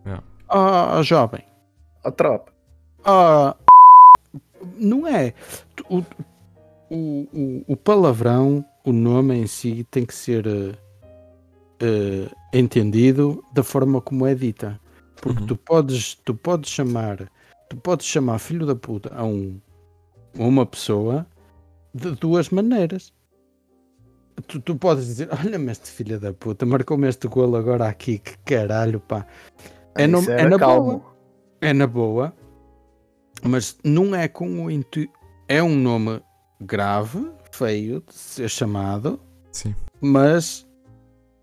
Yeah. 0.05 0.23
ó 0.49 0.99
ó, 0.99 1.03
jovem, 1.03 1.43
A 2.03 2.11
tropa. 2.11 2.51
ó 3.05 3.53
não 4.77 5.05
é. 5.07 5.33
O, 5.89 6.03
o, 6.89 7.63
o 7.67 7.75
palavrão, 7.77 8.63
o 8.85 8.91
nome 8.91 9.35
em 9.35 9.47
si 9.47 9.83
tem 9.89 10.05
que 10.05 10.13
ser 10.13 10.45
eh, 10.47 10.75
eh, 11.79 12.29
entendido 12.53 13.43
da 13.53 13.63
forma 13.63 14.01
como 14.01 14.25
é 14.27 14.35
dita. 14.35 14.79
Porque 15.21 15.39
Uhum. 15.41 15.47
tu 15.47 15.55
podes, 15.57 16.15
tu 16.15 16.35
podes 16.35 16.69
chamar, 16.69 17.29
tu 17.69 17.77
podes 17.77 18.05
chamar 18.05 18.39
filho 18.39 18.65
da 18.65 18.75
puta 18.75 19.13
a 19.15 19.23
um 19.23 19.59
a 20.37 20.43
uma 20.43 20.65
pessoa 20.65 21.25
de 21.93 22.11
duas 22.15 22.49
maneiras. 22.49 23.13
Tu, 24.47 24.59
tu 24.59 24.75
podes 24.75 25.05
dizer, 25.05 25.29
olha-me 25.31 25.71
este 25.71 25.89
filho 25.91 26.19
da 26.19 26.33
puta, 26.33 26.65
marcou-me 26.65 27.07
este 27.07 27.27
golo 27.27 27.55
agora 27.55 27.87
aqui, 27.87 28.17
que 28.17 28.35
caralho, 28.39 28.99
pá. 28.99 29.25
É, 29.95 30.07
no- 30.07 30.29
é 30.31 30.49
na 30.49 30.57
calmo. 30.57 30.99
boa, 30.99 31.15
é 31.61 31.71
na 31.71 31.85
boa, 31.85 32.33
mas 33.43 33.77
não 33.83 34.15
é 34.15 34.27
com 34.27 34.65
o 34.65 34.71
intuito. 34.71 35.13
É 35.47 35.61
um 35.61 35.75
nome 35.75 36.19
grave, 36.59 37.29
feio 37.55 38.03
de 38.07 38.13
ser 38.13 38.49
chamado, 38.49 39.19
Sim. 39.51 39.75
mas 40.01 40.67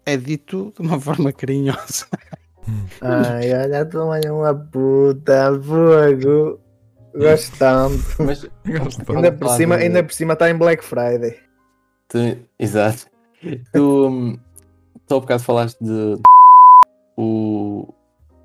é 0.05 0.17
dito 0.17 0.73
de 0.79 0.87
uma 0.87 0.99
forma 1.01 1.33
carinhosa. 1.33 2.07
Ai, 3.01 3.53
olha, 3.55 3.85
toma 3.87 4.21
uma 4.31 4.55
puta, 4.55 5.51
fogo. 5.63 6.61
Gosto 7.15 7.59
tanto. 7.59 8.05
Mas 8.25 8.45
Gosto. 8.65 9.13
Ainda 9.13 9.33
por, 9.33 9.49
cima, 9.57 9.77
de- 9.77 9.83
ainda 9.83 10.05
por 10.05 10.13
cima 10.13 10.35
está 10.35 10.49
em 10.49 10.57
Black 10.57 10.85
Friday. 10.85 11.37
Tu- 12.07 12.39
exato. 12.57 13.07
Tu, 13.73 14.07
hum, 14.09 14.39
tu 15.09 15.15
há 15.17 15.21
bocado 15.21 15.43
falaste 15.43 15.79
de 15.83 16.21
o 17.17 17.93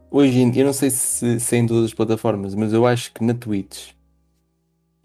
hoje 0.09 0.39
em 0.39 0.49
dia, 0.49 0.63
eu 0.63 0.65
não 0.67 0.73
sei 0.73 0.89
se, 0.89 1.39
se 1.39 1.55
é 1.55 1.59
em 1.59 1.67
todas 1.67 1.85
as 1.85 1.93
plataformas, 1.93 2.55
mas 2.55 2.73
eu 2.73 2.87
acho 2.87 3.13
que 3.13 3.23
na 3.23 3.33
Twitch 3.35 3.91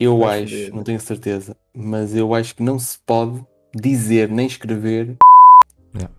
eu 0.01 0.25
Acho 0.25 0.75
não 0.75 0.83
tenho 0.83 0.99
certeza, 1.01 1.57
mas 1.75 2.15
eu 2.17 2.35
acho 2.35 2.57
que 2.57 2.63
não 2.63 2.79
se 2.79 2.99
pode 3.07 3.45
dizer 3.75 4.29
nem 4.29 4.47
escrever 4.47 5.17
Yeah. 5.95 6.13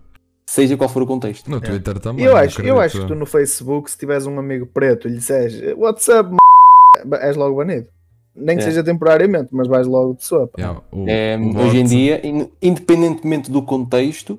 seja 0.48 0.76
qual 0.76 0.88
for 0.88 1.02
o 1.02 1.06
contexto. 1.06 1.50
No 1.50 1.60
Twitter 1.60 1.98
também. 1.98 2.24
E 2.24 2.28
eu 2.28 2.36
acho, 2.36 2.62
eu 2.62 2.78
acho 2.80 3.00
que 3.00 3.06
tu 3.06 3.14
no 3.14 3.26
Facebook, 3.26 3.90
se 3.90 3.98
tiveres 3.98 4.26
um 4.26 4.38
amigo 4.38 4.66
preto 4.66 5.08
e 5.08 5.10
lhe 5.10 5.16
disseres 5.18 5.74
What's 5.76 6.08
up, 6.08 6.30
m... 6.30 7.16
és 7.20 7.36
logo 7.36 7.56
banido. 7.56 7.88
Nem 8.36 8.56
que 8.56 8.62
É. 8.62 8.66
seja 8.66 8.82
temporariamente, 8.84 9.48
mas 9.52 9.66
vais 9.68 9.86
logo 9.86 10.14
de 10.14 10.24
sopa. 10.24 10.58
Yeah, 10.60 10.80
o- 10.90 11.06
É, 11.08 11.36
o 11.36 11.58
hoje 11.58 11.78
em 11.78 11.84
dia, 11.84 12.26
in- 12.26 12.50
independentemente 12.62 13.50
do 13.50 13.62
contexto, 13.62 14.38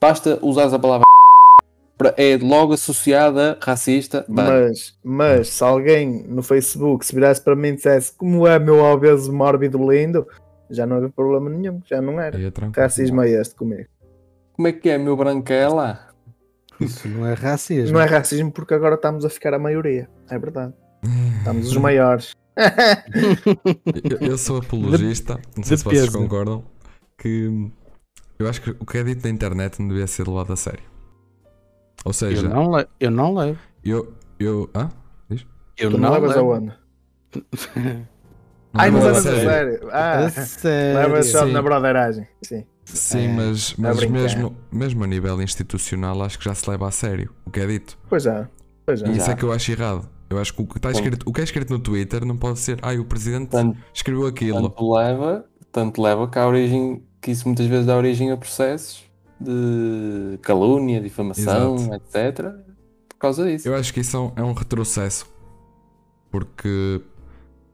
basta 0.00 0.38
usar 0.42 0.72
a 0.74 0.78
palavra 0.78 1.03
é 2.16 2.36
logo 2.40 2.72
associada 2.72 3.58
a 3.60 3.64
racista. 3.64 4.24
Mas, 4.28 4.96
mas 5.02 5.48
se 5.48 5.62
alguém 5.62 6.24
no 6.26 6.42
Facebook 6.42 7.06
se 7.06 7.14
virasse 7.14 7.40
para 7.40 7.54
mim 7.54 7.68
e 7.68 7.76
dissesse 7.76 8.12
como 8.12 8.46
é 8.46 8.58
meu 8.58 8.82
obeso 8.82 9.32
mórbido 9.32 9.78
lindo, 9.90 10.26
já 10.70 10.86
não 10.86 10.96
havia 10.96 11.10
problema 11.10 11.48
nenhum, 11.50 11.80
já 11.84 12.00
não 12.00 12.20
era. 12.20 12.36
Aí 12.36 12.46
é. 12.46 12.52
Racismo 12.74 13.22
é 13.22 13.30
este 13.30 13.54
comigo. 13.54 13.88
Como 14.52 14.68
é 14.68 14.72
que 14.72 14.88
é, 14.88 14.98
meu 14.98 15.16
branquela? 15.16 16.08
Isso 16.80 17.08
não 17.08 17.26
é 17.26 17.34
racismo. 17.34 17.94
Não 17.94 18.00
é 18.00 18.06
racismo 18.06 18.50
porque 18.50 18.74
agora 18.74 18.96
estamos 18.96 19.24
a 19.24 19.30
ficar 19.30 19.54
a 19.54 19.58
maioria. 19.58 20.08
É 20.28 20.38
verdade. 20.38 20.74
Estamos 21.38 21.68
os 21.68 21.76
maiores. 21.78 22.32
Eu, 24.10 24.28
eu 24.28 24.38
sou 24.38 24.58
apologista, 24.58 25.40
não 25.56 25.64
sei 25.64 25.76
de 25.76 25.82
se 25.82 25.84
vocês 25.84 26.08
concordam, 26.08 26.64
que 27.18 27.70
eu 28.38 28.48
acho 28.48 28.62
que 28.62 28.70
o 28.70 28.86
que 28.86 28.98
é 28.98 29.02
dito 29.02 29.24
na 29.24 29.30
internet 29.30 29.80
não 29.80 29.88
devia 29.88 30.06
ser 30.06 30.26
levado 30.28 30.52
a 30.52 30.56
sério. 30.56 30.93
Ou 32.04 32.10
Eu 32.10 32.12
seja, 32.12 32.48
não, 32.48 32.70
le- 32.70 32.86
eu 33.00 33.10
não 33.10 33.34
levo. 33.34 33.58
eu. 33.84 34.12
eu 34.38 34.70
hã? 34.74 34.90
Eu 35.76 35.90
tu 35.90 35.98
não, 35.98 36.12
levas 36.12 36.36
levo. 36.36 36.52
aonde? 36.52 36.72
Não 37.76 38.80
Ai, 38.80 38.90
não 38.90 39.00
levas 39.02 39.26
a 39.26 39.30
levas 39.30 39.46
a 39.46 39.50
sério. 39.50 39.88
Ah, 39.92 40.18
A 40.18 40.30
sério. 40.30 40.98
levas 40.98 41.26
só 41.26 41.46
Sim. 41.46 41.52
na 41.52 41.62
broderagem. 41.62 42.28
Sim. 42.42 42.64
Sim, 42.84 43.28
É, 43.28 43.32
mas, 43.32 43.74
mas 43.76 43.96
brincar. 43.96 44.12
mesmo, 44.12 44.56
mesmo 44.70 45.04
a 45.04 45.06
nível 45.06 45.40
institucional 45.40 46.22
acho 46.22 46.38
que 46.38 46.44
já 46.44 46.54
se 46.54 46.68
leva 46.68 46.86
a 46.86 46.90
sério 46.90 47.32
o 47.46 47.50
que 47.50 47.60
é 47.60 47.66
dito. 47.66 47.98
Pois 48.08 48.22
já. 48.24 48.48
Pois 48.84 49.00
já. 49.00 49.06
E 49.08 49.16
isso 49.16 49.26
Já. 49.26 49.32
é 49.32 49.36
que 49.36 49.42
eu 49.44 49.52
acho 49.52 49.72
errado. 49.72 50.08
Eu 50.28 50.38
acho 50.38 50.52
que 50.54 50.62
o 50.62 50.66
que, 50.66 50.76
está 50.78 50.90
escrito, 50.90 51.24
o 51.28 51.32
que 51.32 51.40
é 51.40 51.44
escrito 51.44 51.70
no 51.72 51.78
Twitter 51.78 52.24
não 52.24 52.36
pode 52.36 52.58
ser, 52.58 52.78
ai, 52.82 52.98
o 52.98 53.04
presidente 53.04 53.48
Tanto, 53.50 53.78
escreveu 53.92 54.26
aquilo. 54.26 54.68
tanto 54.68 54.92
leva, 54.92 55.44
tanto 55.72 56.02
leva 56.02 56.28
que 56.28 56.38
a 56.38 56.46
origem, 56.46 57.02
que 57.20 57.30
isso 57.30 57.46
muitas 57.48 57.66
vezes 57.66 57.86
dá 57.86 57.96
origem 57.96 58.30
a 58.32 58.36
processos 58.36 59.03
de 59.40 60.38
calúnia, 60.42 61.00
difamação, 61.00 61.76
Exato. 61.76 61.94
etc. 62.16 62.54
Por 63.08 63.16
causa 63.18 63.44
disso. 63.46 63.68
Eu 63.68 63.74
acho 63.74 63.92
que 63.92 64.00
isso 64.00 64.16
é 64.16 64.20
um- 64.42 64.50
é 64.50 64.52
retrocesso. 64.54 65.26
Porque 66.30 67.00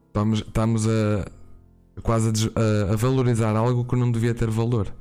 estamos, 0.08 0.40
estamos 0.40 0.86
a 0.88 1.24
quase 2.02 2.30
a, 2.54 2.61
a- 2.90 2.92
a 2.92 2.96
valorizar 2.96 3.54
algo 3.56 3.84
que 3.84 3.96
não 3.96 4.11
devia 4.11 4.34
ter 4.34 4.50
valor. 4.50 4.92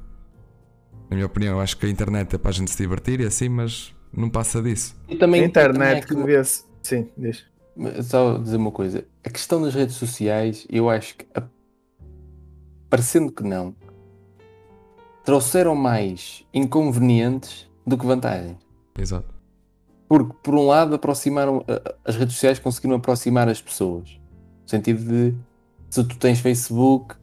Na 1.10 1.16
minha 1.16 1.26
opinião, 1.26 1.56
eu 1.56 1.60
acho 1.62 1.76
que 1.78 1.86
a 1.86 1.90
internet 1.90 2.36
é 2.36 2.38
para 2.38 2.50
a 2.50 2.54
gente 2.54 2.72
se 2.72 2.78
divertir 2.78 3.20
e 3.20 3.26
assim, 3.26 3.50
mas 3.50 3.94
não 4.16 4.30
passa 4.30 4.62
disso. 4.62 4.96
E 5.08 5.16
também, 5.16 5.42
A 5.42 5.46
internet 5.46 5.98
e 5.98 6.02
que 6.02 6.08
também 6.10 6.26
devia 6.26 6.44
se 6.44 6.64
Sim, 6.84 7.10
diz. 7.18 7.46
é 7.80 7.92
que- 7.92 8.04
Só 8.04 8.38
dizer 8.38 8.58
uma 8.58 8.72
coisa. 8.72 9.04
A 9.24 9.30
questão 9.30 9.62
das 9.62 9.74
redes 9.74 9.96
sociais, 9.96 10.66
eu 10.70 10.90
acho 10.90 11.16
que, 11.18 11.26
a- 11.36 11.44
parecendo 12.90 13.32
que 13.32 13.44
não, 13.44 13.76
trouxeram 15.24 15.76
mais 15.76 16.46
inconvenientes 16.54 17.70
do 17.86 17.98
que 17.98 18.06
vantagens. 18.06 18.58
Exato. 18.98 19.34
Porque, 20.08 20.34
por 20.42 20.56
um 20.56 20.66
lado, 20.66 20.96
aproximaram 20.96 21.64
as 22.04 22.16
redes 22.16 22.34
sociais 22.34 22.58
conseguiram 22.58 22.96
aproximar 22.96 23.48
as 23.48 23.62
pessoas. 23.62 24.20
No 24.64 24.70
sentido 24.70 25.04
de 25.04 25.36
se 25.90 26.04
tu 26.04 26.18
tens 26.18 26.40
Facebook 26.40 27.16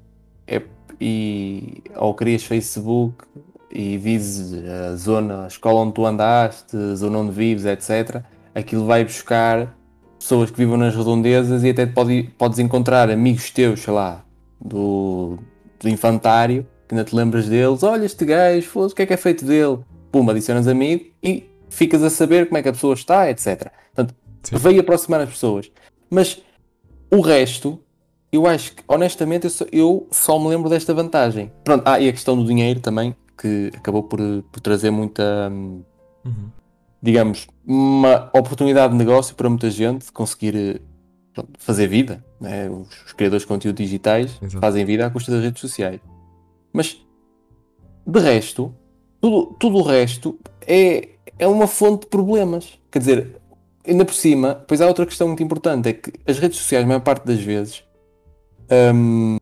é, 0.46 0.62
e, 1.00 1.82
ou 1.96 2.14
crias 2.14 2.44
Facebook 2.44 3.24
e 3.70 3.98
dizes 3.98 4.64
a 4.68 4.96
zona, 4.96 5.44
a 5.44 5.46
escola 5.48 5.80
onde 5.80 5.92
tu 5.94 6.06
andaste, 6.06 6.76
a 6.76 6.94
zona 6.94 7.18
onde 7.18 7.32
vives, 7.32 7.64
etc., 7.64 8.22
aquilo 8.54 8.86
vai 8.86 9.04
buscar 9.04 9.76
pessoas 10.18 10.50
que 10.50 10.56
vivem 10.56 10.76
nas 10.78 10.94
redondezas 10.94 11.62
e 11.62 11.70
até 11.70 11.86
pode, 11.86 12.30
podes 12.38 12.58
encontrar 12.58 13.10
amigos 13.10 13.50
teus, 13.50 13.80
sei 13.80 13.92
lá, 13.92 14.24
do, 14.60 15.38
do 15.78 15.88
infantário, 15.88 16.66
que 16.88 16.94
ainda 16.94 17.04
te 17.04 17.14
lembras 17.14 17.48
deles, 17.48 17.82
olha 17.82 18.04
este 18.04 18.24
gajo, 18.24 18.86
o 18.86 18.90
que 18.90 19.02
é 19.02 19.06
que 19.06 19.14
é 19.14 19.16
feito 19.16 19.44
dele? 19.44 19.78
Pum, 20.12 20.28
adicionas 20.30 20.66
amigo 20.68 21.04
e 21.22 21.44
ficas 21.68 22.02
a 22.02 22.10
saber 22.10 22.46
como 22.46 22.58
é 22.58 22.62
que 22.62 22.68
a 22.68 22.72
pessoa 22.72 22.94
está, 22.94 23.28
etc. 23.30 23.70
Portanto, 23.94 24.14
Sim. 24.42 24.56
veio 24.56 24.80
aproximar 24.80 25.20
as 25.20 25.28
pessoas. 25.30 25.70
Mas 26.08 26.40
o 27.10 27.20
resto, 27.20 27.80
eu 28.32 28.46
acho 28.46 28.72
que, 28.74 28.82
honestamente, 28.86 29.44
eu 29.44 29.50
só, 29.50 29.64
eu 29.72 30.06
só 30.10 30.38
me 30.38 30.48
lembro 30.48 30.68
desta 30.70 30.94
vantagem. 30.94 31.50
Pronto, 31.64 31.82
ah, 31.86 31.98
e 32.00 32.08
a 32.08 32.12
questão 32.12 32.36
do 32.36 32.44
dinheiro 32.44 32.80
também, 32.80 33.14
que 33.36 33.70
acabou 33.76 34.02
por, 34.04 34.18
por 34.52 34.60
trazer 34.60 34.90
muita, 34.90 35.48
hum, 35.52 35.82
Uhum. 36.24 36.50
digamos, 37.02 37.46
uma 37.66 38.30
oportunidade 38.34 38.92
de 38.92 38.98
negócio 38.98 39.34
para 39.36 39.48
muita 39.48 39.70
gente 39.70 40.10
conseguir 40.10 40.56
eh, 40.56 40.80
pronto, 41.34 41.50
fazer 41.58 41.86
vida. 41.86 42.24
né? 42.40 42.68
Os, 42.70 42.88
os 43.06 43.12
criadores 43.12 43.42
de 43.42 43.46
conteúdo 43.48 43.76
digitais 43.76 44.38
Exato. 44.42 44.58
fazem 44.60 44.84
vida 44.84 45.06
à 45.06 45.10
custa 45.10 45.30
das 45.30 45.42
redes 45.42 45.60
sociais. 45.60 46.00
Mas, 46.76 47.02
de 48.06 48.20
resto, 48.20 48.74
tudo, 49.18 49.46
tudo 49.58 49.78
o 49.78 49.82
resto 49.82 50.38
é, 50.60 51.08
é 51.38 51.46
uma 51.46 51.66
fonte 51.66 52.02
de 52.02 52.08
problemas. 52.08 52.78
Quer 52.90 52.98
dizer, 52.98 53.40
ainda 53.88 54.04
por 54.04 54.12
cima, 54.12 54.62
pois 54.68 54.82
há 54.82 54.86
outra 54.86 55.06
questão 55.06 55.26
muito 55.26 55.42
importante, 55.42 55.88
é 55.88 55.94
que 55.94 56.12
as 56.26 56.38
redes 56.38 56.58
sociais, 56.58 56.84
a 56.84 56.86
maior 56.86 57.00
parte 57.00 57.24
das 57.24 57.40
vezes, 57.40 57.82
hum, 58.94 59.38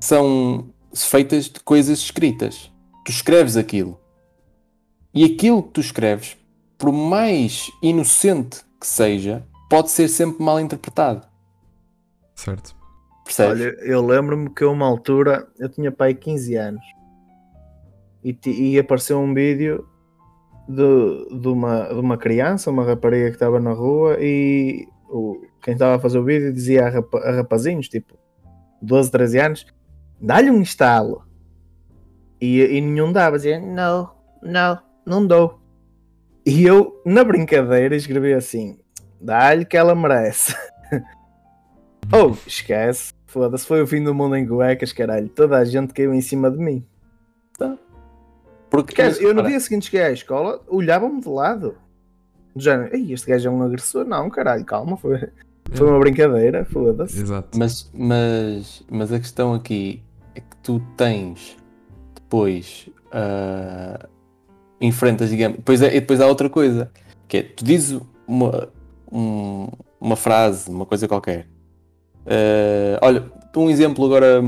são 0.00 0.70
feitas 0.94 1.50
de 1.50 1.60
coisas 1.60 1.98
escritas. 1.98 2.72
Tu 3.04 3.10
escreves 3.10 3.58
aquilo. 3.58 4.00
E 5.12 5.24
aquilo 5.24 5.62
que 5.62 5.72
tu 5.72 5.80
escreves, 5.82 6.38
por 6.78 6.90
mais 6.90 7.70
inocente 7.82 8.62
que 8.80 8.86
seja, 8.86 9.46
pode 9.68 9.90
ser 9.90 10.08
sempre 10.08 10.42
mal 10.42 10.58
interpretado. 10.58 11.28
Certo. 12.34 12.81
Percebes? 13.24 13.62
Olha, 13.62 13.76
eu 13.82 14.04
lembro-me 14.04 14.50
que 14.50 14.64
a 14.64 14.68
uma 14.68 14.86
altura 14.86 15.46
eu 15.58 15.68
tinha 15.68 15.92
pai 15.92 16.14
15 16.14 16.54
anos 16.56 16.84
e, 18.24 18.36
e 18.46 18.78
apareceu 18.78 19.18
um 19.18 19.32
vídeo 19.32 19.86
de, 20.68 21.40
de, 21.40 21.48
uma, 21.48 21.88
de 21.88 22.00
uma 22.00 22.16
criança, 22.16 22.70
uma 22.70 22.84
rapariga 22.84 23.28
que 23.28 23.36
estava 23.36 23.60
na 23.60 23.72
rua 23.72 24.16
e 24.20 24.86
o, 25.08 25.40
quem 25.62 25.74
estava 25.74 25.96
a 25.96 25.98
fazer 25.98 26.18
o 26.18 26.24
vídeo 26.24 26.52
dizia 26.52 26.86
a, 26.86 27.28
a 27.28 27.32
rapazinhos, 27.36 27.88
tipo 27.88 28.18
12, 28.80 29.10
13 29.10 29.38
anos, 29.38 29.66
dá-lhe 30.20 30.50
um 30.50 30.62
estalo. 30.62 31.24
E, 32.40 32.60
e 32.60 32.80
nenhum 32.80 33.12
dava, 33.12 33.36
dizia, 33.36 33.60
não, 33.60 34.10
não, 34.42 34.78
não 35.06 35.26
dou. 35.26 35.60
E 36.44 36.64
eu, 36.64 37.00
na 37.06 37.22
brincadeira, 37.22 37.94
escrevi 37.94 38.32
assim: 38.32 38.78
dá-lhe 39.20 39.64
que 39.64 39.76
ela 39.76 39.94
merece. 39.94 40.56
oh, 42.10 42.34
esquece, 42.46 43.12
foda-se, 43.26 43.66
foi 43.66 43.82
o 43.82 43.86
fim 43.86 44.02
do 44.02 44.14
mundo 44.14 44.34
em 44.36 44.46
cuecas, 44.46 44.92
caralho. 44.92 45.28
Toda 45.28 45.58
a 45.58 45.64
gente 45.64 45.92
caiu 45.92 46.12
em 46.14 46.20
cima 46.20 46.50
de 46.50 46.58
mim. 46.58 46.84
Porque 48.70 48.94
Quer 48.94 49.10
dizer, 49.10 49.24
eu 49.24 49.34
no 49.34 49.42
dia 49.42 49.60
seguinte 49.60 49.86
cheguei 49.86 50.02
à 50.06 50.12
escola, 50.12 50.60
olhavam-me 50.66 51.20
de 51.20 51.28
lado. 51.28 51.74
Do 52.56 52.62
género, 52.62 52.94
Ei, 52.96 53.12
este 53.12 53.28
gajo 53.30 53.48
é 53.48 53.50
um 53.50 53.62
agressor. 53.62 54.04
Não, 54.06 54.30
caralho, 54.30 54.64
calma, 54.64 54.96
foi, 54.96 55.28
foi 55.72 55.88
uma 55.88 55.98
brincadeira, 55.98 56.64
foda-se. 56.64 57.20
Exato. 57.20 57.58
Mas, 57.58 57.90
mas, 57.92 58.82
mas 58.90 59.12
a 59.12 59.18
questão 59.18 59.52
aqui 59.54 60.02
é 60.34 60.40
que 60.40 60.56
tu 60.62 60.80
tens 60.96 61.56
depois 62.14 62.88
ah, 63.10 64.08
enfrentas, 64.80 65.28
digamos, 65.28 65.58
depois, 65.58 65.82
é, 65.82 65.94
e 65.94 66.00
depois 66.00 66.20
há 66.20 66.26
outra 66.26 66.48
coisa, 66.48 66.90
que 67.28 67.36
é 67.38 67.42
tu 67.42 67.62
dizes 67.64 68.00
uma, 68.26 68.68
um- 69.10 69.68
uma 70.00 70.16
frase, 70.16 70.70
uma 70.70 70.86
coisa 70.86 71.06
qualquer. 71.06 71.46
Ah, 72.26 72.98
olha, 73.02 73.24
um 73.56 73.70
exemplo 73.70 74.04
agora 74.04 74.42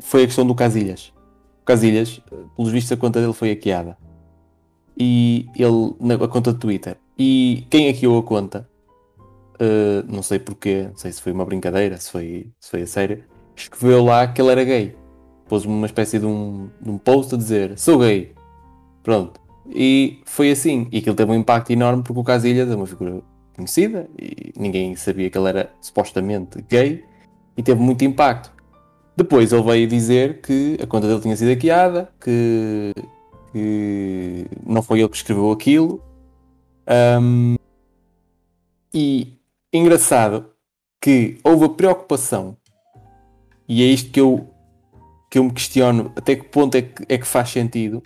foi 0.00 0.24
a 0.24 0.26
questão 0.26 0.46
do 0.46 0.54
Casilhas. 0.54 1.12
O 1.62 1.64
Casilhas, 1.64 2.20
pelos 2.56 2.70
vistos, 2.70 2.92
a 2.92 2.96
conta 2.96 3.20
dele 3.20 3.32
foi 3.32 3.50
hackeada. 3.50 3.96
E 4.96 5.46
ele, 5.56 5.94
na 6.00 6.14
a 6.14 6.28
conta 6.28 6.52
de 6.52 6.58
Twitter. 6.58 6.96
E 7.18 7.66
quem 7.70 7.90
hackeou 7.90 8.18
a 8.18 8.22
conta 8.22 8.68
Uh, 9.54 10.04
não 10.12 10.22
sei 10.22 10.38
porquê, 10.40 10.88
não 10.88 10.96
sei 10.96 11.12
se 11.12 11.22
foi 11.22 11.30
uma 11.30 11.44
brincadeira, 11.44 11.96
se 11.96 12.10
foi, 12.10 12.50
se 12.58 12.70
foi 12.70 12.82
a 12.82 12.86
sério, 12.86 13.24
escreveu 13.54 14.04
lá 14.04 14.26
que 14.26 14.40
ele 14.42 14.50
era 14.50 14.64
gay. 14.64 14.96
Pôs 15.48 15.64
uma 15.64 15.86
espécie 15.86 16.18
de 16.18 16.26
um, 16.26 16.68
de 16.80 16.90
um 16.90 16.98
post 16.98 17.34
a 17.34 17.38
dizer 17.38 17.78
sou 17.78 17.98
gay. 17.98 18.32
Pronto. 19.02 19.40
E 19.68 20.20
foi 20.24 20.50
assim. 20.50 20.88
E 20.90 20.98
aquilo 20.98 21.14
teve 21.14 21.30
um 21.30 21.34
impacto 21.34 21.70
enorme 21.70 22.02
porque 22.02 22.20
o 22.20 22.24
Casilhas 22.24 22.70
é 22.70 22.74
uma 22.74 22.86
figura 22.86 23.22
conhecida 23.54 24.08
e 24.18 24.52
ninguém 24.56 24.96
sabia 24.96 25.30
que 25.30 25.38
ele 25.38 25.48
era 25.48 25.70
supostamente 25.80 26.60
gay 26.68 27.04
e 27.56 27.62
teve 27.62 27.80
muito 27.80 28.04
impacto. 28.04 28.52
Depois 29.16 29.52
ele 29.52 29.62
veio 29.62 29.86
dizer 29.86 30.40
que 30.40 30.76
a 30.82 30.86
conta 30.86 31.06
dele 31.06 31.20
tinha 31.20 31.36
sido 31.36 31.48
hackeada, 31.48 32.10
que, 32.20 32.92
que 33.52 34.46
não 34.66 34.82
foi 34.82 35.00
ele 35.00 35.08
que 35.08 35.16
escreveu 35.16 35.52
aquilo. 35.52 36.02
Um, 37.20 37.56
e 38.92 39.38
engraçado 39.72 40.46
que 41.00 41.38
houve 41.44 41.64
a 41.64 41.68
preocupação, 41.68 42.56
e 43.68 43.82
é 43.82 43.86
isto 43.86 44.10
que 44.10 44.20
eu, 44.20 44.48
que 45.30 45.38
eu 45.38 45.44
me 45.44 45.52
questiono 45.52 46.12
até 46.16 46.34
que 46.34 46.44
ponto 46.44 46.76
é 46.76 46.82
que, 46.82 47.04
é 47.08 47.18
que 47.18 47.26
faz 47.26 47.50
sentido. 47.50 48.02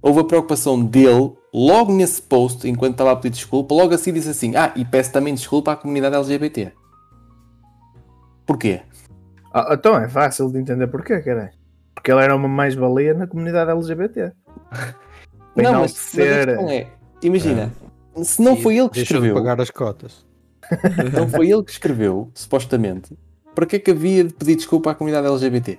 Houve 0.00 0.20
a 0.20 0.24
preocupação 0.24 0.82
dele, 0.82 1.32
logo 1.52 1.92
nesse 1.92 2.22
post, 2.22 2.68
enquanto 2.68 2.92
estava 2.92 3.12
a 3.12 3.16
pedir 3.16 3.34
desculpa, 3.34 3.74
logo 3.74 3.94
assim 3.94 4.12
disse 4.12 4.28
assim: 4.28 4.54
Ah, 4.56 4.72
e 4.76 4.84
peço 4.84 5.12
também 5.12 5.34
desculpa 5.34 5.72
à 5.72 5.76
comunidade 5.76 6.14
LGBT. 6.16 6.72
Porquê? 8.46 8.80
Ah, 9.52 9.70
então 9.72 9.96
é 9.98 10.08
fácil 10.08 10.50
de 10.50 10.58
entender 10.58 10.86
porquê, 10.86 11.20
caralho. 11.20 11.50
Porque 11.94 12.12
ele 12.12 12.22
era 12.22 12.36
uma 12.36 12.48
mais-valia 12.48 13.14
na 13.14 13.26
comunidade 13.26 13.70
LGBT. 13.70 14.32
Para 15.54 15.62
não, 15.72 15.80
mas, 15.80 15.92
mas 15.92 16.14
enaltecer- 16.18 16.46
questão 16.46 16.70
é: 16.70 16.86
imagina, 17.22 17.72
se 18.22 18.40
não 18.42 18.56
foi 18.56 18.76
ele 18.78 18.88
que 18.88 18.96
Deixou 18.96 19.20
de 19.20 19.26
escreveu. 19.26 19.34
pagar 19.34 19.60
as 19.60 19.70
cotas. 19.70 20.24
Não 21.14 21.28
foi 21.28 21.48
ele 21.48 21.62
que 21.62 21.70
escreveu, 21.70 22.28
supostamente. 22.34 23.16
Para 23.54 23.66
que 23.66 23.76
é 23.76 23.78
que 23.78 23.92
havia 23.92 24.24
de 24.24 24.34
pedir 24.34 24.56
desculpa 24.56 24.90
à 24.90 24.94
comunidade 24.96 25.24
LGBT? 25.24 25.78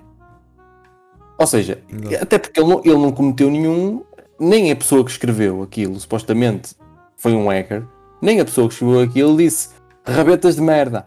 Ou 1.36 1.46
seja, 1.46 1.78
Exato. 1.90 2.22
até 2.24 2.38
porque 2.38 2.58
ele 2.58 2.68
não, 2.70 2.80
ele 2.82 2.96
não 2.96 3.12
cometeu 3.12 3.50
nenhum. 3.50 4.02
Nem 4.40 4.72
a 4.72 4.76
pessoa 4.76 5.04
que 5.04 5.10
escreveu 5.10 5.62
aquilo, 5.62 6.00
supostamente 6.00 6.74
foi 7.18 7.32
um 7.34 7.48
hacker, 7.48 7.84
nem 8.22 8.40
a 8.40 8.44
pessoa 8.46 8.66
que 8.66 8.72
escreveu 8.74 9.00
aquilo 9.02 9.36
disse 9.36 9.68
rabetas 10.06 10.56
de 10.56 10.62
merda. 10.62 11.06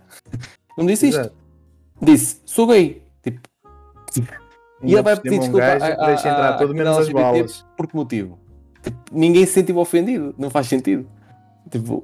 Não 0.78 0.86
disse 0.86 1.08
isto. 1.10 1.20
Exato. 1.22 1.36
Disse 2.02 2.42
sou 2.46 2.68
gay. 2.68 3.02
Tipo, 3.24 3.40
e 4.84 4.94
ele 4.94 5.02
vai 5.04 5.16
pedir 5.16 5.30
cima 5.36 5.38
um 5.38 5.40
desculpa 5.60 5.66
gajo 5.80 5.86
à- 5.86 5.96
que 5.96 6.06
deixa 6.06 6.30
entrar 6.30 6.50
à 6.50 6.54
tudo 6.58 6.74
menos 6.74 6.98
as 6.98 7.10
balas. 7.10 7.66
por 7.78 7.88
que 7.88 7.96
motivo? 7.96 8.40
Tipo, 8.82 8.98
ninguém 9.12 9.46
se 9.46 9.54
sentiu 9.54 9.78
ofendido, 9.78 10.34
não 10.38 10.50
faz 10.50 10.66
sentido. 10.68 11.06
Tipo, 11.70 12.04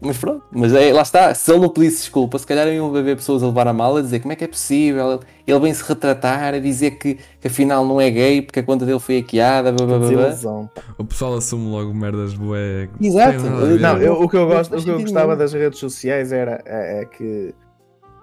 mas 0.00 0.16
pronto, 0.18 0.44
mas 0.52 0.72
é, 0.74 0.92
lá 0.92 1.02
está, 1.02 1.34
se 1.34 1.50
ele 1.50 1.58
não 1.60 1.68
pedisse 1.70 2.02
desculpa, 2.02 2.38
se 2.38 2.46
calhar 2.46 2.68
iam 2.68 2.94
haver 2.94 3.16
pessoas 3.16 3.42
a 3.42 3.46
levar 3.46 3.66
a 3.66 3.72
mal 3.72 3.96
a 3.96 4.02
dizer 4.02 4.20
como 4.20 4.30
é 4.32 4.36
que 4.36 4.44
é 4.44 4.46
possível, 4.46 5.20
ele 5.46 5.58
vem 5.58 5.72
se 5.74 5.82
retratar, 5.82 6.54
a 6.54 6.58
dizer 6.60 6.92
que, 6.92 7.14
que 7.40 7.48
afinal 7.48 7.84
não 7.84 8.00
é 8.00 8.08
gay 8.10 8.42
porque 8.42 8.60
a 8.60 8.62
conta 8.62 8.84
dele 8.86 9.00
foi 9.00 9.20
hackeada, 9.20 9.72
blá, 9.72 9.86
blá, 9.86 9.98
blá. 9.98 10.70
O 10.98 11.04
pessoal 11.04 11.34
assume 11.34 11.68
logo 11.70 11.92
merdas 11.92 12.34
bué. 12.34 12.88
Exato. 13.00 13.38
A 13.46 13.64
ver. 13.64 13.80
Não, 13.80 13.96
eu- 13.98 14.20
o 14.22 14.28
que 14.28 14.36
eu, 14.36 14.46
gosto, 14.46 14.76
o 14.76 14.82
que 14.84 14.88
eu 14.90 15.00
gostava 15.00 15.26
nenhum. 15.28 15.38
das 15.38 15.52
redes 15.52 15.78
sociais 15.80 16.30
era 16.30 16.62
é, 16.66 17.00
é 17.00 17.04
que 17.06 17.52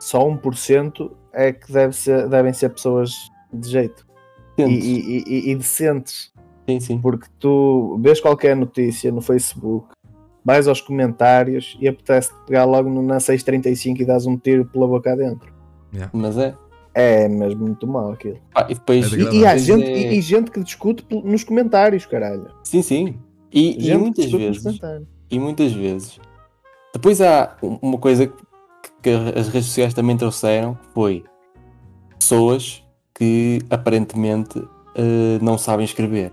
só 0.04 0.28
1% 0.28 1.12
é 1.32 1.52
que 1.52 1.72
deve 1.72 1.94
ser, 1.96 2.28
devem 2.28 2.54
ser 2.54 2.70
pessoas 2.70 3.12
de 3.52 3.70
jeito 3.70 4.06
e, 4.58 4.64
e- 4.64 5.24
e- 5.28 5.52
e 5.52 5.56
decentes. 5.56 6.32
Sim, 6.70 6.80
sim. 6.80 6.98
Porque 7.02 7.28
tu 7.40 8.00
vês 8.02 8.20
qualquer 8.22 8.56
notícia 8.56 9.12
no 9.12 9.22
Facebook, 9.22 9.88
vais 10.46 10.68
aos 10.68 10.82
comentários 10.82 11.78
e 11.80 11.88
apetece 11.88 12.32
pegar 12.46 12.66
logo 12.66 12.90
no- 12.90 13.02
na 13.02 13.20
635 13.20 14.02
e 14.02 14.06
dás 14.06 14.26
um 14.26 14.38
tiro 14.38 14.66
pela 14.66 14.88
boca 14.88 15.12
adentro. 15.14 15.52
Mas 16.12 16.38
é. 16.38 16.56
É 16.96 17.28
mesmo 17.28 17.62
muito 17.66 17.88
mal 17.88 18.12
aquilo. 18.12 18.38
Pá, 18.54 18.68
e 18.70 18.76
depois. 18.76 19.12
É 19.14 19.16
E, 19.18 19.40
e 19.40 19.46
há 19.48 19.58
gente, 19.58 19.84
é- 19.84 20.14
e, 20.14 20.18
e 20.18 20.22
gente 20.22 20.52
que 20.52 20.60
discute 20.64 21.04
nos 21.24 21.44
comentários, 21.44 22.06
caralho. 22.06 22.48
Sim, 22.64 22.82
sim. 22.84 23.18
E, 23.52 23.94
muitas 23.98 24.32
vezes. 24.32 24.80
E 25.32 25.40
muitas 25.40 25.72
vezes. 25.74 26.20
Depois 26.94 27.20
há 27.20 27.56
um- 27.64 27.80
uma 27.82 27.98
coisa 27.98 28.28
que, 28.28 28.44
que 29.04 29.10
as 29.10 29.50
redes 29.50 29.68
sociais 29.68 29.94
também 29.94 30.16
trouxeram 30.18 30.78
foi 30.94 31.24
pessoas 32.18 32.84
que 33.14 33.60
aparentemente 33.70 34.60
eh, 34.96 35.38
não 35.42 35.58
sabem 35.58 35.86
escrever. 35.86 36.32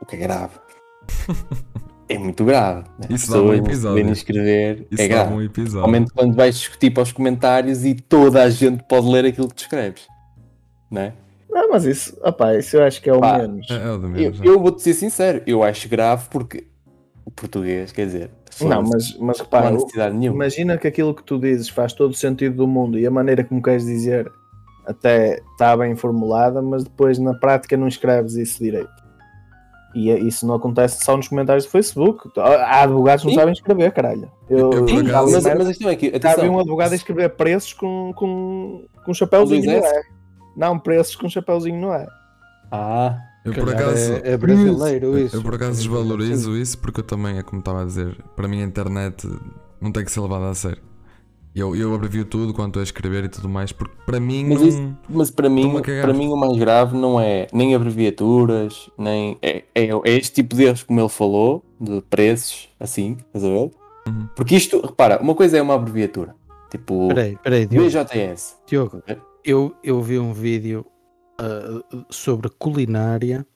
O 0.00 0.06
que 0.06 0.16
é 0.16 0.18
grave. 0.18 0.54
é 2.08 2.18
muito 2.18 2.44
grave. 2.44 2.84
Né? 2.98 3.06
Isso 3.10 3.30
dá 3.30 3.40
um 3.40 3.46
não 3.46 3.54
episódio. 3.54 3.82
saberem 3.90 4.12
escrever 4.12 4.86
Isso 4.90 5.02
é 5.02 5.08
dá 5.08 5.14
grave. 5.14 5.34
um 5.34 5.42
episódio. 5.42 5.52
Principalmente 5.52 6.12
quando 6.12 6.34
vais 6.34 6.56
discutir 6.58 6.90
para 6.90 7.02
os 7.02 7.12
comentários 7.12 7.84
e 7.84 7.94
toda 7.94 8.42
a 8.42 8.50
gente 8.50 8.82
pode 8.84 9.06
ler 9.06 9.26
aquilo 9.26 9.48
que 9.48 9.54
tu 9.54 9.60
escreves. 9.62 10.06
Não 10.90 11.02
é? 11.02 11.12
Não, 11.48 11.68
mas 11.70 11.84
isso, 11.84 12.16
opá, 12.24 12.56
isso 12.56 12.76
eu 12.76 12.84
acho 12.84 13.02
que 13.02 13.10
é 13.10 13.12
o 13.12 13.20
Pá, 13.20 13.38
menos. 13.38 13.68
É, 13.70 13.74
é 13.74 13.90
o 13.90 13.98
de 13.98 14.04
Eu, 14.04 14.08
menos. 14.10 14.40
eu 14.42 14.60
vou-te 14.60 14.82
ser 14.82 14.94
sincero, 14.94 15.42
eu 15.46 15.62
acho 15.64 15.88
grave 15.88 16.28
porque 16.30 16.66
o 17.30 17.32
português, 17.40 17.92
quer 17.92 18.06
dizer, 18.06 18.30
Não, 18.60 18.82
mas, 18.82 19.16
mas 19.18 19.38
não 19.38 19.44
repara, 19.44 19.76
imagina 20.22 20.76
que 20.76 20.86
aquilo 20.88 21.14
que 21.14 21.22
tu 21.22 21.38
dizes 21.38 21.68
faz 21.68 21.92
todo 21.92 22.10
o 22.10 22.14
sentido 22.14 22.56
do 22.56 22.66
mundo 22.66 22.98
e 22.98 23.06
a 23.06 23.10
maneira 23.10 23.44
como 23.44 23.62
queres 23.62 23.84
dizer 23.84 24.30
até 24.86 25.40
está 25.52 25.76
bem 25.76 25.94
formulada, 25.94 26.60
mas 26.60 26.84
depois 26.84 27.18
na 27.18 27.34
prática 27.34 27.76
não 27.76 27.86
escreves 27.86 28.34
isso 28.34 28.62
direito. 28.62 28.90
E 29.94 30.10
é- 30.10 30.18
isso 30.18 30.46
não 30.46 30.54
acontece 30.54 31.04
só 31.04 31.16
nos 31.16 31.26
comentários 31.28 31.64
do 31.64 31.70
Facebook. 31.70 32.30
Há 32.38 32.82
advogados 32.82 33.22
que 33.22 33.26
não 33.28 33.34
Sim. 33.34 33.40
sabem 33.40 33.52
escrever, 33.52 33.90
caralho. 33.92 34.30
Eu, 34.48 34.70
Eu, 34.72 34.84
li 34.84 35.02
mas, 35.02 35.32
merda- 35.32 35.54
mas 35.56 35.66
a 35.66 35.70
questão 35.70 35.90
é 35.90 35.96
que, 35.96 36.10
vi 36.10 36.14
um 36.14 36.16
atenção, 36.16 36.60
advogado 36.60 36.92
a 36.92 36.94
escrever 36.94 37.28
preços 37.30 37.72
com, 37.72 38.12
com, 38.14 38.84
com 39.04 39.10
um 39.10 39.14
chapéuzinho 39.14 39.64
no 39.64 39.80
dois 39.80 39.92
é. 39.92 40.02
Não, 40.56 40.78
preços 40.78 41.16
com 41.16 41.26
um 41.26 41.30
chapéuzinho 41.30 41.80
no 41.80 41.92
é. 41.92 42.06
ah, 42.70 43.18
eu 43.44 43.52
por 43.54 43.64
Calhar 43.66 43.82
acaso. 43.88 44.12
é, 44.14 44.32
é 44.32 44.36
brasileiro 44.36 45.18
isso. 45.18 45.36
Eu 45.36 45.42
por 45.42 45.54
acaso 45.54 45.78
desvalorizo 45.78 46.56
isso 46.56 46.78
porque 46.78 47.00
eu 47.00 47.04
também, 47.04 47.38
é 47.38 47.42
como 47.42 47.60
estava 47.60 47.82
a 47.82 47.84
dizer, 47.84 48.16
para 48.36 48.46
mim 48.48 48.60
a 48.62 48.64
internet 48.64 49.28
não 49.80 49.90
tem 49.92 50.04
que 50.04 50.10
ser 50.12 50.20
levada 50.20 50.48
a 50.50 50.54
sério. 50.54 50.82
Eu, 51.52 51.74
eu 51.74 51.92
abrevio 51.92 52.24
tudo 52.24 52.54
quanto 52.54 52.78
a 52.78 52.82
escrever 52.82 53.24
e 53.24 53.28
tudo 53.28 53.48
mais, 53.48 53.72
porque 53.72 53.92
para 54.06 54.20
mim 54.20 54.46
Mas 54.48 54.60
não. 54.60 54.68
isso- 54.68 54.96
mas 55.08 55.30
para 55.32 55.48
mim, 55.48 55.82
para 55.82 56.12
mim 56.12 56.28
o 56.28 56.36
mais 56.36 56.56
grave 56.56 56.96
não 56.96 57.20
é 57.20 57.48
nem 57.52 57.74
abreviaturas, 57.74 58.88
nem 58.96 59.36
é, 59.42 59.64
é, 59.74 59.86
é 59.88 60.16
este 60.16 60.32
tipo 60.34 60.54
de 60.54 60.64
erros 60.64 60.84
como 60.84 61.00
ele 61.00 61.08
falou, 61.08 61.64
de 61.80 62.02
preços, 62.02 62.68
assim, 62.78 63.16
estás 63.26 63.44
a 63.44 63.48
ver? 63.48 63.70
Uhum. 64.06 64.28
Porque 64.36 64.54
isto, 64.54 64.80
repara, 64.80 65.20
uma 65.20 65.34
coisa 65.34 65.58
é 65.58 65.62
uma 65.62 65.74
abreviatura, 65.74 66.36
tipo 66.70 67.08
Peraí, 67.08 67.36
peraí, 67.42 67.66
Diogo. 67.66 67.88
BJS. 67.88 68.56
Diogo, 68.68 69.02
eu, 69.44 69.74
eu 69.82 70.00
vi 70.00 70.20
um 70.20 70.32
vídeo 70.32 70.86
ah, 71.40 72.04
sobre 72.10 72.50
culinária 72.50 73.46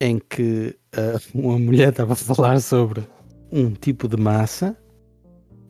em 0.00 0.18
que 0.18 0.74
ah, 0.96 1.20
uma 1.34 1.58
mulher 1.58 1.90
estava 1.90 2.14
a 2.14 2.16
falar 2.16 2.58
sobre 2.60 3.06
um 3.52 3.72
tipo 3.72 4.08
de 4.08 4.16
massa, 4.16 4.74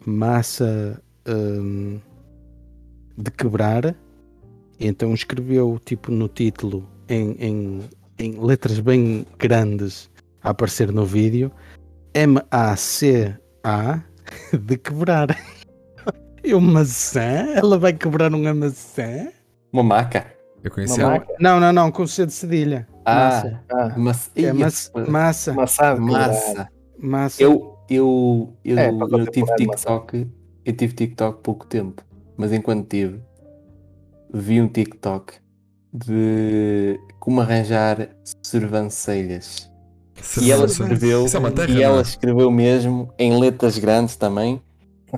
massa 0.07 1.03
hum, 1.29 1.99
de 3.19 3.31
quebrar, 3.33 3.97
então 4.79 5.13
escreveu 5.13 5.81
tipo 5.85 6.13
no 6.13 6.29
título 6.29 6.89
em, 7.09 7.33
em, 7.41 7.81
em 8.19 8.41
letras 8.41 8.79
bem 8.79 9.27
grandes 9.37 10.09
a 10.43 10.51
aparecer 10.51 10.93
no 10.93 11.05
vídeo 11.05 11.51
M-A-C-A 12.15 14.05
de 14.57 14.79
quebrar. 14.79 15.29
E 16.43 16.55
uma 16.55 16.81
maçã? 16.81 17.53
Ela 17.55 17.79
vai 17.79 17.93
quebrar 17.93 18.35
uma 18.35 18.55
maçã? 18.55 19.29
Uma 19.71 19.83
maca. 19.83 20.40
Eu 20.63 20.69
Uma 20.71 20.75
conhecia. 20.75 21.07
maca. 21.07 21.27
Não, 21.41 21.59
não, 21.61 21.73
não, 21.73 21.91
com 21.91 22.07
C 22.07 22.27
de 22.27 22.33
cedilha. 22.33 22.87
Ah, 23.05 23.43
Ah, 23.71 23.95
mas, 23.97 24.31
É 24.37 24.43
Ia, 24.43 24.55
massa. 24.55 24.91
Massa. 25.09 25.53
massa. 25.97 26.69
massa. 26.99 27.43
Eu, 27.43 27.79
eu, 27.89 28.55
eu, 28.65 28.79
É, 28.79 28.89
eu 28.91 29.27
tive. 29.27 29.55
TikTok, 29.57 30.27
eu 30.65 30.73
tive 30.77 30.93
TikTok 30.95 31.41
pouco 31.43 31.67
tempo, 31.67 32.03
mas 32.37 32.53
enquanto 32.53 32.87
tive, 32.89 33.21
vi 34.33 34.61
um 34.61 34.69
TikTok 34.69 35.35
de 35.93 37.01
como 37.19 37.41
arranjar 37.41 38.11
sobrancelhas. 38.45 39.71
E 40.41 40.53
ela 40.53 40.67
escreveu, 40.67 41.25
é 41.25 41.51
terra, 41.51 41.71
e 41.71 41.75
não 41.75 41.83
ela 41.83 41.99
é? 41.99 42.03
escreveu 42.03 42.51
mesmo 42.51 43.13
em 43.19 43.39
letras 43.41 43.79
grandes 43.79 44.17
também. 44.17 44.63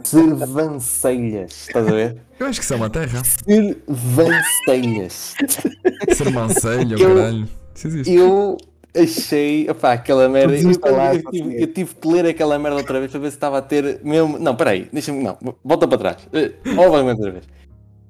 Cervancelhas, 0.05 1.69
estás 1.69 1.87
a 1.87 1.91
ver? 1.91 2.17
Eu 2.39 2.47
acho 2.47 2.61
que 2.61 2.65
isso 2.65 2.75
é 2.75 2.77
uma 2.77 2.91
terra. 2.91 3.23
Cervancelhas. 3.25 5.35
Sermancelho, 6.15 6.99
Eu- 6.99 7.15
caralho. 7.17 7.49
Isso 7.75 7.87
existe. 7.87 8.13
Eu 8.15 8.57
achei, 8.97 9.69
opá, 9.71 9.93
aquela 9.93 10.29
merda. 10.29 10.53
Eu, 10.53 10.57
desinstalar, 10.57 11.15
eu 11.17 11.31
tive, 11.31 11.63
eu 11.63 11.67
tive 11.73 11.95
que 11.95 12.09
ler 12.09 12.27
aquela 12.27 12.59
merda 12.59 12.79
outra 12.79 12.99
vez 13.01 13.11
para 13.11 13.21
ver 13.21 13.31
se 13.31 13.37
estava 13.37 13.59
a 13.59 13.63
ter 13.63 14.01
mesmo. 14.05 14.39
Não, 14.39 14.55
peraí, 14.57 14.89
deixa-me. 14.93 15.23
Não, 15.23 15.37
volta 15.65 15.87
para 15.89 15.99
trás. 15.99 16.17
Eh, 16.33 16.53
Olha 16.77 17.03
outra 17.05 17.31
vez. 17.31 17.45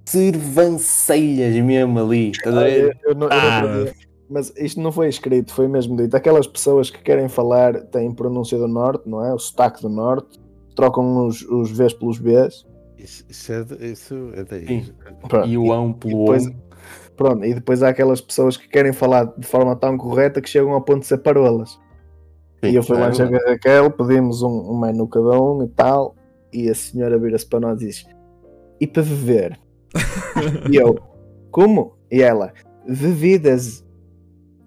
Cervancelhas 0.05 1.55
mesmo 1.65 1.99
ali, 2.01 2.31
estás 2.33 2.57
a 2.57 2.61
Olha, 2.61 2.69
ver? 2.71 2.99
eu 3.05 3.15
não- 3.15 3.29
eu 3.29 3.31
não 3.31 3.37
Ah. 3.37 3.61
sabia. 3.63 3.95
Mas 4.29 4.53
isto 4.57 4.81
não 4.81 4.91
foi 4.91 5.09
escrito, 5.09 5.53
foi 5.53 5.69
mesmo 5.69 5.95
dito. 5.97 6.17
Aquelas 6.17 6.47
pessoas 6.47 6.91
que 6.91 6.99
querem 7.03 7.29
falar 7.29 7.75
têm 7.83 8.11
pronúncia 8.13 8.57
do 8.57 8.67
norte, 8.67 9.03
não 9.07 9.23
é? 9.25 9.33
O 9.35 9.39
sotaque 9.39 9.83
do 9.83 9.91
norte, 9.91 10.41
trocam 10.75 11.27
os, 11.27 11.43
os 11.43 11.71
Vs 11.71 11.95
pelos 11.95 12.19
Bs. 12.19 12.67
Isso, 12.99 13.25
isso 13.29 13.53
é, 13.53 13.87
isso 13.87 14.31
é 14.35 14.45
daí. 14.45 14.67
Sim. 14.67 14.95
E 15.47 15.59
o 15.59 15.73
ão 15.73 15.91
E 15.91 15.95
pelo 15.95 16.19
depois, 16.21 16.47
ão. 16.47 16.55
pronto, 17.17 17.45
e 17.45 17.55
depois 17.55 17.83
há 17.83 17.89
aquelas 17.89 18.21
pessoas 18.21 18.57
que 18.57 18.69
querem 18.69 18.93
falar 18.93 19.25
de 19.37 19.47
forma 19.47 19.75
tão 19.75 19.97
correta 19.97 20.41
que 20.41 20.49
chegam 20.49 20.73
ao 20.73 20.83
ponto 20.83 21.01
de 21.01 21.07
ser 21.07 21.19
parolas. 21.19 21.79
E 22.63 22.75
eu 22.77 22.83
fui 22.83 22.97
lá 22.97 23.07
é 23.07 23.11
enxergar 23.11 23.41
a 23.45 23.51
Raquel, 23.51 23.91
pedimos 23.91 24.41
um, 24.43 24.71
um 24.71 24.79
menu 24.79 25.09
cada 25.09 25.41
um 25.41 25.65
e 25.65 25.69
tal, 25.69 26.15
e 26.53 26.71
a 26.71 26.75
senhora 26.75 27.19
vira-se 27.19 27.47
para 27.47 27.59
nós 27.61 27.83
e 27.83 27.87
diz: 27.87 28.07
E 28.81 28.87
para 28.87 29.03
beber? 29.03 29.59
e 30.71 30.77
eu: 30.77 30.97
Como? 31.51 31.97
E 32.11 32.23
ela: 32.23 32.53
Bebidas. 32.87 33.85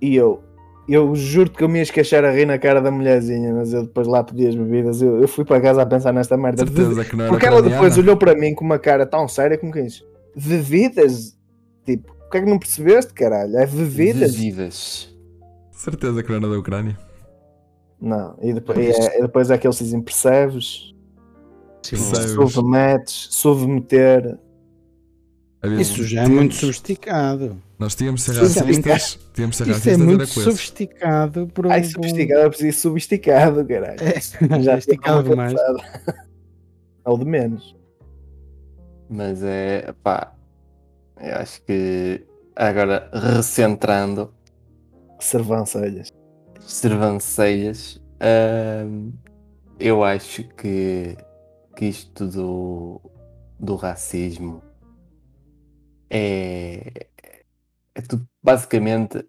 E 0.01 0.15
eu: 0.15 0.43
Eu 0.87 1.15
juro-te 1.15 1.57
que 1.57 1.63
eu 1.63 1.69
me 1.69 1.79
ia 1.79 1.83
esquecer 1.83 2.23
a 2.23 2.31
rir 2.31 2.45
na 2.45 2.59
cara 2.59 2.79
da 2.79 2.91
mulherzinha, 2.91 3.53
mas 3.53 3.73
eu 3.73 3.83
depois 3.83 4.07
lá 4.07 4.23
pedi 4.23 4.47
as 4.47 4.55
bebidas. 4.55 5.01
Eu, 5.01 5.19
eu 5.19 5.27
fui 5.27 5.43
para 5.43 5.59
casa 5.59 5.81
a 5.81 5.85
pensar 5.85 6.13
nesta 6.13 6.37
merda. 6.37 6.63
Certeza 6.65 7.03
que 7.03 7.15
não 7.15 7.25
era 7.25 7.33
Porque 7.33 7.45
ela 7.45 7.61
depois 7.61 7.97
olhou 7.97 8.15
para 8.15 8.35
mim 8.35 8.53
com 8.53 8.63
uma 8.63 8.77
cara 8.77 9.05
tão 9.05 9.27
séria 9.27 9.57
como 9.57 9.71
quem 9.71 9.85
diz: 9.85 10.05
Bebidas? 10.35 11.35
Tipo, 11.83 12.15
o 12.27 12.29
que 12.29 12.37
é 12.37 12.41
que 12.41 12.49
não 12.49 12.59
percebeste, 12.59 13.13
caralho? 13.13 13.57
É 13.57 13.65
bebidas? 13.65 14.35
Bebidas. 14.35 15.15
Certeza 15.71 16.21
que 16.21 16.29
não 16.29 16.37
era 16.37 16.49
da 16.49 16.59
Ucrânia. 16.59 16.97
Não, 17.99 18.37
e 18.41 18.53
depois, 18.53 18.77
e 18.77 18.91
é, 18.91 19.19
e 19.19 19.21
depois 19.23 19.49
é 19.49 19.57
que 19.57 19.65
eles 19.65 19.77
dizem: 19.77 20.01
Percebes? 20.01 20.93
Submetes, 21.81 23.27
submeter. 23.31 24.37
Isso 25.79 26.03
já 26.03 26.23
é 26.23 26.27
muito 26.27 26.55
sofisticado. 26.55 27.61
Nós 27.77 27.95
tínhamos 27.95 28.21
de 28.25 28.33
ser 28.33 28.43
Isso 28.43 28.59
é 28.59 28.61
racistas. 28.61 29.19
Tínhamos 29.33 29.57
de 29.57 29.63
ser 29.63 29.69
Isso 29.69 29.71
é 29.71 29.91
racistas 29.91 29.97
muito 29.97 30.23
esse. 30.23 30.41
sofisticado 30.43 31.47
por 31.47 31.67
um. 31.67 31.71
Ai, 31.71 31.83
sofisticado, 31.83 32.41
eu 32.41 32.49
preciso 32.49 32.79
sofisticado, 32.79 33.65
caralho. 33.65 33.97
É, 34.01 34.19
Já 34.61 34.79
tinha 34.79 35.23
demais. 35.23 35.53
pensado. 35.53 35.77
Ou 37.05 37.17
de 37.17 37.25
menos. 37.25 37.75
Mas 39.09 39.43
é, 39.43 39.93
pá, 40.03 40.33
eu 41.21 41.35
acho 41.35 41.61
que 41.63 42.25
agora 42.55 43.09
recentrando 43.13 44.33
Servancelhas. 45.19 46.09
Cervancelhas, 46.59 48.01
hum, 48.87 49.11
eu 49.79 50.03
acho 50.03 50.43
que, 50.55 51.15
que 51.75 51.85
isto 51.85 52.27
do, 52.27 52.99
do 53.59 53.75
racismo 53.75 54.61
é, 56.09 57.07
é 57.95 58.01
tudo, 58.01 58.27
basicamente, 58.43 59.25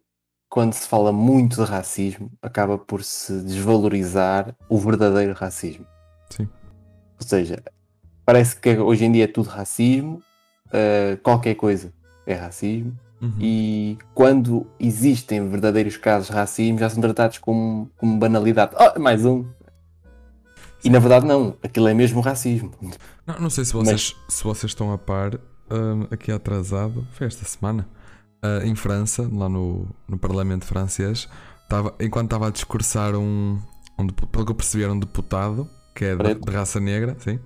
quando 0.49 0.73
se 0.75 0.87
fala 0.89 1.13
muito 1.13 1.65
de 1.65 1.71
racismo, 1.71 2.31
acaba 2.43 2.77
por 2.77 3.03
se 3.03 3.41
desvalorizar 3.43 4.55
o 4.69 4.79
verdadeiro 4.79 5.33
racismo. 5.33 5.87
Sim. 6.31 6.49
Ou 7.19 7.27
seja, 7.27 7.63
parece 8.25 8.57
que 8.57 8.77
hoje 8.77 9.05
em 9.05 9.13
dia 9.13 9.25
é 9.25 9.29
tudo 9.29 9.49
racismo, 9.49 10.21
uh, 10.67 11.17
qualquer 11.23 11.55
coisa 11.55 11.93
é 12.27 12.35
racismo, 12.35 12.99
Uhum. 13.21 13.33
e 13.41 13.99
quando 14.15 14.67
existem 14.79 15.49
verdadeiros 15.49 15.97
casos 15.97 16.29
de 16.29 16.35
racismo 16.35 16.79
já 16.79 16.91
são 16.91 17.01
tratados 17.01 17.39
como, 17.39 17.91
como 17.97 18.19
banalidade. 18.19 18.75
Oh, 18.79 19.01
mais 19.01 19.25
um. 19.25 19.47
E 20.85 20.91
na 20.91 20.99
verdade 20.99 21.27
não, 21.27 21.57
aquilo 21.63 21.89
é 21.89 21.95
mesmo 21.95 22.21
racismo. 22.21 22.73
Não, 23.27 23.39
não 23.41 23.51
sei 23.51 23.65
se 23.65 23.73
vocês, 23.73 24.15
se 24.29 24.45
vocês 24.45 24.71
estão 24.71 24.93
a 24.93 24.99
par, 24.99 25.35
hum, 25.71 26.07
aqui 26.11 26.31
atrasado, 26.31 27.07
foi 27.13 27.27
esta 27.27 27.45
semana, 27.47 27.89
ah, 28.43 28.65
em 28.65 28.75
França, 28.75 29.29
lá 29.33 29.49
no, 29.49 29.87
no 30.09 30.19
Parlamento 30.19 30.65
francês, 30.65 31.29
estava, 31.63 31.95
enquanto 32.01 32.27
estava 32.27 32.49
a 32.49 32.51
discursar 32.51 33.15
um, 33.17 33.61
um, 33.99 34.07
pelo 34.07 34.45
que 34.45 34.53
eu 34.53 34.55
percebi, 34.55 34.85
era 34.85 34.93
um 34.93 34.99
deputado, 34.99 35.69
que 35.95 36.05
é 36.05 36.17
de, 36.17 36.35
de 36.35 36.53
raça 36.53 36.81
negra, 36.81 37.17
sim. 37.19 37.39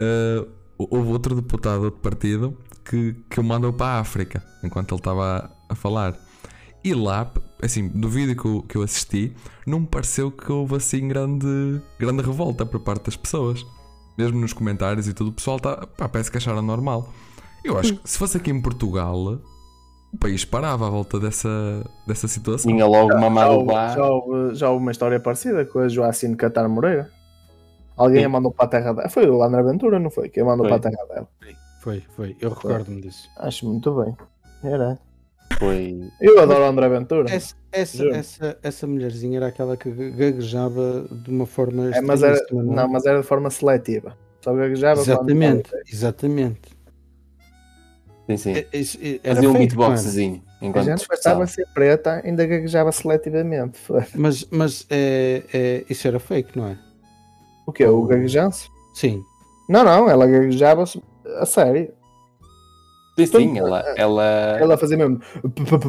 ah, 0.00 0.46
houve 0.78 1.10
outro 1.10 1.34
deputado 1.34 1.80
de 1.80 1.84
outro 1.86 2.00
partido 2.00 2.56
que, 2.84 3.14
que 3.30 3.40
o 3.40 3.44
mandou 3.44 3.72
para 3.72 3.98
a 3.98 4.00
África, 4.00 4.42
enquanto 4.62 4.92
ele 4.92 5.00
estava 5.00 5.50
a, 5.68 5.72
a 5.72 5.74
falar. 5.74 6.16
E 6.82 6.92
lá, 6.92 7.32
assim, 7.62 7.88
do 7.88 8.08
vídeo 8.08 8.36
que 8.36 8.44
eu, 8.46 8.62
que 8.62 8.76
eu 8.76 8.82
assisti, 8.82 9.34
não 9.66 9.80
me 9.80 9.86
pareceu 9.86 10.30
que 10.30 10.52
houve 10.52 10.76
assim 10.76 11.08
grande, 11.08 11.80
grande 11.98 12.22
revolta 12.22 12.66
por 12.66 12.80
parte 12.80 13.06
das 13.06 13.16
pessoas 13.16 13.64
mesmo 14.16 14.40
nos 14.40 14.52
comentários 14.52 15.08
e 15.08 15.12
tudo, 15.12 15.30
o 15.30 15.32
pessoal 15.32 15.58
tá, 15.58 15.86
pá, 15.86 16.08
parece 16.08 16.30
que 16.30 16.38
acharam 16.38 16.62
normal. 16.62 17.12
Eu 17.64 17.78
acho 17.78 17.96
que 17.96 18.10
se 18.10 18.18
fosse 18.18 18.36
aqui 18.36 18.50
em 18.50 18.60
Portugal, 18.60 19.40
o 20.14 20.18
país 20.18 20.44
parava 20.44 20.86
à 20.86 20.90
volta 20.90 21.18
dessa, 21.18 21.84
dessa 22.06 22.28
situação. 22.28 22.70
Tinha 22.70 22.86
logo 22.86 23.12
Já 23.12 23.18
mamado 23.18 23.54
houve, 23.54 23.72
lá. 23.72 23.88
já, 23.94 24.06
houve, 24.06 24.54
já 24.54 24.70
houve 24.70 24.82
uma 24.82 24.92
história 24.92 25.18
parecida 25.18 25.64
com 25.64 25.80
a 25.80 25.88
Joacine 25.88 26.36
Catar 26.36 26.68
Moreira. 26.68 27.10
Alguém 27.96 28.20
Sim. 28.20 28.26
a 28.26 28.28
mandou 28.28 28.52
para 28.52 28.64
a 28.64 28.68
terra 28.68 28.92
dela. 28.92 29.08
Foi 29.08 29.28
o 29.28 29.42
André 29.42 29.62
Ventura, 29.62 29.98
não 29.98 30.10
foi? 30.10 30.28
Quem 30.28 30.42
a 30.42 30.46
mandou 30.46 30.68
Foi. 30.68 30.78
para 30.78 30.88
a 30.88 30.92
terra 30.92 31.04
dela. 31.06 31.28
Foi, 31.80 32.02
foi. 32.16 32.36
Eu 32.40 32.50
recordo-me 32.50 33.00
disso. 33.00 33.28
Acho 33.36 33.66
muito 33.68 33.92
bem. 33.94 34.16
Era. 34.64 34.98
Foi. 35.58 36.10
Eu 36.20 36.40
adoro 36.40 36.64
André 36.64 36.88
Ventura. 36.88 37.32
Essa, 37.32 37.54
essa, 37.70 38.04
essa, 38.08 38.58
essa 38.62 38.86
mulherzinha 38.86 39.38
era 39.38 39.48
aquela 39.48 39.76
que 39.76 39.90
gaguejava 39.90 41.06
de 41.10 41.30
uma 41.30 41.46
forma 41.46 41.94
É, 41.94 42.00
mas 42.00 42.22
era, 42.22 42.34
estranhíssima, 42.34 42.74
não, 42.74 42.88
mas 42.88 43.04
era 43.04 43.20
de 43.20 43.26
forma 43.26 43.50
seletiva. 43.50 44.16
Só 44.40 44.52
gaguejava 44.54 45.00
Exatamente, 45.00 45.70
exatamente. 45.90 46.73
Sim, 48.26 48.36
sim. 48.36 48.52
É- 48.54 48.66
isso- 48.72 48.98
é- 49.02 49.20
era 49.22 49.34
Fazia 49.36 49.50
um 49.50 49.52
beatboxzinho. 49.54 50.42
A 50.60 50.64
Enquanto 50.66 50.84
gente 50.86 50.96
discussão. 50.98 51.32
bastava 51.32 51.46
ser 51.46 51.66
preta, 51.74 52.22
ainda 52.24 52.46
gaguejava 52.46 52.90
seletivamente. 52.90 53.78
Mas, 54.14 54.46
mas 54.50 54.86
é, 54.90 55.42
é, 55.52 55.84
isso 55.90 56.08
era 56.08 56.18
fake, 56.18 56.56
não 56.58 56.68
é? 56.68 56.78
O 57.66 57.72
quê? 57.72 57.84
O 57.86 58.04
gaguejanço? 58.06 58.68
Sim. 58.94 59.22
Não, 59.68 59.84
não, 59.84 60.08
ela 60.08 60.26
gaguejava 60.26 60.84
a 61.38 61.46
sério. 61.46 61.92
Sim, 63.18 63.26
sim, 63.26 63.58
ela. 63.58 63.80
ela... 63.96 64.24
Ela 64.58 64.76
fazia 64.76 64.96
mesmo. 64.96 65.20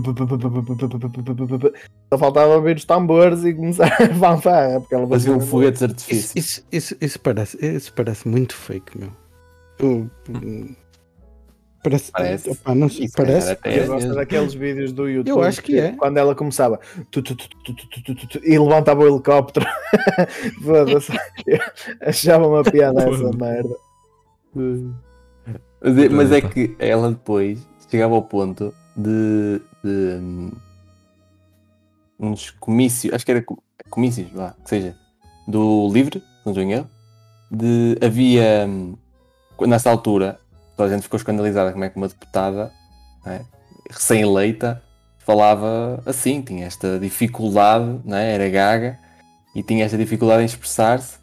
Só 2.11 2.17
faltava 2.17 2.55
ouvir 2.55 2.75
os 2.77 2.85
tambores 2.85 3.43
e 3.43 3.53
começar 3.53 3.87
a 3.87 4.09
fanfarra. 4.13 4.79
Porque 4.79 4.95
ela 4.95 5.07
Fazia 5.07 5.33
um 5.33 5.39
foguete 5.41 5.79
de 5.79 5.85
Isso, 5.85 5.93
artifício. 5.93 6.39
isso, 6.39 6.65
isso, 6.71 6.95
isso 7.01 7.19
parece, 7.19 7.57
isso 7.65 7.93
parece 7.93 8.27
muito 8.27 8.55
fake, 8.55 8.97
meu. 8.97 9.09
Eu- 9.79 10.09
Parece, 11.85 12.11
parece. 12.11 12.49
É, 12.49 12.51
opa, 12.51 12.73
não 12.73 12.89
sei, 12.89 13.07
parece. 13.15 13.55
Cara, 13.57 13.75
é 13.75 13.83
eu 13.83 13.87
gosto 13.87 14.15
daqueles 14.15 14.55
vídeos 14.55 14.91
do 14.91 15.07
YouTube. 15.07 15.29
Eu 15.29 15.43
acho 15.43 15.61
que 15.61 15.77
é. 15.77 15.91
Quando 15.91 16.17
ela 16.17 16.33
começava 16.33 16.79
tu, 17.11 17.21
tu, 17.21 17.35
tu, 17.35 18.41
e 18.43 18.57
levantava 18.57 19.03
o 19.03 19.07
helicóptero. 19.07 19.67
Achava 22.01 22.47
uma 22.47 22.63
piada 22.63 23.03
essa 23.03 23.37
merda. 23.37 23.75
Mas 24.55 25.97
é, 25.97 26.05
então, 26.05 26.17
mas 26.17 26.31
é, 26.31 26.39
então. 26.39 26.49
que 26.49 26.75
ela 26.79 27.11
depois 27.11 27.59
chegava 27.87 28.15
ao 28.15 28.23
ponto 28.23 28.73
de, 28.97 29.61
de 29.83 30.19
um, 30.19 30.51
uns 32.19 32.49
comícios, 32.49 33.13
acho 33.13 33.23
que 33.23 33.31
era 33.31 33.45
comícios, 33.91 34.33
lá, 34.33 34.55
que 34.63 34.69
seja, 34.69 34.95
do 35.47 35.87
Livre, 35.93 36.23
não 36.43 36.51
estou 36.51 36.89
de 37.51 37.95
havia 38.03 38.65
hum, 38.67 38.97
nessa 39.61 39.91
altura 39.91 40.39
toda 40.75 40.89
a 40.89 40.93
gente 40.93 41.03
ficou 41.03 41.17
escandalizada 41.17 41.71
como 41.71 41.83
é 41.83 41.89
que 41.89 41.97
uma 41.97 42.07
deputada 42.07 42.71
é, 43.25 43.41
recém-eleita 43.89 44.81
falava 45.19 46.01
assim, 46.05 46.41
tinha 46.41 46.65
esta 46.65 46.99
dificuldade, 46.99 47.99
é, 48.11 48.33
era 48.33 48.49
gaga, 48.49 48.99
e 49.55 49.63
tinha 49.63 49.83
esta 49.85 49.97
dificuldade 49.97 50.43
em 50.43 50.45
expressar-se. 50.45 51.17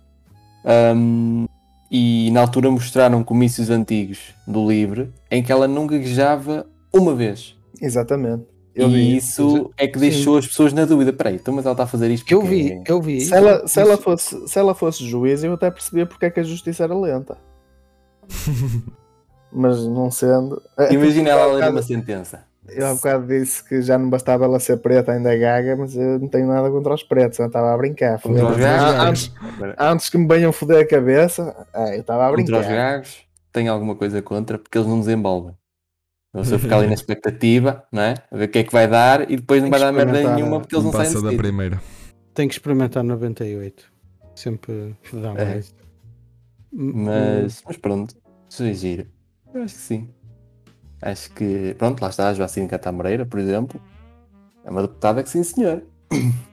Ahm, 0.64 1.46
e 1.90 2.30
na 2.32 2.40
altura 2.40 2.70
mostraram 2.70 3.22
comícios 3.22 3.68
antigos 3.68 4.34
do 4.46 4.66
Livre 4.68 5.12
em 5.30 5.42
que 5.42 5.52
ela 5.52 5.68
não 5.68 5.86
gaguejava 5.86 6.66
uma 6.92 7.14
vez. 7.14 7.54
Exatamente. 7.80 8.44
Eu 8.74 8.88
e 8.88 8.92
vi. 8.92 9.16
isso 9.18 9.70
é 9.76 9.86
que 9.86 9.98
deixou 9.98 10.38
as 10.38 10.46
pessoas 10.46 10.72
na 10.72 10.86
dúvida. 10.86 11.12
Peraí, 11.12 11.34
então 11.34 11.52
mas 11.52 11.66
ela 11.66 11.74
está 11.74 11.82
a 11.84 11.86
fazer 11.86 12.10
isto 12.10 12.32
Eu 12.32 12.40
porque- 12.40 12.54
vi, 12.54 12.82
eu 12.86 13.02
vi. 13.02 13.20
Se 13.20 13.34
ela, 13.34 13.68
se, 13.68 13.78
ela 13.78 13.98
fosse, 13.98 14.48
se 14.48 14.58
ela 14.58 14.74
fosse 14.74 15.06
juiz, 15.06 15.44
eu 15.44 15.52
até 15.52 15.70
percebia 15.70 16.06
porque 16.06 16.24
é 16.24 16.30
que 16.30 16.40
a 16.40 16.42
justiça 16.42 16.82
era 16.84 16.96
lenta. 16.98 17.36
Mas 19.52 19.84
não 19.86 20.10
sendo. 20.10 20.62
É, 20.78 20.92
Imagina 20.94 21.30
há 21.30 21.32
ela 21.32 21.46
ler 21.46 21.54
bocado- 21.54 21.72
uma 21.76 21.82
sentença. 21.82 22.44
Eu 22.68 22.86
há 22.86 22.94
bocado 22.94 23.26
disse 23.26 23.62
que 23.68 23.82
já 23.82 23.98
não 23.98 24.08
bastava 24.08 24.44
ela 24.44 24.58
ser 24.60 24.76
preta, 24.78 25.12
ainda 25.12 25.34
é 25.34 25.36
gaga, 25.38 25.76
mas 25.76 25.96
eu 25.96 26.18
não 26.20 26.28
tenho 26.28 26.46
nada 26.46 26.70
contra 26.70 26.94
os 26.94 27.02
pretos, 27.02 27.38
eu 27.40 27.46
estava 27.48 27.74
a 27.74 27.76
brincar. 27.76 28.20
Contra 28.22 28.46
os 28.46 28.56
Ah, 28.56 28.58
gagos. 28.58 29.00
antes, 29.08 29.32
antes 29.78 30.08
que 30.08 30.16
me 30.16 30.26
venham 30.28 30.52
foder 30.52 30.78
a 30.82 30.86
cabeça, 30.86 31.66
ah, 31.74 31.94
eu 31.94 32.00
estava 32.00 32.24
a 32.26 32.30
Contra 32.30 32.42
os 32.60 32.64
brincar. 32.66 32.74
gagos, 32.92 33.18
tenho 33.52 33.72
alguma 33.72 33.96
coisa 33.96 34.22
contra 34.22 34.58
porque 34.58 34.78
eles 34.78 34.86
não 34.88 35.00
desenvolvem. 35.00 35.54
Então, 36.30 36.44
se 36.44 36.54
eu 36.54 36.58
ficar 36.60 36.78
ali 36.78 36.86
na 36.86 36.94
expectativa, 36.94 37.84
não 37.92 38.00
é? 38.02 38.14
A 38.30 38.36
ver 38.36 38.44
o 38.44 38.48
que 38.48 38.58
é 38.60 38.64
que 38.64 38.72
vai 38.72 38.86
dar 38.88 39.28
e 39.30 39.36
depois 39.36 39.60
não 39.62 39.68
vai 39.68 39.80
dar 39.80 39.92
merda 39.92 40.34
nenhuma 40.34 40.60
porque 40.60 40.74
eles 40.74 40.84
Não 40.84 40.92
não 40.92 40.98
saem 40.98 41.12
passa 41.12 41.26
da 41.30 41.36
primeira. 41.36 41.82
Tem 42.32 42.46
que 42.48 42.54
experimentar 42.54 43.02
98. 43.04 43.84
Sempre 44.36 44.96
dá 45.12 45.32
É. 45.36 45.44
mais. 45.44 45.74
Mas, 46.72 47.62
mas 47.66 47.76
pronto, 47.76 48.14
isso 48.48 48.62
é 48.62 48.72
giro. 48.72 49.06
Eu 49.54 49.62
acho 49.62 49.74
que 49.74 49.80
sim. 49.80 50.08
Acho 51.00 51.30
que, 51.32 51.74
pronto, 51.74 52.00
lá 52.00 52.08
está 52.10 52.28
a 52.28 52.34
Joacine 52.34 52.68
Catamoreira, 52.68 53.26
por 53.26 53.38
exemplo. 53.40 53.80
É 54.64 54.70
uma 54.70 54.82
deputada 54.82 55.22
que 55.22 55.28
sim, 55.28 55.42
senhor. 55.42 55.82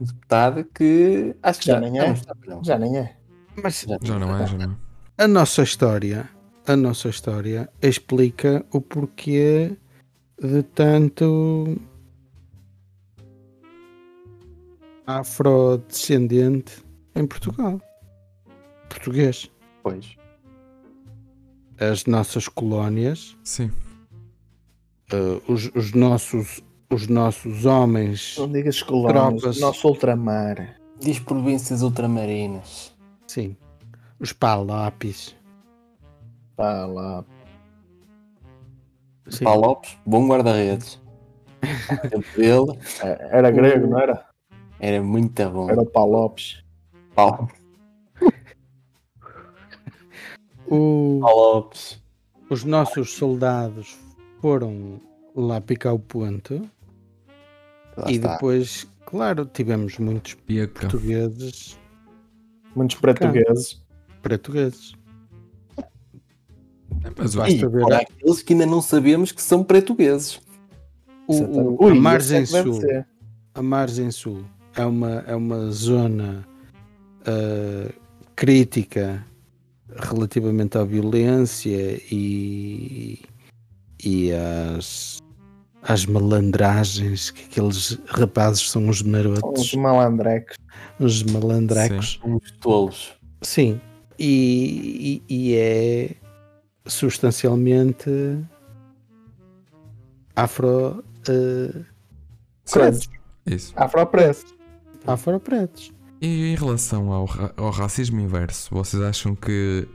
Uma 0.00 0.06
deputada 0.08 0.64
que 0.64 1.36
acho 1.42 1.60
que 1.60 1.66
Já 1.66 1.74
já, 1.74 1.80
nem 1.80 1.94
já 1.94 2.04
é. 2.04 2.14
não. 2.46 2.64
Já 2.64 2.78
nem 2.78 2.98
é. 2.98 3.16
Mas 3.62 3.86
Já 4.02 4.18
não 4.18 4.36
é, 4.36 4.46
já 4.46 4.58
não 4.58 4.72
é. 4.72 4.76
a 5.24 5.28
nossa 5.28 5.62
história, 5.62 6.28
a 6.66 6.74
nossa 6.76 7.08
história 7.08 7.68
explica 7.80 8.66
o 8.72 8.80
porquê 8.80 9.76
de 10.42 10.62
tanto 10.64 11.80
afrodescendente 15.06 16.84
em 17.14 17.26
Portugal. 17.26 17.80
Português. 18.88 19.50
Pois. 19.82 20.16
As 21.78 22.06
nossas 22.06 22.46
colónias, 22.48 23.36
Sim. 23.42 23.70
eh, 25.12 25.40
os, 25.48 25.70
os 25.74 25.92
nossos, 25.92 26.62
os 26.90 27.08
nossos 27.08 27.64
homens, 27.66 28.36
Não 28.38 28.50
digas 28.50 28.80
colónias, 28.82 29.40
Tropas. 29.40 29.60
nosso 29.60 29.88
ultramar. 29.88 30.76
Diz 31.00 31.18
províncias 31.18 31.82
ultramarinas. 31.82 32.94
sim, 33.26 33.56
os 34.20 34.32
palapis, 34.32 35.34
Pá 36.56 36.86
lá. 36.86 37.24
sim, 39.28 39.44
Pá 39.44 39.54
Lopes, 39.54 39.98
bom 40.06 40.28
guarda-redes. 40.28 41.00
É, 43.02 43.28
Era 43.38 43.50
grego, 43.50 43.88
não 43.88 43.98
era? 43.98 44.24
era 44.78 45.02
muito 45.02 45.50
bom. 45.50 45.68
Era 45.68 45.80
o 45.82 45.86
Pá 45.86 46.04
Lopes. 46.04 46.62
Pá 47.16 47.48
o- 50.66 51.03
Lopes. 51.30 52.02
os 52.50 52.64
nossos 52.64 53.12
soldados 53.14 53.96
foram 54.40 55.00
lá 55.34 55.60
picar 55.60 55.94
o 55.94 55.98
ponto 55.98 56.68
Lá 57.96 58.10
e 58.10 58.16
está. 58.16 58.34
depois, 58.34 58.86
claro, 59.06 59.46
tivemos 59.46 59.98
muitos 59.98 60.34
Piaca. 60.34 60.80
portugueses, 60.80 61.78
Muitos 62.76 62.96
portugueses. 62.96 63.82
portugueses. 64.22 64.94
É, 65.78 67.10
Mas 67.16 67.34
Basta 67.34 67.52
E 67.52 67.66
ver 67.68 67.92
a- 67.92 67.98
aqueles 67.98 68.42
que 68.42 68.52
ainda 68.52 68.66
não 68.66 68.80
sabemos 68.82 69.30
que 69.32 69.42
são 69.42 69.62
portugueses. 69.62 70.40
O- 71.26 71.34
o- 71.42 71.84
Ui, 71.86 71.92
a 71.92 71.94
margem 71.94 72.42
é 72.42 72.46
sul, 72.46 72.74
ser. 72.80 73.06
a 73.54 73.62
margem 73.62 74.10
sul 74.10 74.44
é 74.76 74.84
uma 74.84 75.10
é 75.26 75.34
uma 75.34 75.70
zona 75.70 76.46
ah, 77.26 77.90
crítica 78.36 79.24
relativamente 79.96 80.76
à 80.78 80.84
violência 80.84 82.00
e 82.10 83.22
e 84.04 84.30
às 84.32 85.18
às 85.82 86.06
malandragens 86.06 87.30
que 87.30 87.44
aqueles 87.44 87.98
rapazes 88.06 88.70
são 88.70 88.86
uns 88.86 89.02
Uns 89.02 89.08
marotos, 89.08 89.74
malandrecos. 89.74 90.56
uns 90.98 91.22
malandrecos. 91.24 92.18
Uns 92.24 92.50
tolos. 92.52 93.12
Sim, 93.42 93.78
e, 94.18 95.22
e- 95.28 95.34
e 95.34 95.54
é 95.54 96.10
substancialmente 96.86 98.10
afro 100.36 101.04
Credos. 102.70 103.08
Isso. 103.46 103.72
Afropreto. 103.76 104.54
afro 105.06 105.38
pretos. 105.38 105.92
E 106.24 106.52
em 106.52 106.54
relação 106.54 107.12
ao, 107.12 107.28
ao 107.56 107.70
racismo 107.70 108.18
inverso, 108.20 108.68
vocês 108.72 109.02
acham 109.02 109.34
que, 109.34 109.86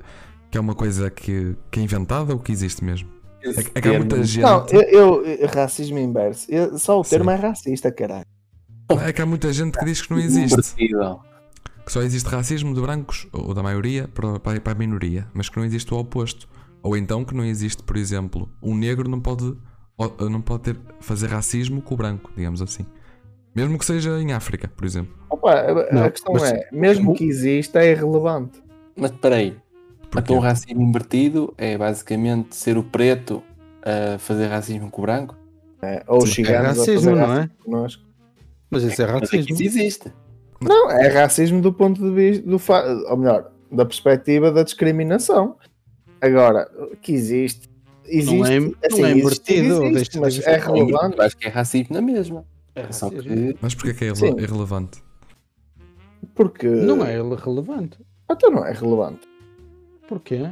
que 0.51 0.57
é 0.57 0.61
uma 0.61 0.75
coisa 0.75 1.09
que, 1.09 1.55
que 1.71 1.79
é 1.79 1.83
inventada 1.83 2.33
ou 2.33 2.39
que 2.39 2.51
existe 2.51 2.83
mesmo? 2.83 3.09
É, 3.41 3.63
que- 3.63 3.71
é 3.73 3.81
que 3.81 3.87
há 3.89 3.93
muita 3.97 4.23
gente. 4.23 4.43
Não, 4.43 4.65
eu, 4.67 5.25
eu- 5.25 5.47
racismo 5.47 5.97
inverso. 5.97 6.45
Eu- 6.51 6.77
só 6.77 6.99
o 6.99 7.03
termo 7.03 7.31
Sim. 7.31 7.37
é 7.37 7.39
racista, 7.39 7.91
caralho. 7.91 8.25
É 9.05 9.11
que 9.13 9.21
há 9.21 9.25
muita 9.25 9.51
gente 9.53 9.77
que 9.77 9.85
diz 9.85 10.01
que 10.01 10.11
não 10.11 10.19
existe. 10.19 10.75
Que 10.75 11.91
só 11.91 12.01
existe 12.03 12.27
racismo 12.27 12.75
de 12.75 12.81
brancos, 12.81 13.27
ou 13.31 13.53
da 13.53 13.63
maioria, 13.63 14.07
para, 14.07 14.39
para 14.39 14.71
a 14.71 14.75
minoria, 14.75 15.27
mas 15.33 15.49
que 15.49 15.57
não 15.57 15.65
existe 15.65 15.91
o 15.93 15.97
oposto. 15.97 16.47
Ou 16.83 16.95
então 16.95 17.25
que 17.25 17.33
não 17.33 17.43
existe, 17.43 17.81
por 17.81 17.97
exemplo, 17.97 18.47
um 18.61 18.75
negro 18.75 19.09
não 19.09 19.19
pode, 19.19 19.55
não 20.29 20.41
pode 20.41 20.63
ter, 20.63 20.79
fazer 21.01 21.27
racismo 21.27 21.81
com 21.81 21.93
o 21.95 21.97
branco, 21.97 22.29
digamos 22.37 22.61
assim. 22.61 22.85
Mesmo 23.59 23.77
que 23.77 23.85
seja 23.85 24.19
em 24.21 24.31
África, 24.33 24.67
por 24.67 24.85
exemplo. 24.85 25.13
Opa, 25.29 25.53
a, 25.53 25.71
a 25.71 25.93
Não, 25.93 26.09
questão 26.11 26.33
mas- 26.33 26.51
é, 26.51 26.67
mesmo 26.71 27.13
que 27.13 27.23
exista, 27.25 27.79
é 27.83 27.91
irrelevante. 27.91 28.61
Mas 28.95 29.11
espera 29.11 29.35
aí. 29.35 29.55
Porquê? 30.11 30.19
Então 30.19 30.37
o 30.37 30.39
racismo 30.39 30.81
invertido 30.81 31.53
é 31.57 31.77
basicamente 31.77 32.55
ser 32.55 32.77
o 32.77 32.83
preto 32.83 33.43
a 33.83 34.17
fazer 34.17 34.47
racismo 34.47 34.89
com 34.89 35.01
o 35.01 35.05
branco? 35.05 35.35
É, 35.81 36.03
ou 36.07 36.23
os 36.23 36.37
É 36.39 36.57
a 36.57 36.61
racismo, 36.63 36.93
fazer 36.95 37.15
não 37.15 37.21
é? 37.21 37.25
racismo 37.25 37.55
connosco. 37.63 38.03
Mas 38.71 38.83
isso 38.83 39.01
é 39.01 39.05
Mas 39.05 39.15
aqui 39.23 39.37
racismo. 39.37 39.53
isso 39.53 39.63
existe. 39.63 40.13
Não, 40.61 40.91
é 40.91 41.07
racismo 41.07 41.61
do 41.61 41.71
ponto 41.71 42.01
de 42.01 42.11
vista, 42.11 42.49
do 42.49 42.59
fa... 42.59 42.83
ou 43.09 43.17
melhor, 43.17 43.51
da 43.71 43.85
perspectiva 43.85 44.51
da 44.51 44.63
discriminação. 44.63 45.55
Agora, 46.21 46.69
que 47.01 47.13
existe. 47.13 47.69
Existe, 48.05 48.35
Não 48.35 48.45
é- 48.45 48.59
não 48.59 48.73
assim, 48.83 49.03
é 49.03 49.11
existe, 49.11 49.19
invertido, 49.53 49.85
existe, 49.85 50.13
de 50.13 50.19
mas 50.19 50.39
é 50.47 50.57
relevante. 50.57 51.21
Acho 51.21 51.37
que 51.37 51.47
é 51.47 51.49
racismo 51.49 51.93
na 51.95 52.01
mesma. 52.01 52.43
É 52.75 52.91
Só 52.91 53.09
que 53.09 53.55
Mas 53.61 53.75
porquê 53.75 53.93
que 53.93 54.05
é 54.05 54.15
Sim. 54.15 54.27
irre- 54.27 54.43
irrelevante? 54.43 55.03
Porque. 56.35 56.67
Não 56.67 57.03
é 57.05 57.15
relevante. 57.35 57.97
Então 58.31 58.51
não 58.51 58.65
é 58.65 58.71
relevante. 58.73 59.27
Porquê? 60.07 60.49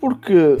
Porque 0.00 0.56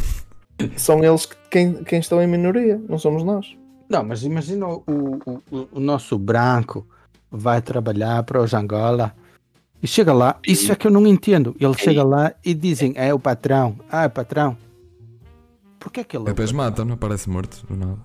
são 0.76 1.02
eles 1.02 1.26
que, 1.26 1.36
quem, 1.50 1.82
quem 1.84 1.98
estão 1.98 2.22
em 2.22 2.26
minoria, 2.26 2.80
não 2.88 2.98
somos 2.98 3.24
nós. 3.24 3.56
Não, 3.88 4.04
mas 4.04 4.22
imagina 4.22 4.66
o, 4.68 4.82
o, 4.86 5.42
o- 5.50 5.68
o 5.72 5.80
nosso 5.80 6.18
branco 6.18 6.86
vai 7.30 7.60
trabalhar 7.60 8.22
para 8.22 8.40
os 8.40 8.54
Angola 8.54 9.14
e 9.82 9.86
chega 9.86 10.12
lá, 10.12 10.38
isso 10.46 10.70
é 10.70 10.76
que 10.76 10.86
eu 10.86 10.90
não 10.90 11.06
entendo. 11.06 11.56
Ele 11.58 11.74
chega 11.74 12.04
lá 12.04 12.32
e 12.44 12.54
dizem, 12.54 12.92
é 12.96 13.12
o 13.12 13.18
patrão, 13.18 13.76
ah, 13.90 14.04
é 14.04 14.08
patrão. 14.08 14.56
Porquê 15.80 16.00
é 16.00 16.04
que 16.04 16.16
ele 16.16 16.22
é 16.22 16.24
o 16.24 16.26
Depois 16.26 16.52
patrão? 16.52 16.64
matam, 16.70 16.84
não 16.84 16.94
aparece 16.94 17.28
morto, 17.28 17.66
do 17.66 17.76
nada. 17.76 17.98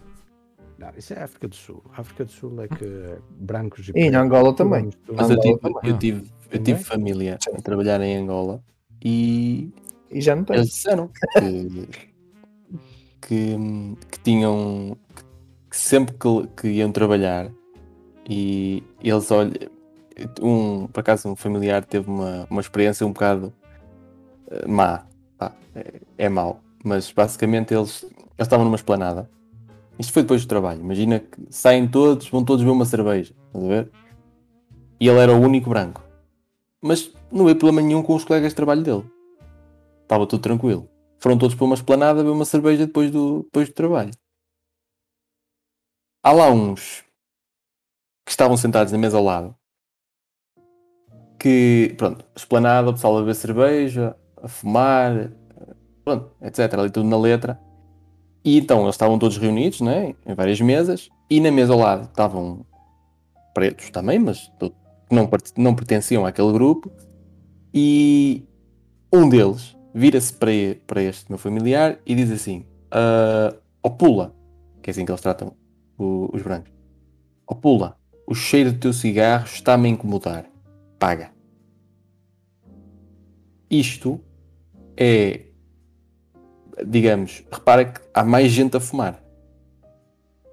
Não, 0.78 0.90
isso 0.96 1.14
é 1.14 1.24
África 1.24 1.48
do 1.48 1.56
Sul. 1.56 1.84
África 1.94 2.24
do 2.24 2.32
Sul 2.32 2.62
é 2.62 2.68
que 2.68 3.18
brancos 3.40 3.90
e 3.90 3.92
E 3.96 4.02
em 4.02 4.16
Angola 4.16 4.54
também. 4.54 4.90
Mas 5.12 5.30
eu 5.30 5.40
tive, 5.40 5.60
eu 5.84 5.98
tive, 5.98 6.24
eu 6.52 6.64
tive 6.64 6.84
família 6.84 7.40
a 7.54 7.62
trabalhar 7.62 8.00
em 8.02 8.18
Angola 8.18 8.64
e 9.04 9.72
E 10.12 10.22
já 10.22 10.36
não 10.36 10.44
tem. 10.44 10.58
eles 10.58 10.70
disseram 10.70 11.08
que, 11.08 11.90
que, 13.22 13.58
que 14.12 14.20
tinham 14.24 14.98
que 15.70 15.78
sempre 15.78 16.16
que, 16.16 16.48
que 16.56 16.68
iam 16.70 16.92
trabalhar 16.92 17.52
e 18.30 18.84
eles 19.02 19.32
olham 19.32 19.54
um, 20.42 20.88
por 20.88 21.02
acaso 21.02 21.30
um 21.30 21.36
familiar 21.36 21.86
teve 21.86 22.10
uma, 22.10 22.48
uma 22.50 22.62
experiência 22.62 23.06
um 23.06 23.12
bocado 23.12 23.54
eh, 24.50 24.68
má 24.68 25.06
pá, 25.38 25.54
é, 25.76 26.02
é 26.18 26.30
mau 26.30 26.62
mas 26.84 27.12
basicamente 27.12 27.74
eles, 27.74 28.04
eles 28.04 28.16
estavam 28.40 28.66
numa 28.66 28.76
esplanada 28.76 29.30
isto 30.00 30.14
foi 30.14 30.22
depois 30.24 30.42
do 30.44 30.48
trabalho 30.48 30.82
imagina 30.82 31.20
que 31.20 31.42
saem 31.50 31.88
todos, 31.88 32.30
vão 32.30 32.44
todos 32.44 32.64
beber 32.64 32.76
uma 32.76 32.86
cerveja 32.86 33.34
estás 33.48 33.66
a 33.66 33.68
ver? 33.68 33.92
e 35.00 35.08
ele 35.08 35.20
era 35.20 35.34
o 35.34 35.40
único 35.40 35.70
branco 35.70 36.04
mas 36.82 37.12
não 37.32 37.46
veio 37.46 37.58
problema 37.58 37.86
nenhum 37.86 38.04
com 38.04 38.16
os 38.16 38.24
colegas 38.24 38.52
de 38.52 38.56
trabalho 38.56 38.84
dele 38.84 39.06
estava 40.04 40.28
tudo 40.28 40.42
tranquilo 40.42 40.90
foram 41.20 41.38
todos 41.38 41.56
para 41.56 41.66
uma 41.66 41.76
esplanada 41.76 42.20
beber 42.20 42.36
uma 42.36 42.46
cerveja 42.46 42.86
depois 42.86 43.12
do, 43.12 43.44
depois 43.44 43.70
do 43.70 43.74
trabalho 43.74 44.12
há 46.24 46.32
lá 46.32 46.50
uns 46.52 47.04
que 48.26 48.32
estavam 48.32 48.58
sentados 48.58 48.92
na 48.92 48.98
mesa 48.98 49.18
ao 49.18 49.24
lado 49.24 49.56
que, 51.38 51.94
pronto, 51.98 52.26
esplanada, 52.36 52.90
o 52.90 52.94
pessoal 52.94 53.18
a 53.18 53.20
beber 53.22 53.36
cerveja, 53.36 54.16
a 54.42 54.48
fumar, 54.48 55.32
pronto, 56.04 56.32
etc. 56.42 56.74
Ali 56.74 56.90
tudo 56.90 57.08
na 57.08 57.18
letra. 57.18 57.60
E 58.44 58.58
então 58.58 58.84
eles 58.84 58.96
estavam 58.96 59.20
todos 59.20 59.38
reunidos, 59.38 59.82
né, 59.82 60.16
em 60.26 60.34
várias 60.34 60.60
mesas, 60.62 61.10
e 61.30 61.40
na 61.40 61.52
mesa 61.52 61.74
ao 61.74 61.80
lado 61.80 62.04
estavam 62.08 62.66
pretos 63.54 63.90
também, 63.90 64.20
mas 64.20 64.52
não, 65.12 65.30
não 65.58 65.76
pertenciam 65.76 66.26
àquele 66.26 66.52
grupo. 66.54 66.92
E 67.74 68.44
um 69.12 69.28
deles 69.28 69.76
vira-se 69.94 70.34
para, 70.34 70.52
para 70.86 71.02
este 71.04 71.30
meu 71.30 71.38
familiar 71.38 72.00
e 72.06 72.16
diz 72.16 72.32
assim: 72.32 72.66
Ó 73.84 73.90
pula, 73.90 74.34
que 74.82 74.90
é 74.90 74.92
assim 74.92 75.04
que 75.06 75.12
eles 75.12 75.22
tratam 75.22 75.54
o- 75.98 76.30
os 76.34 76.42
brancos. 76.42 76.72
Ó 77.46 77.56
pula, 77.56 77.98
o 78.26 78.34
cheiro 78.36 78.72
do 78.72 78.80
teu 78.80 78.94
cigarro 78.94 79.46
está-me 79.46 79.88
a 79.88 79.92
incomodar. 79.92 80.46
Paga. 81.00 81.32
Isto 83.70 84.22
é, 84.96 85.47
digamos, 86.86 87.44
repara 87.52 87.86
que 87.86 88.02
há 88.14 88.24
mais 88.24 88.52
gente 88.52 88.76
a 88.78 88.80
fumar. 88.80 89.22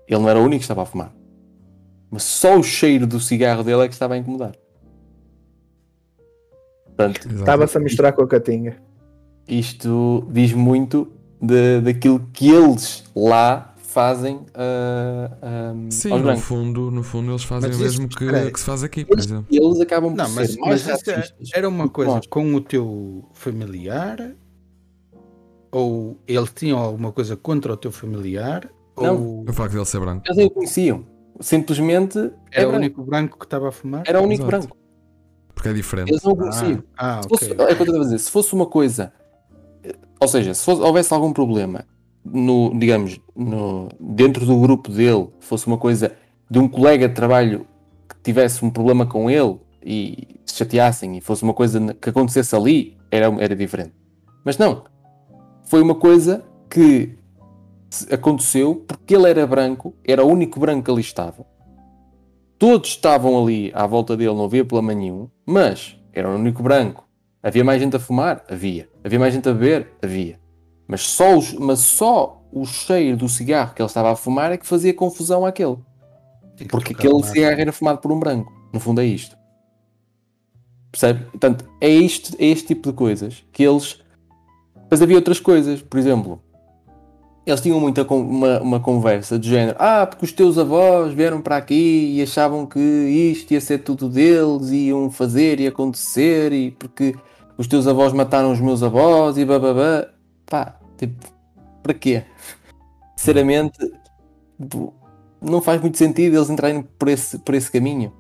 Ele 0.07 0.21
não 0.21 0.29
era 0.29 0.39
o 0.39 0.43
único 0.43 0.59
que 0.59 0.65
estava 0.65 0.83
a 0.83 0.87
fumar. 0.87 1.13
Mas 2.11 2.23
só 2.23 2.57
o 2.59 2.63
cheiro 2.63 3.07
do 3.07 3.19
cigarro 3.19 3.63
dele 3.65 3.83
é 3.83 3.89
que 3.89 3.95
estava 3.95 4.15
a 4.15 4.19
incomodar. 4.19 4.55
Portanto. 6.85 7.29
Estava-se 7.29 7.77
a 7.77 7.81
misturar 7.81 8.13
com 8.13 8.23
a 8.23 8.29
catinga. 8.29 8.77
isto 9.49 10.27
diz 10.31 10.53
muito 10.53 11.11
de, 11.41 11.81
daquilo 11.81 12.21
que 12.33 12.49
eles 12.51 13.05
lá 13.15 13.75
fazem 13.77 14.41
ah, 14.55 15.31
ah, 15.43 15.75
Sim, 15.91 16.11
aos 16.13 16.23
no 16.23 16.37
fundo, 16.37 16.91
no 16.91 17.03
fundo 17.03 17.31
eles 17.31 17.45
fazem 17.45 17.71
Mas 17.71 17.79
o 17.79 17.83
mesmo 17.83 18.09
que, 18.09 18.25
aí. 18.29 18.51
que 18.51 18.59
se 18.59 18.67
faz 18.67 18.83
aqui, 18.83 19.05
por 19.05 19.15
Eles, 19.15 19.27
exemplo. 19.27 19.47
eles 19.51 19.81
acabam 19.81 20.11
por 20.11 20.17
Não, 20.17 20.31
mas, 20.31 20.51
ser 20.53 20.61
mas 20.61 20.89
é- 20.89 20.93
racistas. 20.93 21.51
era 21.55 21.69
uma 21.69 21.89
coisa 21.89 22.21
com 22.29 22.55
o 22.55 22.61
teu 22.61 23.29
familiar? 23.35 24.35
Ou 25.75 26.17
eles 26.29 26.53
tinham 26.55 26.79
alguma 26.79 27.11
coisa 27.11 27.37
contra 27.37 27.73
o 27.73 27.77
teu 27.77 27.91
familiar? 27.91 28.71
Não. 28.97 29.21
Ou 29.21 29.45
O 29.49 29.53
facto 29.53 29.73
dele 29.73 29.85
ser 29.85 29.99
branco. 29.99 30.23
Eles 30.25 30.37
nem 30.37 30.47
o 30.47 30.51
conheciam. 30.51 31.05
Simplesmente 31.41 32.17
era 32.53 32.63
é 32.63 32.67
o 32.67 32.77
único 32.77 33.03
branco 33.03 33.37
que 33.39 33.45
estava 33.45 33.69
a 33.69 33.73
fumar? 33.73 34.05
Era 34.07 34.21
o 34.21 34.25
único 34.25 34.45
Exato. 34.45 34.67
branco. 34.69 34.77
Porque 35.53 35.69
é 35.69 35.73
diferente. 35.73 36.11
Eles 36.11 36.23
não 36.23 36.33
o 36.33 36.37
conheciam. 36.37 36.83
Ah, 36.97 37.21
Se 37.23 37.29
fosse, 37.29 37.53
ok. 37.53 37.57
é 37.59 37.73
o 37.73 37.77
que 37.77 37.83
eu 37.83 37.87
estou 37.87 37.97
a 38.01 38.05
dizer, 38.05 38.19
se 38.21 38.31
fosse 38.31 38.53
uma 38.55 38.67
coisa, 38.67 39.13
eh, 39.83 39.95
ou 40.21 40.29
seja, 40.29 40.55
se 40.55 40.65
fosse- 40.65 40.81
houvesse 40.81 41.13
algum 41.13 41.33
problema 41.33 41.85
no, 42.25 42.73
digamos, 42.79 43.21
no, 43.35 43.89
dentro 43.99 44.47
do 44.47 44.59
grupo 44.61 44.91
dele, 44.93 45.29
fosse 45.41 45.67
uma 45.67 45.77
coisa 45.77 46.13
de 46.49 46.59
um 46.61 46.69
colega 46.69 47.09
de 47.09 47.15
trabalho 47.15 47.67
que 48.09 48.15
tivesse 48.23 48.65
um 48.65 48.71
problema 48.71 49.07
com 49.07 49.29
ele 49.29 49.59
e 49.85 50.41
se 50.47 50.55
chateassem 50.57 51.17
e 51.19 51.21
fosse 51.21 51.43
uma 51.43 51.53
coisa 51.53 51.95
que 51.95 52.11
acontecesse 52.11 52.55
ali, 52.55 52.97
era, 53.11 53.27
era 53.43 53.57
diferente. 53.57 53.93
Mas 54.45 54.57
não. 54.57 54.85
Foi 55.67 55.81
uma 55.83 55.95
coisa 55.95 56.45
que 56.71 57.17
aconteceu 58.11 58.85
porque 58.87 59.15
ele 59.15 59.29
era 59.31 59.47
branco, 59.47 59.95
era 60.05 60.25
o 60.25 60.29
único 60.29 60.59
branco 60.61 60.85
que 60.85 60.91
ali 60.91 61.01
estava. 61.01 61.47
Todos 62.59 62.91
estavam 62.91 63.41
ali 63.43 63.71
à 63.75 63.87
volta 63.87 64.17
dele, 64.17 64.35
não 64.35 64.45
havia 64.45 64.65
problema 64.65 64.95
nenhum, 64.99 65.29
mas 65.45 65.97
era 66.13 66.29
o 66.29 66.35
único 66.35 66.63
branco. 66.63 67.07
Havia 67.43 67.65
mais 67.65 67.81
gente 67.83 67.97
a 67.97 68.01
fumar? 68.01 68.43
Havia. 68.49 68.89
Havia 69.05 69.19
mais 69.19 69.35
gente 69.35 69.49
a 69.49 69.53
beber? 69.53 69.93
Havia. 70.03 70.41
Mas 70.89 71.03
só, 71.03 71.37
os- 71.37 71.53
mas 71.55 71.81
só 71.81 72.43
o 72.53 72.65
cheiro 72.65 73.17
do 73.17 73.29
cigarro 73.29 73.75
que 73.75 73.83
ele 73.83 73.87
estava 73.87 74.13
a 74.13 74.17
fumar 74.17 74.53
é 74.53 74.57
que 74.57 74.67
fazia 74.67 74.95
confusão 74.95 75.45
àquele. 75.45 75.77
Porque 76.69 76.93
aquele 76.95 77.23
cigarro 77.25 77.61
era 77.61 77.73
fumado 77.73 77.99
por 78.01 78.13
um 78.13 78.19
branco. 78.19 78.53
No 78.73 78.81
fundo 78.81 79.01
é 79.01 79.05
isto. 79.05 79.37
Percebe? 80.91 81.25
Portanto, 81.31 81.69
é, 81.81 81.89
isto, 81.89 82.37
é 82.39 82.47
este 82.47 82.69
tipo 82.69 82.91
de 82.91 82.97
coisas 82.97 83.45
que 83.53 83.63
eles. 83.63 84.01
Mas 84.91 85.03
havia 85.03 85.17
outras 85.17 85.41
coisas. 85.41 85.83
Por 85.83 85.99
exemplo, 85.99 86.43
eles 87.47 87.61
tinham 87.61 87.79
muita 87.79 88.03
uma, 88.15 88.61
uma 88.61 88.81
conversa 88.81 89.39
de 89.39 89.49
género. 89.49 89.77
Ah, 89.79 90.07
porque 90.07 90.25
os 90.25 90.33
teus 90.33 90.57
avós 90.57 91.13
vieram 91.13 91.43
para 91.43 91.57
aqui 91.57 92.15
e 92.17 92.23
achavam 92.23 92.65
que 92.67 92.79
isto 92.79 93.53
ia 93.53 93.61
ser 93.61 93.79
tudo 93.79 94.09
deles, 94.09 94.71
e 94.71 94.89
iam 94.89 95.11
fazer 95.11 95.61
e 95.61 95.67
acontecer, 95.67 96.53
e 96.53 96.71
porque 96.71 97.15
os 97.59 97.67
teus 97.67 97.87
avós 97.87 98.13
mataram 98.13 98.51
os 98.51 98.61
meus 98.61 98.83
avós 98.83 99.37
e 99.37 99.45
bababá. 99.45 100.09
Pá, 100.47 100.79
tipo, 100.97 101.27
para 101.83 101.95
quê? 101.95 102.23
Sinceramente, 103.17 103.79
tipo, 104.61 104.95
não 105.41 105.61
faz 105.61 105.81
muito 105.81 105.99
sentido 105.99 106.37
eles 106.37 106.49
entrarem 106.49 106.83
por 106.83 107.09
esse, 107.09 107.39
por 107.39 107.55
esse 107.55 107.71
caminho. 107.71 108.13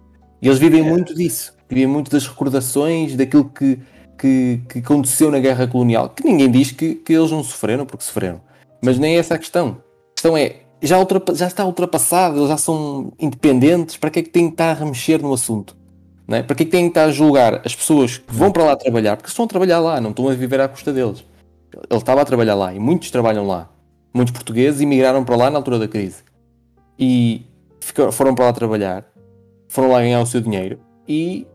E 0.42 0.46
eles 0.46 0.58
vivem 0.58 0.82
muito 0.82 1.14
disso. 1.14 1.54
Vivem 1.68 1.86
muito 1.86 2.10
das 2.10 2.26
recordações, 2.26 3.16
daquilo 3.16 3.46
que, 3.48 3.78
que, 4.18 4.60
que 4.68 4.78
aconteceu 4.80 5.30
na 5.30 5.38
guerra 5.38 5.66
colonial. 5.66 6.08
Que 6.10 6.24
ninguém 6.24 6.50
diz 6.50 6.70
que, 6.72 6.94
que 6.94 7.12
eles 7.12 7.30
não 7.30 7.42
sofreram, 7.42 7.86
porque 7.86 8.04
sofreram. 8.04 8.40
Mas 8.82 8.98
nem 8.98 9.16
é 9.16 9.18
essa 9.18 9.34
a 9.34 9.38
questão. 9.38 9.78
A 10.10 10.14
questão 10.14 10.36
é, 10.36 10.56
já, 10.82 10.96
já 11.34 11.46
está 11.46 11.64
ultrapassado, 11.64 12.38
eles 12.38 12.48
já 12.48 12.56
são 12.56 13.12
independentes, 13.18 13.96
para 13.96 14.10
que 14.10 14.18
é 14.18 14.22
que 14.22 14.30
têm 14.30 14.46
que 14.48 14.54
estar 14.54 14.80
a 14.80 14.84
mexer 14.86 15.20
no 15.22 15.32
assunto? 15.32 15.76
É? 16.28 16.42
Para 16.42 16.56
que 16.56 16.62
é 16.62 16.66
que 16.66 16.72
têm 16.72 16.84
que 16.84 16.88
estar 16.90 17.04
a 17.04 17.10
julgar 17.10 17.60
as 17.64 17.74
pessoas 17.74 18.18
que 18.18 18.32
vão 18.34 18.50
para 18.50 18.64
lá 18.64 18.76
trabalhar? 18.76 19.16
Porque 19.16 19.28
estão 19.28 19.44
a 19.44 19.48
trabalhar 19.48 19.78
lá, 19.80 20.00
não 20.00 20.10
estão 20.10 20.28
a 20.28 20.34
viver 20.34 20.60
à 20.60 20.68
custa 20.68 20.92
deles. 20.92 21.24
Ele 21.90 21.98
estava 21.98 22.22
a 22.22 22.24
trabalhar 22.24 22.54
lá 22.54 22.72
e 22.72 22.78
muitos 22.78 23.10
trabalham 23.10 23.46
lá. 23.46 23.68
Muitos 24.14 24.32
portugueses 24.32 24.80
emigraram 24.80 25.24
para 25.24 25.36
lá 25.36 25.50
na 25.50 25.58
altura 25.58 25.78
da 25.78 25.88
crise. 25.88 26.22
E 26.98 27.42
ficaram- 27.80 28.12
foram 28.12 28.34
para 28.34 28.46
lá 28.46 28.52
trabalhar, 28.52 29.04
foram 29.68 29.90
lá 29.90 30.00
ganhar 30.00 30.20
o 30.20 30.26
seu 30.26 30.40
dinheiro 30.40 30.78
e 31.06 31.46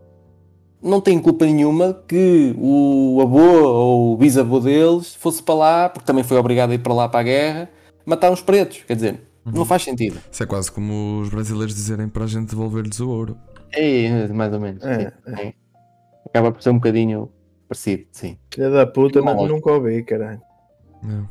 não 0.82 1.02
têm 1.02 1.20
culpa 1.20 1.46
nenhuma 1.46 1.94
que 2.08 2.56
o 2.58 3.20
avô 3.22 3.64
ou 3.68 4.14
o 4.14 4.18
bisavô 4.18 4.60
deles 4.60 5.16
fosse 5.16 5.42
para 5.44 5.56
lá, 5.56 5.90
porque 5.90 6.06
também 6.06 6.24
foi 6.24 6.38
obrigado 6.38 6.72
a 6.72 6.76
ir 6.76 6.80
para 6.80 6.94
lá 6.94 7.10
para 7.10 7.20
a 7.20 7.24
guerra, 7.24 7.70
matar 8.06 8.32
uns 8.32 8.42
pretos. 8.42 8.84
Quer 8.88 8.96
dizer, 8.96 9.22
não 9.46 9.66
faz 9.66 9.84
sentido. 9.84 10.20
Isso 10.32 10.44
é 10.44 10.46
quase 10.46 10.72
como 10.72 11.20
os 11.22 11.30
brasileiros 11.30 11.76
dizerem 11.76 12.08
para 12.08 12.24
a 12.24 12.28
gente 12.28 12.50
devolver-lhes 12.50 13.00
o 13.00 13.10
ouro. 13.10 13.38
É, 13.72 14.28
mais 14.30 14.54
ou 14.54 14.60
menos. 14.60 14.84
É. 14.84 15.12
É. 15.28 15.54
Acaba 16.26 16.52
por 16.52 16.62
ser 16.62 16.70
um 16.70 16.76
bocadinho 16.76 17.30
parecido, 17.68 18.06
sim. 18.12 18.38
Filha 18.54 18.70
da 18.70 18.88
puta, 18.88 19.22
olha. 19.22 19.48
nunca 19.48 19.72
ouvi, 19.72 20.04
caralho. 20.04 20.42
É. 21.04 21.24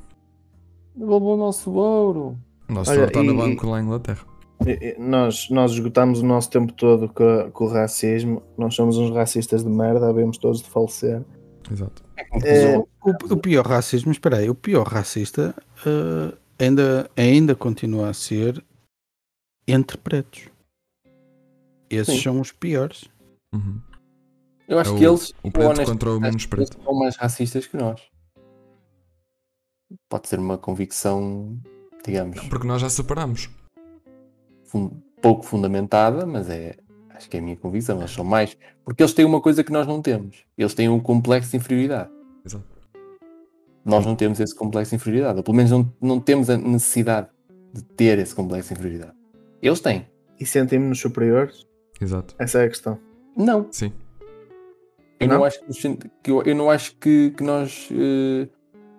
Devolveu 0.94 1.30
o 1.30 1.36
nosso 1.36 1.72
ouro. 1.72 2.36
O 2.68 2.72
nosso 2.72 2.90
Olha, 2.90 3.00
ouro 3.00 3.10
está 3.10 3.22
no 3.22 3.32
e- 3.32 3.36
banco 3.36 3.66
lá 3.66 3.80
em 3.80 3.84
Inglaterra. 3.84 4.20
E- 4.66 4.94
e 4.96 4.98
Nós, 4.98 5.48
nós 5.50 5.72
esgotámos 5.72 6.20
o 6.20 6.26
nosso 6.26 6.50
tempo 6.50 6.72
todo 6.72 7.08
com, 7.08 7.50
com 7.52 7.64
o 7.64 7.68
racismo. 7.68 8.42
Nós 8.56 8.74
somos 8.74 8.96
uns 8.98 9.14
racistas 9.14 9.62
de 9.62 9.70
merda, 9.70 10.08
havemos 10.08 10.36
todos 10.38 10.62
de 10.62 10.68
falecer. 10.68 11.24
Exato. 11.70 12.02
É, 12.44 12.76
O, 12.78 12.86
o 13.34 13.36
pior 13.36 13.66
racismo, 13.66 14.10
espera 14.10 14.38
aí, 14.38 14.50
o 14.50 14.54
pior 14.54 14.86
racista 14.86 15.54
eh, 15.86 16.36
ainda, 16.58 17.10
ainda 17.16 17.54
continua 17.54 18.08
a 18.10 18.14
ser 18.14 18.62
entre 19.66 19.96
pretos. 19.98 20.48
Esses 21.90 22.16
Sim. 22.16 22.22
são 22.22 22.40
os 22.40 22.52
piores. 22.52 23.04
Uhum. 23.54 23.80
Eu 24.66 24.78
acho 24.78 24.94
É 24.94 24.98
que 24.98 25.06
o- 25.06 25.10
eles, 25.12 25.34
o 25.42 25.50
preto 25.50 25.70
honesto, 25.70 25.90
contra 25.92 26.10
o 26.10 26.20
menos 26.20 26.44
preto. 26.46 26.82
são 26.82 26.94
mais 26.98 27.16
racistas 27.16 27.66
que 27.66 27.76
nós. 27.76 28.00
Pode 30.10 30.28
ser 30.28 30.38
uma 30.38 30.58
convicção, 30.58 31.58
digamos, 32.04 32.40
Porque 32.48 32.66
nós 32.66 32.80
já 32.82 32.90
superamos. 32.90 33.48
Fun- 34.68 34.90
pouco 35.20 35.44
fundamentada, 35.44 36.24
mas 36.24 36.48
é 36.48 36.76
acho 37.10 37.28
que 37.28 37.36
é 37.36 37.40
a 37.40 37.42
minha 37.42 37.56
convicção. 37.56 37.98
Eles 37.98 38.12
são 38.12 38.24
mais. 38.24 38.56
Porque 38.84 39.02
eles 39.02 39.12
têm 39.12 39.24
uma 39.24 39.40
coisa 39.40 39.64
que 39.64 39.72
nós 39.72 39.86
não 39.86 40.00
temos. 40.00 40.44
Eles 40.56 40.72
têm 40.74 40.88
um 40.88 41.00
complexo 41.00 41.50
de 41.50 41.56
inferioridade. 41.56 42.10
Exato. 42.44 42.64
Nós 43.84 44.04
não 44.06 44.14
temos 44.14 44.38
esse 44.40 44.54
complexo 44.54 44.90
de 44.90 44.96
inferioridade. 44.96 45.38
Ou 45.38 45.42
pelo 45.42 45.56
menos 45.56 45.70
não, 45.72 45.92
não 46.00 46.20
temos 46.20 46.48
a 46.50 46.56
necessidade 46.56 47.28
de 47.72 47.82
ter 47.82 48.18
esse 48.18 48.34
complexo 48.34 48.68
de 48.68 48.74
inferioridade. 48.74 49.12
Eles 49.62 49.80
têm. 49.80 50.06
e 50.38 50.46
sentimos-nos 50.46 51.00
superiores? 51.00 51.66
Exato. 52.00 52.34
Essa 52.38 52.60
é 52.60 52.64
a 52.66 52.68
questão. 52.68 52.98
Não. 53.36 53.66
Sim. 53.72 53.92
Eu 55.18 55.26
não, 55.26 55.38
Não? 55.38 55.44
acho 55.44 55.58
que, 56.22 56.30
eu, 56.30 56.42
eu 56.44 56.54
não 56.54 56.70
acho 56.70 56.94
que, 56.96 57.30
que 57.36 57.42
nós 57.42 57.88
eh, 57.90 58.48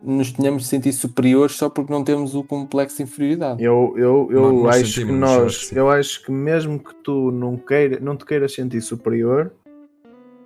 nos 0.02 0.32
tenhamos 0.32 0.64
de 0.64 0.70
sentir 0.70 0.94
superiores 0.94 1.56
só 1.56 1.70
porque 1.70 1.92
não 1.92 2.04
temos 2.04 2.36
o 2.36 2.44
complexo 2.44 2.98
de 2.98 3.04
inferioridade. 3.04 3.64
Eu, 3.64 3.94
eu, 3.98 4.30
eu 4.32 4.54
nós 4.54 4.78
acho 4.78 5.06
que 5.06 5.12
nós, 5.12 5.56
acho 5.56 5.76
eu 5.76 5.90
acho 5.90 6.24
que 6.24 6.32
mesmo 6.32 6.80
que 6.80 6.96
tu 6.96 7.32
não, 7.32 7.58
queira, 7.58 8.00
não 8.00 8.16
te 8.16 8.26
queiras 8.26 8.54
sentir 8.54 8.82
superior, 8.82 9.52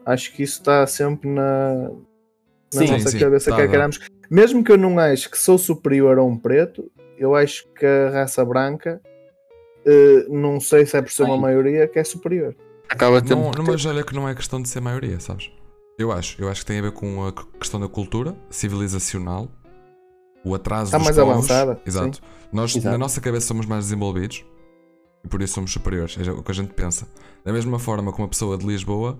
acho 0.06 0.34
que 0.34 0.44
isso 0.44 0.60
está 0.60 0.86
sempre 0.88 1.30
na, 1.30 1.90
na 2.74 2.82
Sim, 2.82 2.88
nossa 2.92 3.10
sim, 3.10 3.20
cabeça 3.20 3.52
tá, 3.52 3.56
que 3.58 3.64
tá. 3.64 3.68
queremos. 3.70 4.00
Mesmo 4.30 4.64
que 4.64 4.72
eu 4.72 4.78
não 4.78 4.98
acho 4.98 5.30
que 5.30 5.38
sou 5.38 5.58
superior 5.58 6.18
a 6.18 6.24
um 6.24 6.38
preto, 6.38 6.92
eu 7.18 7.36
acho 7.36 7.68
que 7.74 7.86
a 7.86 8.10
raça 8.10 8.44
branca, 8.44 9.00
eh, 9.86 10.26
não 10.30 10.60
sei 10.60 10.86
se 10.86 10.98
é 10.98 11.02
por 11.02 11.12
ser 11.12 11.24
uma 11.24 11.38
maioria, 11.38 11.88
que 11.88 12.00
é 12.00 12.04
superior. 12.04 12.56
Acaba 12.90 13.22
Não, 13.22 13.52
não, 13.52 13.64
mas 13.64 13.86
olha 13.86 14.04
que 14.04 14.14
não 14.14 14.28
é 14.28 14.34
questão 14.34 14.62
de 14.62 14.68
ser 14.70 14.82
maioria, 14.82 15.20
sabes? 15.20 15.52
Eu 15.98 16.12
acho. 16.12 16.42
Eu 16.42 16.50
acho 16.50 16.62
que 16.62 16.66
tem 16.68 16.80
a 16.80 16.82
ver 16.82 16.92
com 16.92 17.26
a 17.26 17.32
questão 17.60 17.80
da 17.80 17.88
cultura 17.88 18.36
civilizacional, 18.50 19.48
o 20.44 20.54
atraso 20.56 20.86
Está 20.86 20.98
dos 20.98 21.06
mais 21.06 21.18
povos. 21.18 21.34
avançada, 21.34 21.82
Exato. 21.86 22.20
Nós, 22.52 22.76
Exato. 22.76 22.92
na 22.92 22.98
nossa 22.98 23.22
cabeça, 23.22 23.48
somos 23.48 23.66
mais 23.66 23.86
desenvolvidos 23.86 24.44
e 25.24 25.28
por 25.28 25.42
isso 25.42 25.54
somos 25.54 25.72
superiores. 25.72 26.18
É 26.20 26.32
o 26.32 26.44
que 26.44 26.52
a 26.52 26.56
gente 26.56 26.74
pensa. 26.74 27.08
Da 27.44 27.52
mesma 27.54 27.80
forma 27.80 28.12
que 28.14 28.20
uma 28.20 28.28
pessoa 28.28 28.58
de 28.58 28.66
Lisboa 28.66 29.20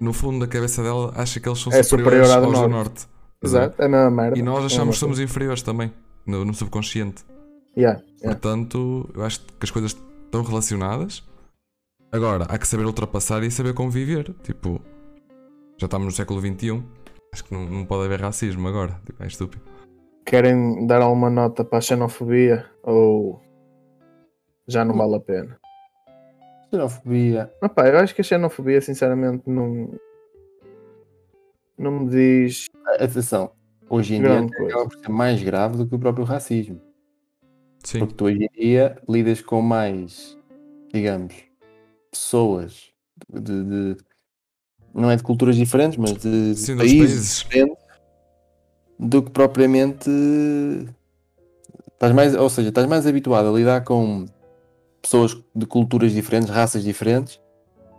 no 0.00 0.12
fundo 0.12 0.40
da 0.40 0.46
cabeça 0.48 0.82
dela, 0.82 1.12
acha 1.16 1.38
que 1.40 1.48
eles 1.48 1.58
são 1.60 1.72
É 1.72 1.82
superiores 1.82 2.28
superior 2.28 2.44
aos 2.44 2.46
do 2.46 2.68
norte. 2.68 2.70
norte. 2.70 3.06
Exato, 3.42 3.80
é 3.80 3.84
a 3.84 3.88
mesma 3.88 4.10
merda. 4.10 4.38
E 4.38 4.42
nós 4.42 4.62
É 4.62 4.66
achamos 4.66 4.76
que 4.76 4.84
mesma 4.86 4.92
somos 5.16 5.20
inferiores 5.20 5.62
também, 5.62 5.92
no, 6.26 6.44
no 6.44 6.52
subconsciente. 6.52 7.24
Yeah, 7.76 8.00
yeah. 8.20 8.38
Portanto, 8.38 9.08
eu 9.14 9.24
acho 9.24 9.40
que 9.40 9.46
as 9.64 9.70
coisas 9.70 9.96
estão 10.24 10.42
relacionadas. 10.42 11.22
Agora, 12.12 12.44
há 12.48 12.58
que 12.58 12.66
saber 12.66 12.84
ultrapassar 12.86 13.42
e 13.44 13.50
saber 13.50 13.72
conviver. 13.74 14.34
Tipo, 14.42 14.80
já 15.78 15.86
estamos 15.86 16.06
no 16.06 16.12
século 16.12 16.40
XXI. 16.40 16.82
Acho 17.32 17.44
que 17.44 17.52
não, 17.54 17.64
não 17.66 17.84
pode 17.84 18.06
haver 18.06 18.20
racismo 18.20 18.66
agora. 18.68 19.00
Tipo, 19.04 19.22
é 19.22 19.26
estúpido. 19.26 19.62
Querem 20.24 20.86
dar 20.86 21.02
alguma 21.02 21.28
nota 21.28 21.64
para 21.64 21.78
a 21.78 21.80
xenofobia 21.80 22.66
ou 22.82 23.42
já 24.66 24.84
não 24.84 24.96
vale 24.96 25.16
a 25.16 25.20
pena? 25.20 25.58
Xenofobia. 26.70 27.52
Ah, 27.60 27.68
pá, 27.68 27.88
eu 27.88 27.98
acho 27.98 28.14
que 28.14 28.20
a 28.20 28.24
xenofobia, 28.24 28.80
sinceramente, 28.80 29.42
não. 29.46 29.92
Não 31.76 31.90
me 31.90 32.08
diz. 32.08 32.66
Atenção, 32.98 33.50
hoje 33.90 34.14
em 34.14 34.22
Grande 34.22 34.46
dia 34.48 34.56
coisa. 34.56 34.74
acaba 34.76 34.88
por 34.88 34.98
ser 34.98 35.08
mais 35.10 35.42
grave 35.42 35.76
do 35.76 35.86
que 35.88 35.94
o 35.94 35.98
próprio 35.98 36.24
racismo. 36.24 36.80
Sim. 37.82 37.98
Porque 37.98 38.14
tu 38.14 38.24
hoje 38.26 38.44
em 38.44 38.48
dia 38.60 38.96
lidas 39.08 39.42
com 39.42 39.60
mais, 39.60 40.38
digamos, 40.92 41.34
pessoas 42.10 42.92
de, 43.28 43.64
de- 43.64 43.96
não 44.94 45.10
é 45.10 45.16
de 45.16 45.22
culturas 45.22 45.56
diferentes, 45.56 45.98
mas 45.98 46.12
de, 46.12 46.54
de 46.54 46.60
Sim, 46.60 46.76
países, 46.76 46.98
países. 46.98 47.38
diferentes 47.38 47.84
do 48.98 49.22
que 49.22 49.30
propriamente 49.30 50.08
estás 51.92 52.12
mais, 52.12 52.34
ou 52.34 52.48
seja, 52.48 52.68
estás 52.68 52.86
mais 52.86 53.06
habituado 53.06 53.48
a 53.48 53.52
lidar 53.52 53.82
com 53.82 54.24
pessoas 55.02 55.36
de 55.54 55.66
culturas 55.66 56.12
diferentes, 56.12 56.48
raças 56.48 56.82
diferentes, 56.84 57.40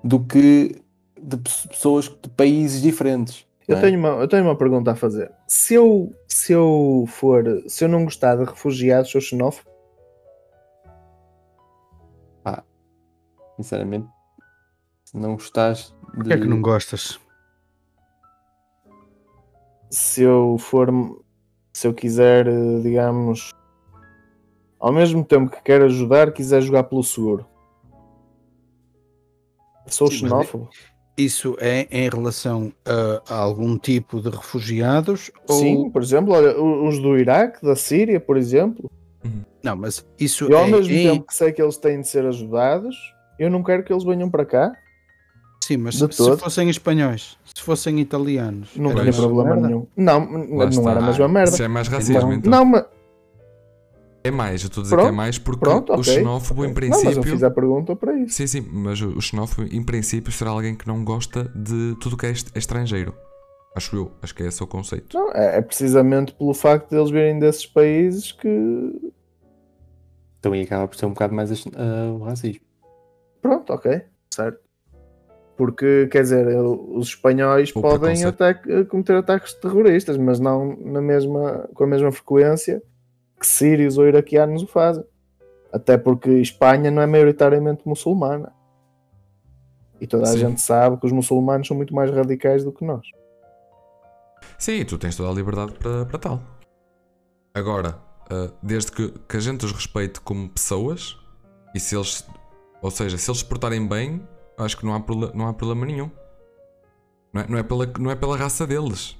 do 0.03 0.19
que 0.19 0.81
de 1.21 1.37
pe- 1.37 1.67
pessoas 1.69 2.05
de 2.05 2.29
países 2.29 2.81
diferentes. 2.81 3.45
Eu 3.67 3.77
é? 3.77 3.81
tenho, 3.81 3.99
uma, 3.99 4.09
eu 4.09 4.27
tenho 4.27 4.43
uma 4.43 4.55
pergunta 4.55 4.91
a 4.91 4.95
fazer. 4.95 5.31
Se 5.47 5.73
eu, 5.73 6.13
se 6.27 6.53
eu 6.53 7.05
for. 7.07 7.43
Se 7.67 7.83
eu 7.83 7.89
não 7.89 8.03
gostar 8.05 8.35
de 8.35 8.43
refugiados, 8.45 9.11
sou 9.11 9.19
xenófobo? 9.19 9.69
Sinceramente, 13.57 14.07
se 15.05 15.17
não 15.17 15.35
gostares 15.35 15.94
de. 16.16 16.30
Porquê 16.30 16.34
é 16.34 16.38
que 16.38 16.47
não 16.47 16.61
gostas? 16.61 17.20
Se 19.89 20.22
eu 20.24 20.57
for. 20.59 20.89
Se 21.74 21.88
eu 21.88 21.93
quiser, 21.93 22.47
eh, 22.47 22.80
digamos. 22.82 23.49
Ao 24.80 24.91
mesmo 24.91 25.24
tempo 25.24 25.49
que 25.51 25.61
quero 25.63 25.86
ajudar, 25.86 26.32
quiser 26.32 26.61
jogar 26.61 26.84
pelo 26.84 27.03
seguro. 27.03 27.45
Sou 29.88 30.07
Sim, 30.07 30.18
xenófobo? 30.18 30.70
Isso 31.18 31.55
é 31.59 31.88
em 31.89 32.09
relação 32.09 32.74
a, 32.86 33.34
a 33.34 33.38
algum 33.38 33.78
tipo 33.78 34.20
de 34.22 34.30
refugiados? 34.30 35.32
Sim, 35.49 35.78
Ou... 35.78 35.91
por 35.91 36.01
exemplo, 36.01 36.34
olha, 36.34 36.59
os 36.61 36.99
do 36.99 37.18
Iraque, 37.18 37.66
da 37.66 37.76
Síria, 37.76 38.20
por 38.20 38.36
exemplo. 38.36 38.89
Não, 39.63 39.76
mas 39.76 40.05
isso 40.20 40.45
Eu, 40.51 40.57
ao 40.57 40.66
é 40.66 40.72
mesmo 40.72 40.93
em- 40.93 41.03
tempo 41.03 41.26
que 41.28 41.34
sei 41.34 41.51
que 41.51 41.61
eles 41.61 41.78
têm 41.78 42.01
de 42.01 42.07
ser 42.07 42.26
ajudados, 42.26 42.95
eu 43.39 43.49
não 43.49 43.63
quero 43.63 43.84
que 43.84 43.91
eles 43.93 44.03
venham 44.03 44.30
para 44.30 44.45
cá. 44.45 44.72
Sim, 45.66 45.78
mas 45.78 45.95
se 45.95 46.07
todo. 46.09 46.38
fossem 46.38 46.70
espanhóis, 46.70 47.39
se 47.43 47.59
fossem 47.63 47.99
italianos, 47.99 48.70
Não 48.76 48.93
tinha 48.93 49.11
problema 49.11 49.55
merda? 49.55 49.68
nenhum. 49.68 49.88
Não, 49.97 50.20
Lá 50.20 50.66
não 50.66 50.70
está. 50.70 50.91
era 50.91 50.99
a 50.99 51.05
mesma 51.07 51.28
merda. 51.28 51.49
Isso 51.53 51.63
é 51.63 51.68
mais 51.68 51.88
racismo, 51.88 52.22
Não, 52.22 52.34
então. 52.34 52.51
não, 52.51 52.66
mas 52.66 52.86
É 54.24 54.30
mais, 54.30 54.61
eu 54.61 54.68
estou 54.68 54.82
a 54.82 54.84
dizer 54.84 54.95
que 54.95 55.01
é 55.01 55.05
Pronto, 55.05 55.16
mais 55.18 55.39
porque 55.39 55.59
pronto, 55.59 55.91
o 55.91 55.95
ok. 55.95 56.03
xenófobo, 56.03 56.66
em 56.66 56.68
Não, 56.68 56.74
mas 56.76 56.82
eu 56.82 57.01
princípio. 57.01 57.24
fiz 57.24 57.41
a 57.43 57.49
pergunta 57.49 57.95
para 57.95 58.13
isso. 58.16 58.36
Sim, 58.36 58.45
sim, 58.45 58.61
mas 58.72 59.01
o 59.01 59.07
o 59.18 59.22
xenófobo, 59.22 59.68
em 59.72 59.82
princípio, 59.84 60.32
será 60.32 60.51
alguém 60.51 60.76
que 60.76 60.88
não 60.88 61.03
gosta 61.03 61.45
de 61.55 61.95
tudo 61.99 62.16
que 62.16 62.28
é 62.28 62.30
est- 62.30 62.55
estrangeiro. 62.55 63.16
Acho 63.76 63.95
eu, 63.95 64.11
acho 64.22 64.36
que 64.36 64.43
é 64.43 64.47
esse 64.47 64.61
o 64.61 64.68
conceito. 64.68 65.18
Não, 65.18 65.32
é, 65.32 65.57
é 65.57 65.61
precisamente 65.63 66.32
pelo 66.36 66.53
facto 66.53 66.91
de 66.91 66.95
eles 66.95 67.09
virem 67.09 67.39
desses 67.39 67.66
países 67.66 68.32
que. 68.32 69.11
Também 70.41 70.61
acaba 70.61 70.88
por 70.88 70.95
ser 70.95 71.07
um 71.07 71.13
bocado 71.13 71.34
mais 71.34 71.49
ah, 71.76 72.11
o 72.13 72.24
racismo. 72.24 72.61
Pronto, 73.41 73.74
ok, 73.74 74.03
certo. 74.32 74.59
Porque, 75.58 76.08
quer 76.08 76.24
dizer, 76.24 76.47
os 76.58 77.08
espanhóis 77.08 77.74
O 77.74 77.82
podem 77.82 78.24
até 78.26 78.53
cometer 78.86 79.16
ataques 79.16 79.53
terroristas, 79.53 80.18
mas 80.18 80.39
não 80.39 80.76
na 80.78 81.01
mesma, 81.01 81.70
com 81.74 81.86
a 81.86 81.88
mesma 81.88 82.12
frequência 82.12 82.84
que 83.39 83.47
sírios 83.47 83.97
ou 83.97 84.08
iraquianos 84.08 84.64
o 84.64 84.68
fazem. 84.68 85.03
Até 85.72 85.97
porque 85.97 86.30
Espanha 86.30 86.91
não 86.91 87.01
é 87.01 87.06
maioritariamente 87.06 87.84
muçulmana. 87.86 88.53
E 89.99 90.08
toda 90.08 90.24
a 90.24 90.28
Sim. 90.28 90.39
gente 90.39 90.62
sabe 90.62 90.97
que 90.97 91.06
os 91.06 91.12
muçulmanos 91.12 91.68
são 91.68 91.76
muito 91.76 91.93
mais 91.95 92.12
radicais 92.12 92.64
do 92.64 92.72
que 92.72 92.84
nós. 92.84 93.08
Sim, 94.58 94.84
tu 94.86 94.97
tens 94.97 95.16
toda 95.16 95.30
a 95.30 95.34
liberdade 95.34 95.74
para, 95.74 96.06
para 96.06 96.20
tal. 96.20 96.41
Agora, 97.53 97.97
ah, 98.30 98.51
desde 98.62 98.91
que, 98.91 99.14
que 99.28 99.38
a 99.38 99.39
gente 99.39 99.66
os 99.66 99.72
respeite 99.72 100.20
como 100.20 100.49
pessoas, 100.49 101.18
e 101.74 101.80
se 101.80 101.95
eles. 101.95 102.26
Ou 102.82 102.91
seja, 102.91 103.18
se 103.18 103.30
eles 103.30 103.39
se 103.39 103.45
portarem 103.45 103.88
bem, 103.88 104.22
acho 104.58 104.78
que 104.78 104.86
não 104.86 104.93
há, 104.95 105.03
não 105.34 105.47
há 105.47 105.53
problema 105.53 105.86
nenhum. 105.86 106.10
Não 107.34 107.41
é, 107.41 107.47
não, 107.49 107.58
é 107.58 107.64
pela, 107.64 107.86
não 107.99 108.12
é 108.12 108.16
pela 108.16 108.38
raça 108.38 108.66
deles. 108.66 109.18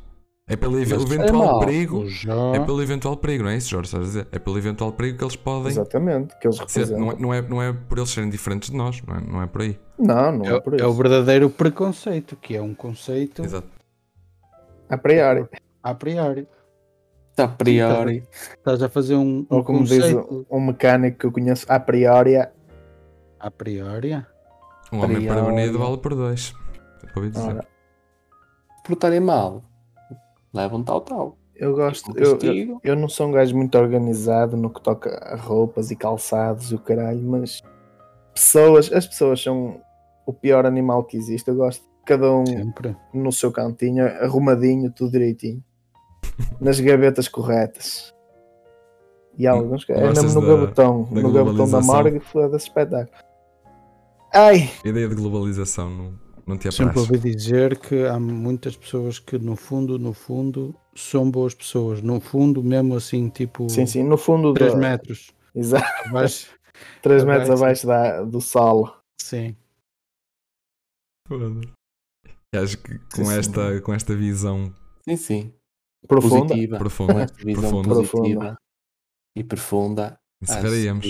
É 0.48 0.56
pelo 0.56 0.80
ev- 0.80 0.92
Mas 0.94 1.04
eventual 1.12 1.62
é 1.62 1.66
perigo. 1.66 2.06
Jó- 2.08 2.54
É 2.54 2.60
pelo 2.60 2.80
eventual 2.82 3.18
perigo, 3.18 3.44
não 3.46 3.50
é 3.50 3.58
isso, 3.58 3.70
Jorge? 3.70 3.88
Estás 3.88 4.04
a 4.04 4.06
dizer? 4.06 4.28
É 4.32 4.38
pelo 4.38 4.58
eventual 4.60 4.92
perigo 4.92 5.18
que 5.18 5.24
eles 5.24 5.36
podem. 5.36 5.72
Exatamente, 5.72 6.38
que 6.40 6.48
eles 6.48 6.56
ser- 6.58 6.64
representam. 6.68 7.00
não, 7.00 7.12
é, 7.12 7.16
não, 7.20 7.34
é, 7.34 7.42
não 7.42 7.62
é 7.64 7.74
por 7.74 7.98
eles 7.98 8.12
serem 8.12 8.30
diferentes 8.30 8.70
de 8.70 8.78
nós, 8.78 9.02
não 9.02 9.16
é, 9.16 9.22
não 9.22 9.42
é 9.42 9.48
por 9.48 9.62
aí. 9.64 9.80
Não, 9.98 10.32
não 10.32 10.46
é, 10.46 10.56
é, 10.56 10.60
por 10.62 10.74
é 10.74 10.78
isso. 10.78 10.86
o 10.88 10.94
verdadeiro 10.94 11.50
preconceito, 11.50 12.36
que 12.36 12.56
é 12.56 12.62
um 12.62 12.76
conceito 12.76 13.44
Exato. 13.44 13.68
A 14.88 14.98
priori. 15.00 15.48
a 15.82 15.96
priori. 15.96 16.48
A 17.38 17.48
priori. 17.48 18.24
Estás 18.56 18.82
a 18.84 18.88
fazer 18.88 19.16
um, 19.16 19.40
um 19.40 19.58
Ou 19.58 19.64
como 19.64 19.84
diz 19.84 19.98
conceito 19.98 20.46
um 20.50 20.62
mecânico 20.62 21.18
que 21.18 21.26
eu 21.26 21.32
conheço, 21.32 21.66
a 21.68 21.80
priori. 21.80 22.36
a 22.38 23.52
priori. 23.52 24.24
Um 24.92 25.00
homem 25.04 25.18
Priori. 25.18 25.42
prevenido 25.42 25.80
vale 25.80 25.98
por 25.98 26.16
dois. 26.16 26.54
Ouvir 27.16 27.32
dizer. 27.32 27.48
Ora, 27.56 27.66
portarem 28.86 29.20
mal, 29.20 29.64
levam 30.54 30.84
tal, 30.84 31.02
tal. 31.02 31.38
eu 31.56 31.74
gosto. 31.76 32.12
Um 32.12 32.16
Eu, 32.16 32.24
eu, 32.24 32.32
castigo. 32.38 32.82
eu 32.84 32.96
não 32.96 33.08
sou 33.10 33.28
um 33.28 33.32
gajo 33.32 33.56
muito 33.56 33.78
organizado 33.78 34.56
no 34.58 34.70
que 34.70 34.82
toca 34.82 35.10
a 35.24 35.36
roupas 35.36 35.92
e 35.92 35.96
calçados 35.96 36.72
e 36.72 36.76
o 36.76 36.80
caralho, 36.80 37.22
mas 37.24 37.62
pessoas, 38.34 38.92
as 38.92 39.08
pessoas 39.08 39.42
são 39.42 39.82
o 40.26 40.34
pior 40.34 40.66
animal 40.66 41.04
que 41.04 41.18
existe. 41.18 41.48
Eu 41.48 41.56
gosto 41.56 41.82
de 41.82 41.88
cada 42.06 42.32
um 42.32 42.46
Sempre. 42.46 42.96
no 43.14 43.32
seu 43.32 43.52
cantinho, 43.52 44.06
arrumadinho, 44.22 44.92
tudo 44.92 45.12
direitinho, 45.12 45.64
nas 46.60 46.80
gavetas 46.80 47.28
corretas. 47.28 48.14
E 49.38 49.46
há 49.48 49.52
alguns 49.52 49.84
que 49.84 49.92
é 49.92 50.00
Gostas 50.00 50.24
mesmo 50.24 50.42
no 50.42 50.48
da- 50.48 50.54
da 50.54 50.60
no 50.60 50.66
gabetão 50.68 51.04
da 51.12 51.22
globalização? 51.22 51.82
morgue, 51.84 52.20
foda-se 52.22 52.68
espetáculo. 52.68 53.18
Ai, 54.36 54.70
A 54.84 54.88
ideia 54.90 55.08
de 55.08 55.16
globalização 55.16 55.90
não, 55.90 56.20
não 56.46 56.58
te 56.58 56.70
Sempre 56.72 56.90
apraz. 56.92 57.10
ouvi 57.10 57.34
dizer 57.36 57.80
que 57.80 58.06
há 58.06 58.20
muitas 58.20 58.76
pessoas 58.76 59.18
que 59.18 59.38
no 59.38 59.56
fundo, 59.56 59.98
no 59.98 60.12
fundo, 60.14 60.76
são 60.94 61.30
boas 61.32 61.54
pessoas. 61.54 62.02
No 62.02 62.20
fundo, 62.20 62.62
mesmo 62.62 62.96
assim, 62.96 63.30
tipo 63.30 63.70
sim, 63.70 63.86
sim, 63.86 64.04
no 64.04 64.18
fundo 64.18 64.54
3 64.54 64.74
do, 64.74 64.80
metros 64.80 65.32
Exato, 65.56 66.10
abaixo. 66.10 66.50
3 67.02 67.24
metros 67.24 67.50
abaixo. 67.50 67.88
da, 67.88 68.24
do 68.24 68.42
solo. 68.42 68.94
Sim. 69.22 69.56
Foda-se. 71.28 71.72
E 72.54 72.58
acho 72.58 72.78
que 72.78 73.00
com 73.16 73.26
Sim, 73.26 73.38
esta, 73.38 73.82
com 73.82 73.94
esta 73.94 74.16
visão 74.16 74.74
Sim, 75.08 75.16
sim. 75.18 75.54
Profunda. 76.08 76.48
Positiva. 76.48 76.78
Com 76.78 76.84
profunda, 76.84 77.22
esta 77.24 77.44
visão 77.44 77.62
profunda, 77.82 77.90
positiva 77.96 78.58
e 79.36 79.44
profunda. 79.44 80.20
encerraríamos. 80.42 81.06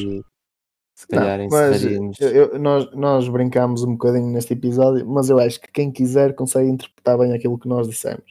Se 0.97 1.05
Não, 1.11 1.19
calhar 1.19 1.47
mas 1.51 1.75
encerraríamos. 1.75 2.17
eu- 2.21 2.29
eu- 2.29 2.59
nós, 2.59 2.89
nós 2.95 3.27
brincámos 3.27 3.83
um 3.83 3.91
bocadinho 3.93 4.27
neste 4.31 4.53
episódio, 4.53 5.05
mas 5.05 5.29
eu 5.29 5.37
acho 5.39 5.59
que 5.59 5.69
quem 5.71 5.91
quiser 5.91 6.33
consegue 6.33 6.69
interpretar 6.69 7.17
bem 7.17 7.33
aquilo 7.33 7.59
que 7.59 7.67
nós 7.67 7.87
dissemos. 7.87 8.23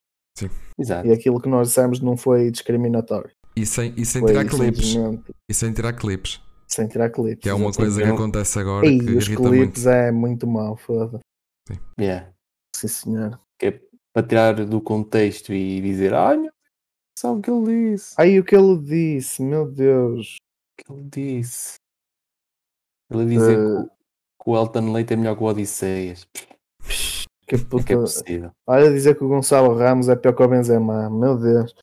Exato. 0.79 1.07
E 1.07 1.13
aquilo 1.13 1.41
que 1.41 1.49
nós 1.49 1.69
dissemos 1.69 2.01
não 2.01 2.17
foi 2.17 2.51
discriminatório. 2.51 3.31
E 3.55 3.65
sem, 3.67 3.93
e 3.97 4.05
sem 4.05 4.21
Foi 4.23 4.31
tirar 4.33 4.45
clipes. 4.47 4.87
simplesmente 4.89 5.33
E 5.49 5.55
sem 5.55 5.73
tirar 5.73 5.93
clipes. 5.93 6.41
sem 6.67 6.89
tirar 6.89 7.11
clipes. 7.11 7.43
Que 7.43 7.49
é 7.51 7.55
uma 7.55 7.71
coisa 7.73 8.03
que 8.03 8.09
acontece 8.09 8.59
agora 8.59 8.87
Ei, 8.87 8.99
que 8.99 9.13
os 9.13 9.29
clipes 9.29 9.45
muito. 9.51 9.89
é 9.89 10.11
muito 10.11 10.47
mau, 10.47 10.77
foda 10.77 11.21
Yeah. 12.01 12.31
Sim, 12.75 12.89
senhor. 12.89 13.41
Que 13.61 13.67
é 13.67 13.81
para 14.13 14.27
tirar 14.27 14.65
do 14.67 14.81
contexto 14.81 15.53
e 15.53 15.81
dizer, 15.81 16.13
ai 16.15 16.37
meu 16.37 16.45
Deus, 16.51 16.53
sabe 17.19 17.39
o 17.39 17.43
que 17.43 17.51
ele 17.51 17.93
disse? 17.93 18.15
Aí 18.19 18.41
o 18.41 18.45
que 18.45 18.57
ele 18.57 18.79
disse, 18.79 19.43
meu 19.43 19.71
Deus. 19.71 20.37
O 20.37 20.83
que 20.85 20.93
ele 20.93 21.09
disse? 21.11 21.75
Ele 23.11 23.23
a 23.23 23.25
dizer 23.27 23.53
Eh, 23.53 23.57
que, 23.57 23.83
o- 23.83 23.87
que 24.45 24.51
o 24.51 24.57
Elton 24.57 24.93
Leite 24.93 25.13
é 25.13 25.17
melhor 25.17 25.37
que 25.37 25.43
o 25.43 25.47
Odisseias. 25.47 26.27
Que 27.47 27.57
Como 27.59 27.63
é 27.63 27.69
puta... 27.69 27.85
que 27.85 27.93
é 27.93 27.97
possível? 27.97 28.51
Olha 28.67 28.91
dizer 28.93 29.17
que 29.17 29.25
o 29.25 29.29
Gonçalo 29.29 29.75
Ramos 29.77 30.09
é 30.09 30.17
pior 30.17 30.33
que 30.35 30.43
o 30.43 30.49
Benzema, 30.49 31.11
meu 31.11 31.37
Deus. 31.39 31.75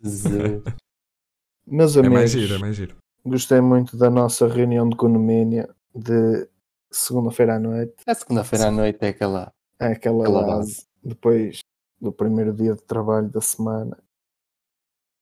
Meus 1.68 1.96
É 1.96 2.00
amigos, 2.00 2.18
mais 2.18 2.32
giro, 2.32 2.56
é 2.56 2.58
mais 2.58 2.76
giro. 2.76 2.96
gostei 3.26 3.62
muito 3.62 3.96
da 3.96 4.10
nossa 4.10 4.48
reunião 4.48 4.90
de 4.90 4.96
condomínio 4.96 5.68
de 5.94 6.48
segunda-feira 6.92 7.56
à 7.56 7.60
noite. 7.60 7.94
A 8.08 8.14
segunda-feira 8.16 8.68
à 8.68 8.72
noite 8.72 8.98
é 9.02 9.10
aquela. 9.10 9.52
É 9.80 9.88
aquela 9.88 10.24
Aquela 10.24 10.46
base. 10.46 10.86
depois 11.04 11.60
do 12.00 12.12
primeiro 12.12 12.54
dia 12.54 12.74
de 12.76 12.82
trabalho 12.84 13.30
da 13.30 13.40
semana. 13.42 13.98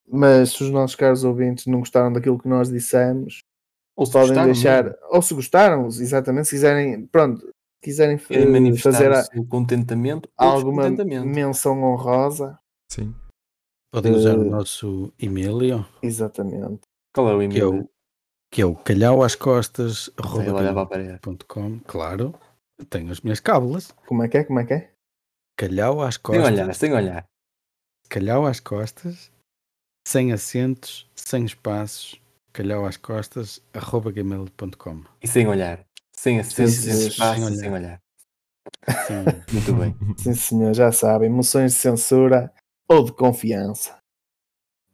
Mas 0.07 0.51
se 0.51 0.63
os 0.63 0.69
nossos 0.71 0.95
caros 0.95 1.23
ouvintes 1.23 1.65
não 1.67 1.79
gostaram 1.79 2.11
daquilo 2.11 2.39
que 2.39 2.47
nós 2.47 2.69
dissemos, 2.69 3.41
Ou 3.99 4.05
se 4.05 4.11
podem 4.13 4.27
gostaram 4.29 4.45
deixar, 4.53 4.83
mesmo, 4.85 4.97
ou 5.09 5.21
se 5.21 5.33
gostaram, 5.33 5.87
exatamente, 5.87 6.45
se 6.45 6.51
quiserem, 6.55 7.05
pronto, 7.07 7.53
quiserem 7.83 8.17
fazer 8.17 9.11
o 9.11 9.13
a- 9.13 9.47
contentamento 9.47 10.29
alguma 10.37 10.83
menção 11.25 11.83
honrosa, 11.83 12.57
Sim. 12.91 13.13
Podem 13.91 14.13
usar 14.13 14.37
o 14.37 14.41
Eh, 14.43 14.49
nosso 14.49 15.11
e-mail, 15.19 15.85
exatamente. 16.01 16.81
Qual 17.13 17.27
é 17.29 17.33
o 17.33 17.39
que 17.39 17.59
é 17.59 17.63
e-mail? 17.63 17.81
o, 17.83 17.89
que 18.51 18.61
é 18.61 18.65
o 18.65 18.75
calhau 18.75 19.23
às 19.23 19.35
costas, 19.35 20.09
parede. 20.85 21.19
claro. 21.85 22.33
Tenho 22.89 23.11
as 23.11 23.19
minhas 23.21 23.39
cábulas. 23.39 23.91
Como 24.07 24.23
é 24.23 24.27
que 24.29 24.37
é? 24.37 24.43
Como 24.45 24.59
é 24.59 24.65
que 24.65 24.73
é? 24.73 24.91
Calhau 25.57 26.01
às 26.01 26.15
Sem 26.15 26.21
costas. 26.23 26.45
olhar, 26.45 26.73
sem 26.75 26.93
olhar. 26.93 27.25
calhau 28.07 28.45
às 28.45 28.59
costas, 28.59 29.29
sem 30.07 30.31
acentos, 30.31 31.09
sem 31.15 31.43
espaços, 31.45 32.19
calhau 32.53 32.85
às 32.85 32.97
costas, 32.97 33.61
arroba 33.73 34.11
gmail.com. 34.11 35.03
E 35.21 35.27
sem 35.27 35.47
olhar. 35.47 35.85
Sem 36.11 36.39
acento, 36.39 36.69
Sim, 36.69 36.91
sem 36.91 37.07
espaço, 37.07 37.45
sem 37.45 37.55
sem 37.55 37.71
olhar. 37.71 38.01
Sim. 39.07 39.23
Muito 39.53 39.73
bem. 39.73 39.95
Sim, 40.17 40.33
senhor, 40.33 40.73
já 40.73 40.91
sabem, 40.91 41.29
moções 41.29 41.73
de 41.73 41.79
censura 41.79 42.51
ou 42.87 43.05
de 43.05 43.13
confiança. 43.13 43.97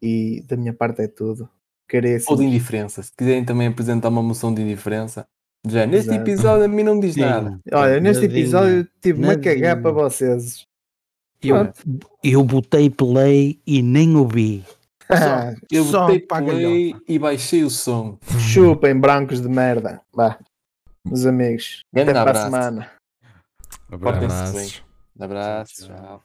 E 0.01 0.43
da 0.47 0.56
minha 0.56 0.74
parte 0.74 1.01
é 1.01 1.08
tudo. 1.08 1.49
Caríssimo. 1.88 2.32
Ou 2.32 2.38
de 2.38 2.45
indiferença. 2.45 3.01
Se 3.01 3.12
quiserem 3.16 3.45
também 3.45 3.68
apresentar 3.68 4.10
uma 4.10 4.22
moção 4.22 4.53
de 4.53 4.62
indiferença, 4.62 5.28
já 5.68 5.86
neste 5.86 6.10
Exato. 6.10 6.30
episódio 6.30 6.66
a 6.66 6.68
mim 6.68 6.84
não 6.84 6.95
me 6.95 7.01
diz 7.01 7.14
Sim. 7.16 7.22
nada. 7.22 7.60
Olha, 7.72 7.99
neste 7.99 8.24
Nadinha, 8.24 8.41
episódio 8.41 8.88
tive-me 9.01 9.30
a 9.30 9.39
cagar 9.39 9.82
para 9.82 9.91
vocês. 9.91 10.66
Eu, 11.41 11.74
eu 12.24 12.43
botei 12.43 12.89
play 12.89 13.60
e 13.66 13.82
nem 13.82 14.16
ouvi. 14.16 14.64
Ah, 15.10 15.53
Eu 15.72 15.84
Só 15.86 16.01
botei 16.08 16.20
play 16.20 16.89
galhofa. 16.91 17.03
e 17.08 17.20
baixei 17.20 17.64
o 17.64 17.70
som. 17.70 18.18
Chupem 18.39 18.99
brancos 18.99 19.41
de 19.41 19.47
merda. 19.47 20.01
Vá, 20.14 20.38
meus 21.06 21.26
amigos. 21.26 21.82
Grande 21.93 22.12
Até 22.12 22.20
para 22.24 22.39
a 22.39 22.45
abraço. 22.45 22.45
semana. 22.45 22.91
Portem-se 23.89 24.26
Abraços. 24.36 24.56
bem. 25.16 25.24
Abraço, 25.26 25.88
tchau. 25.88 26.24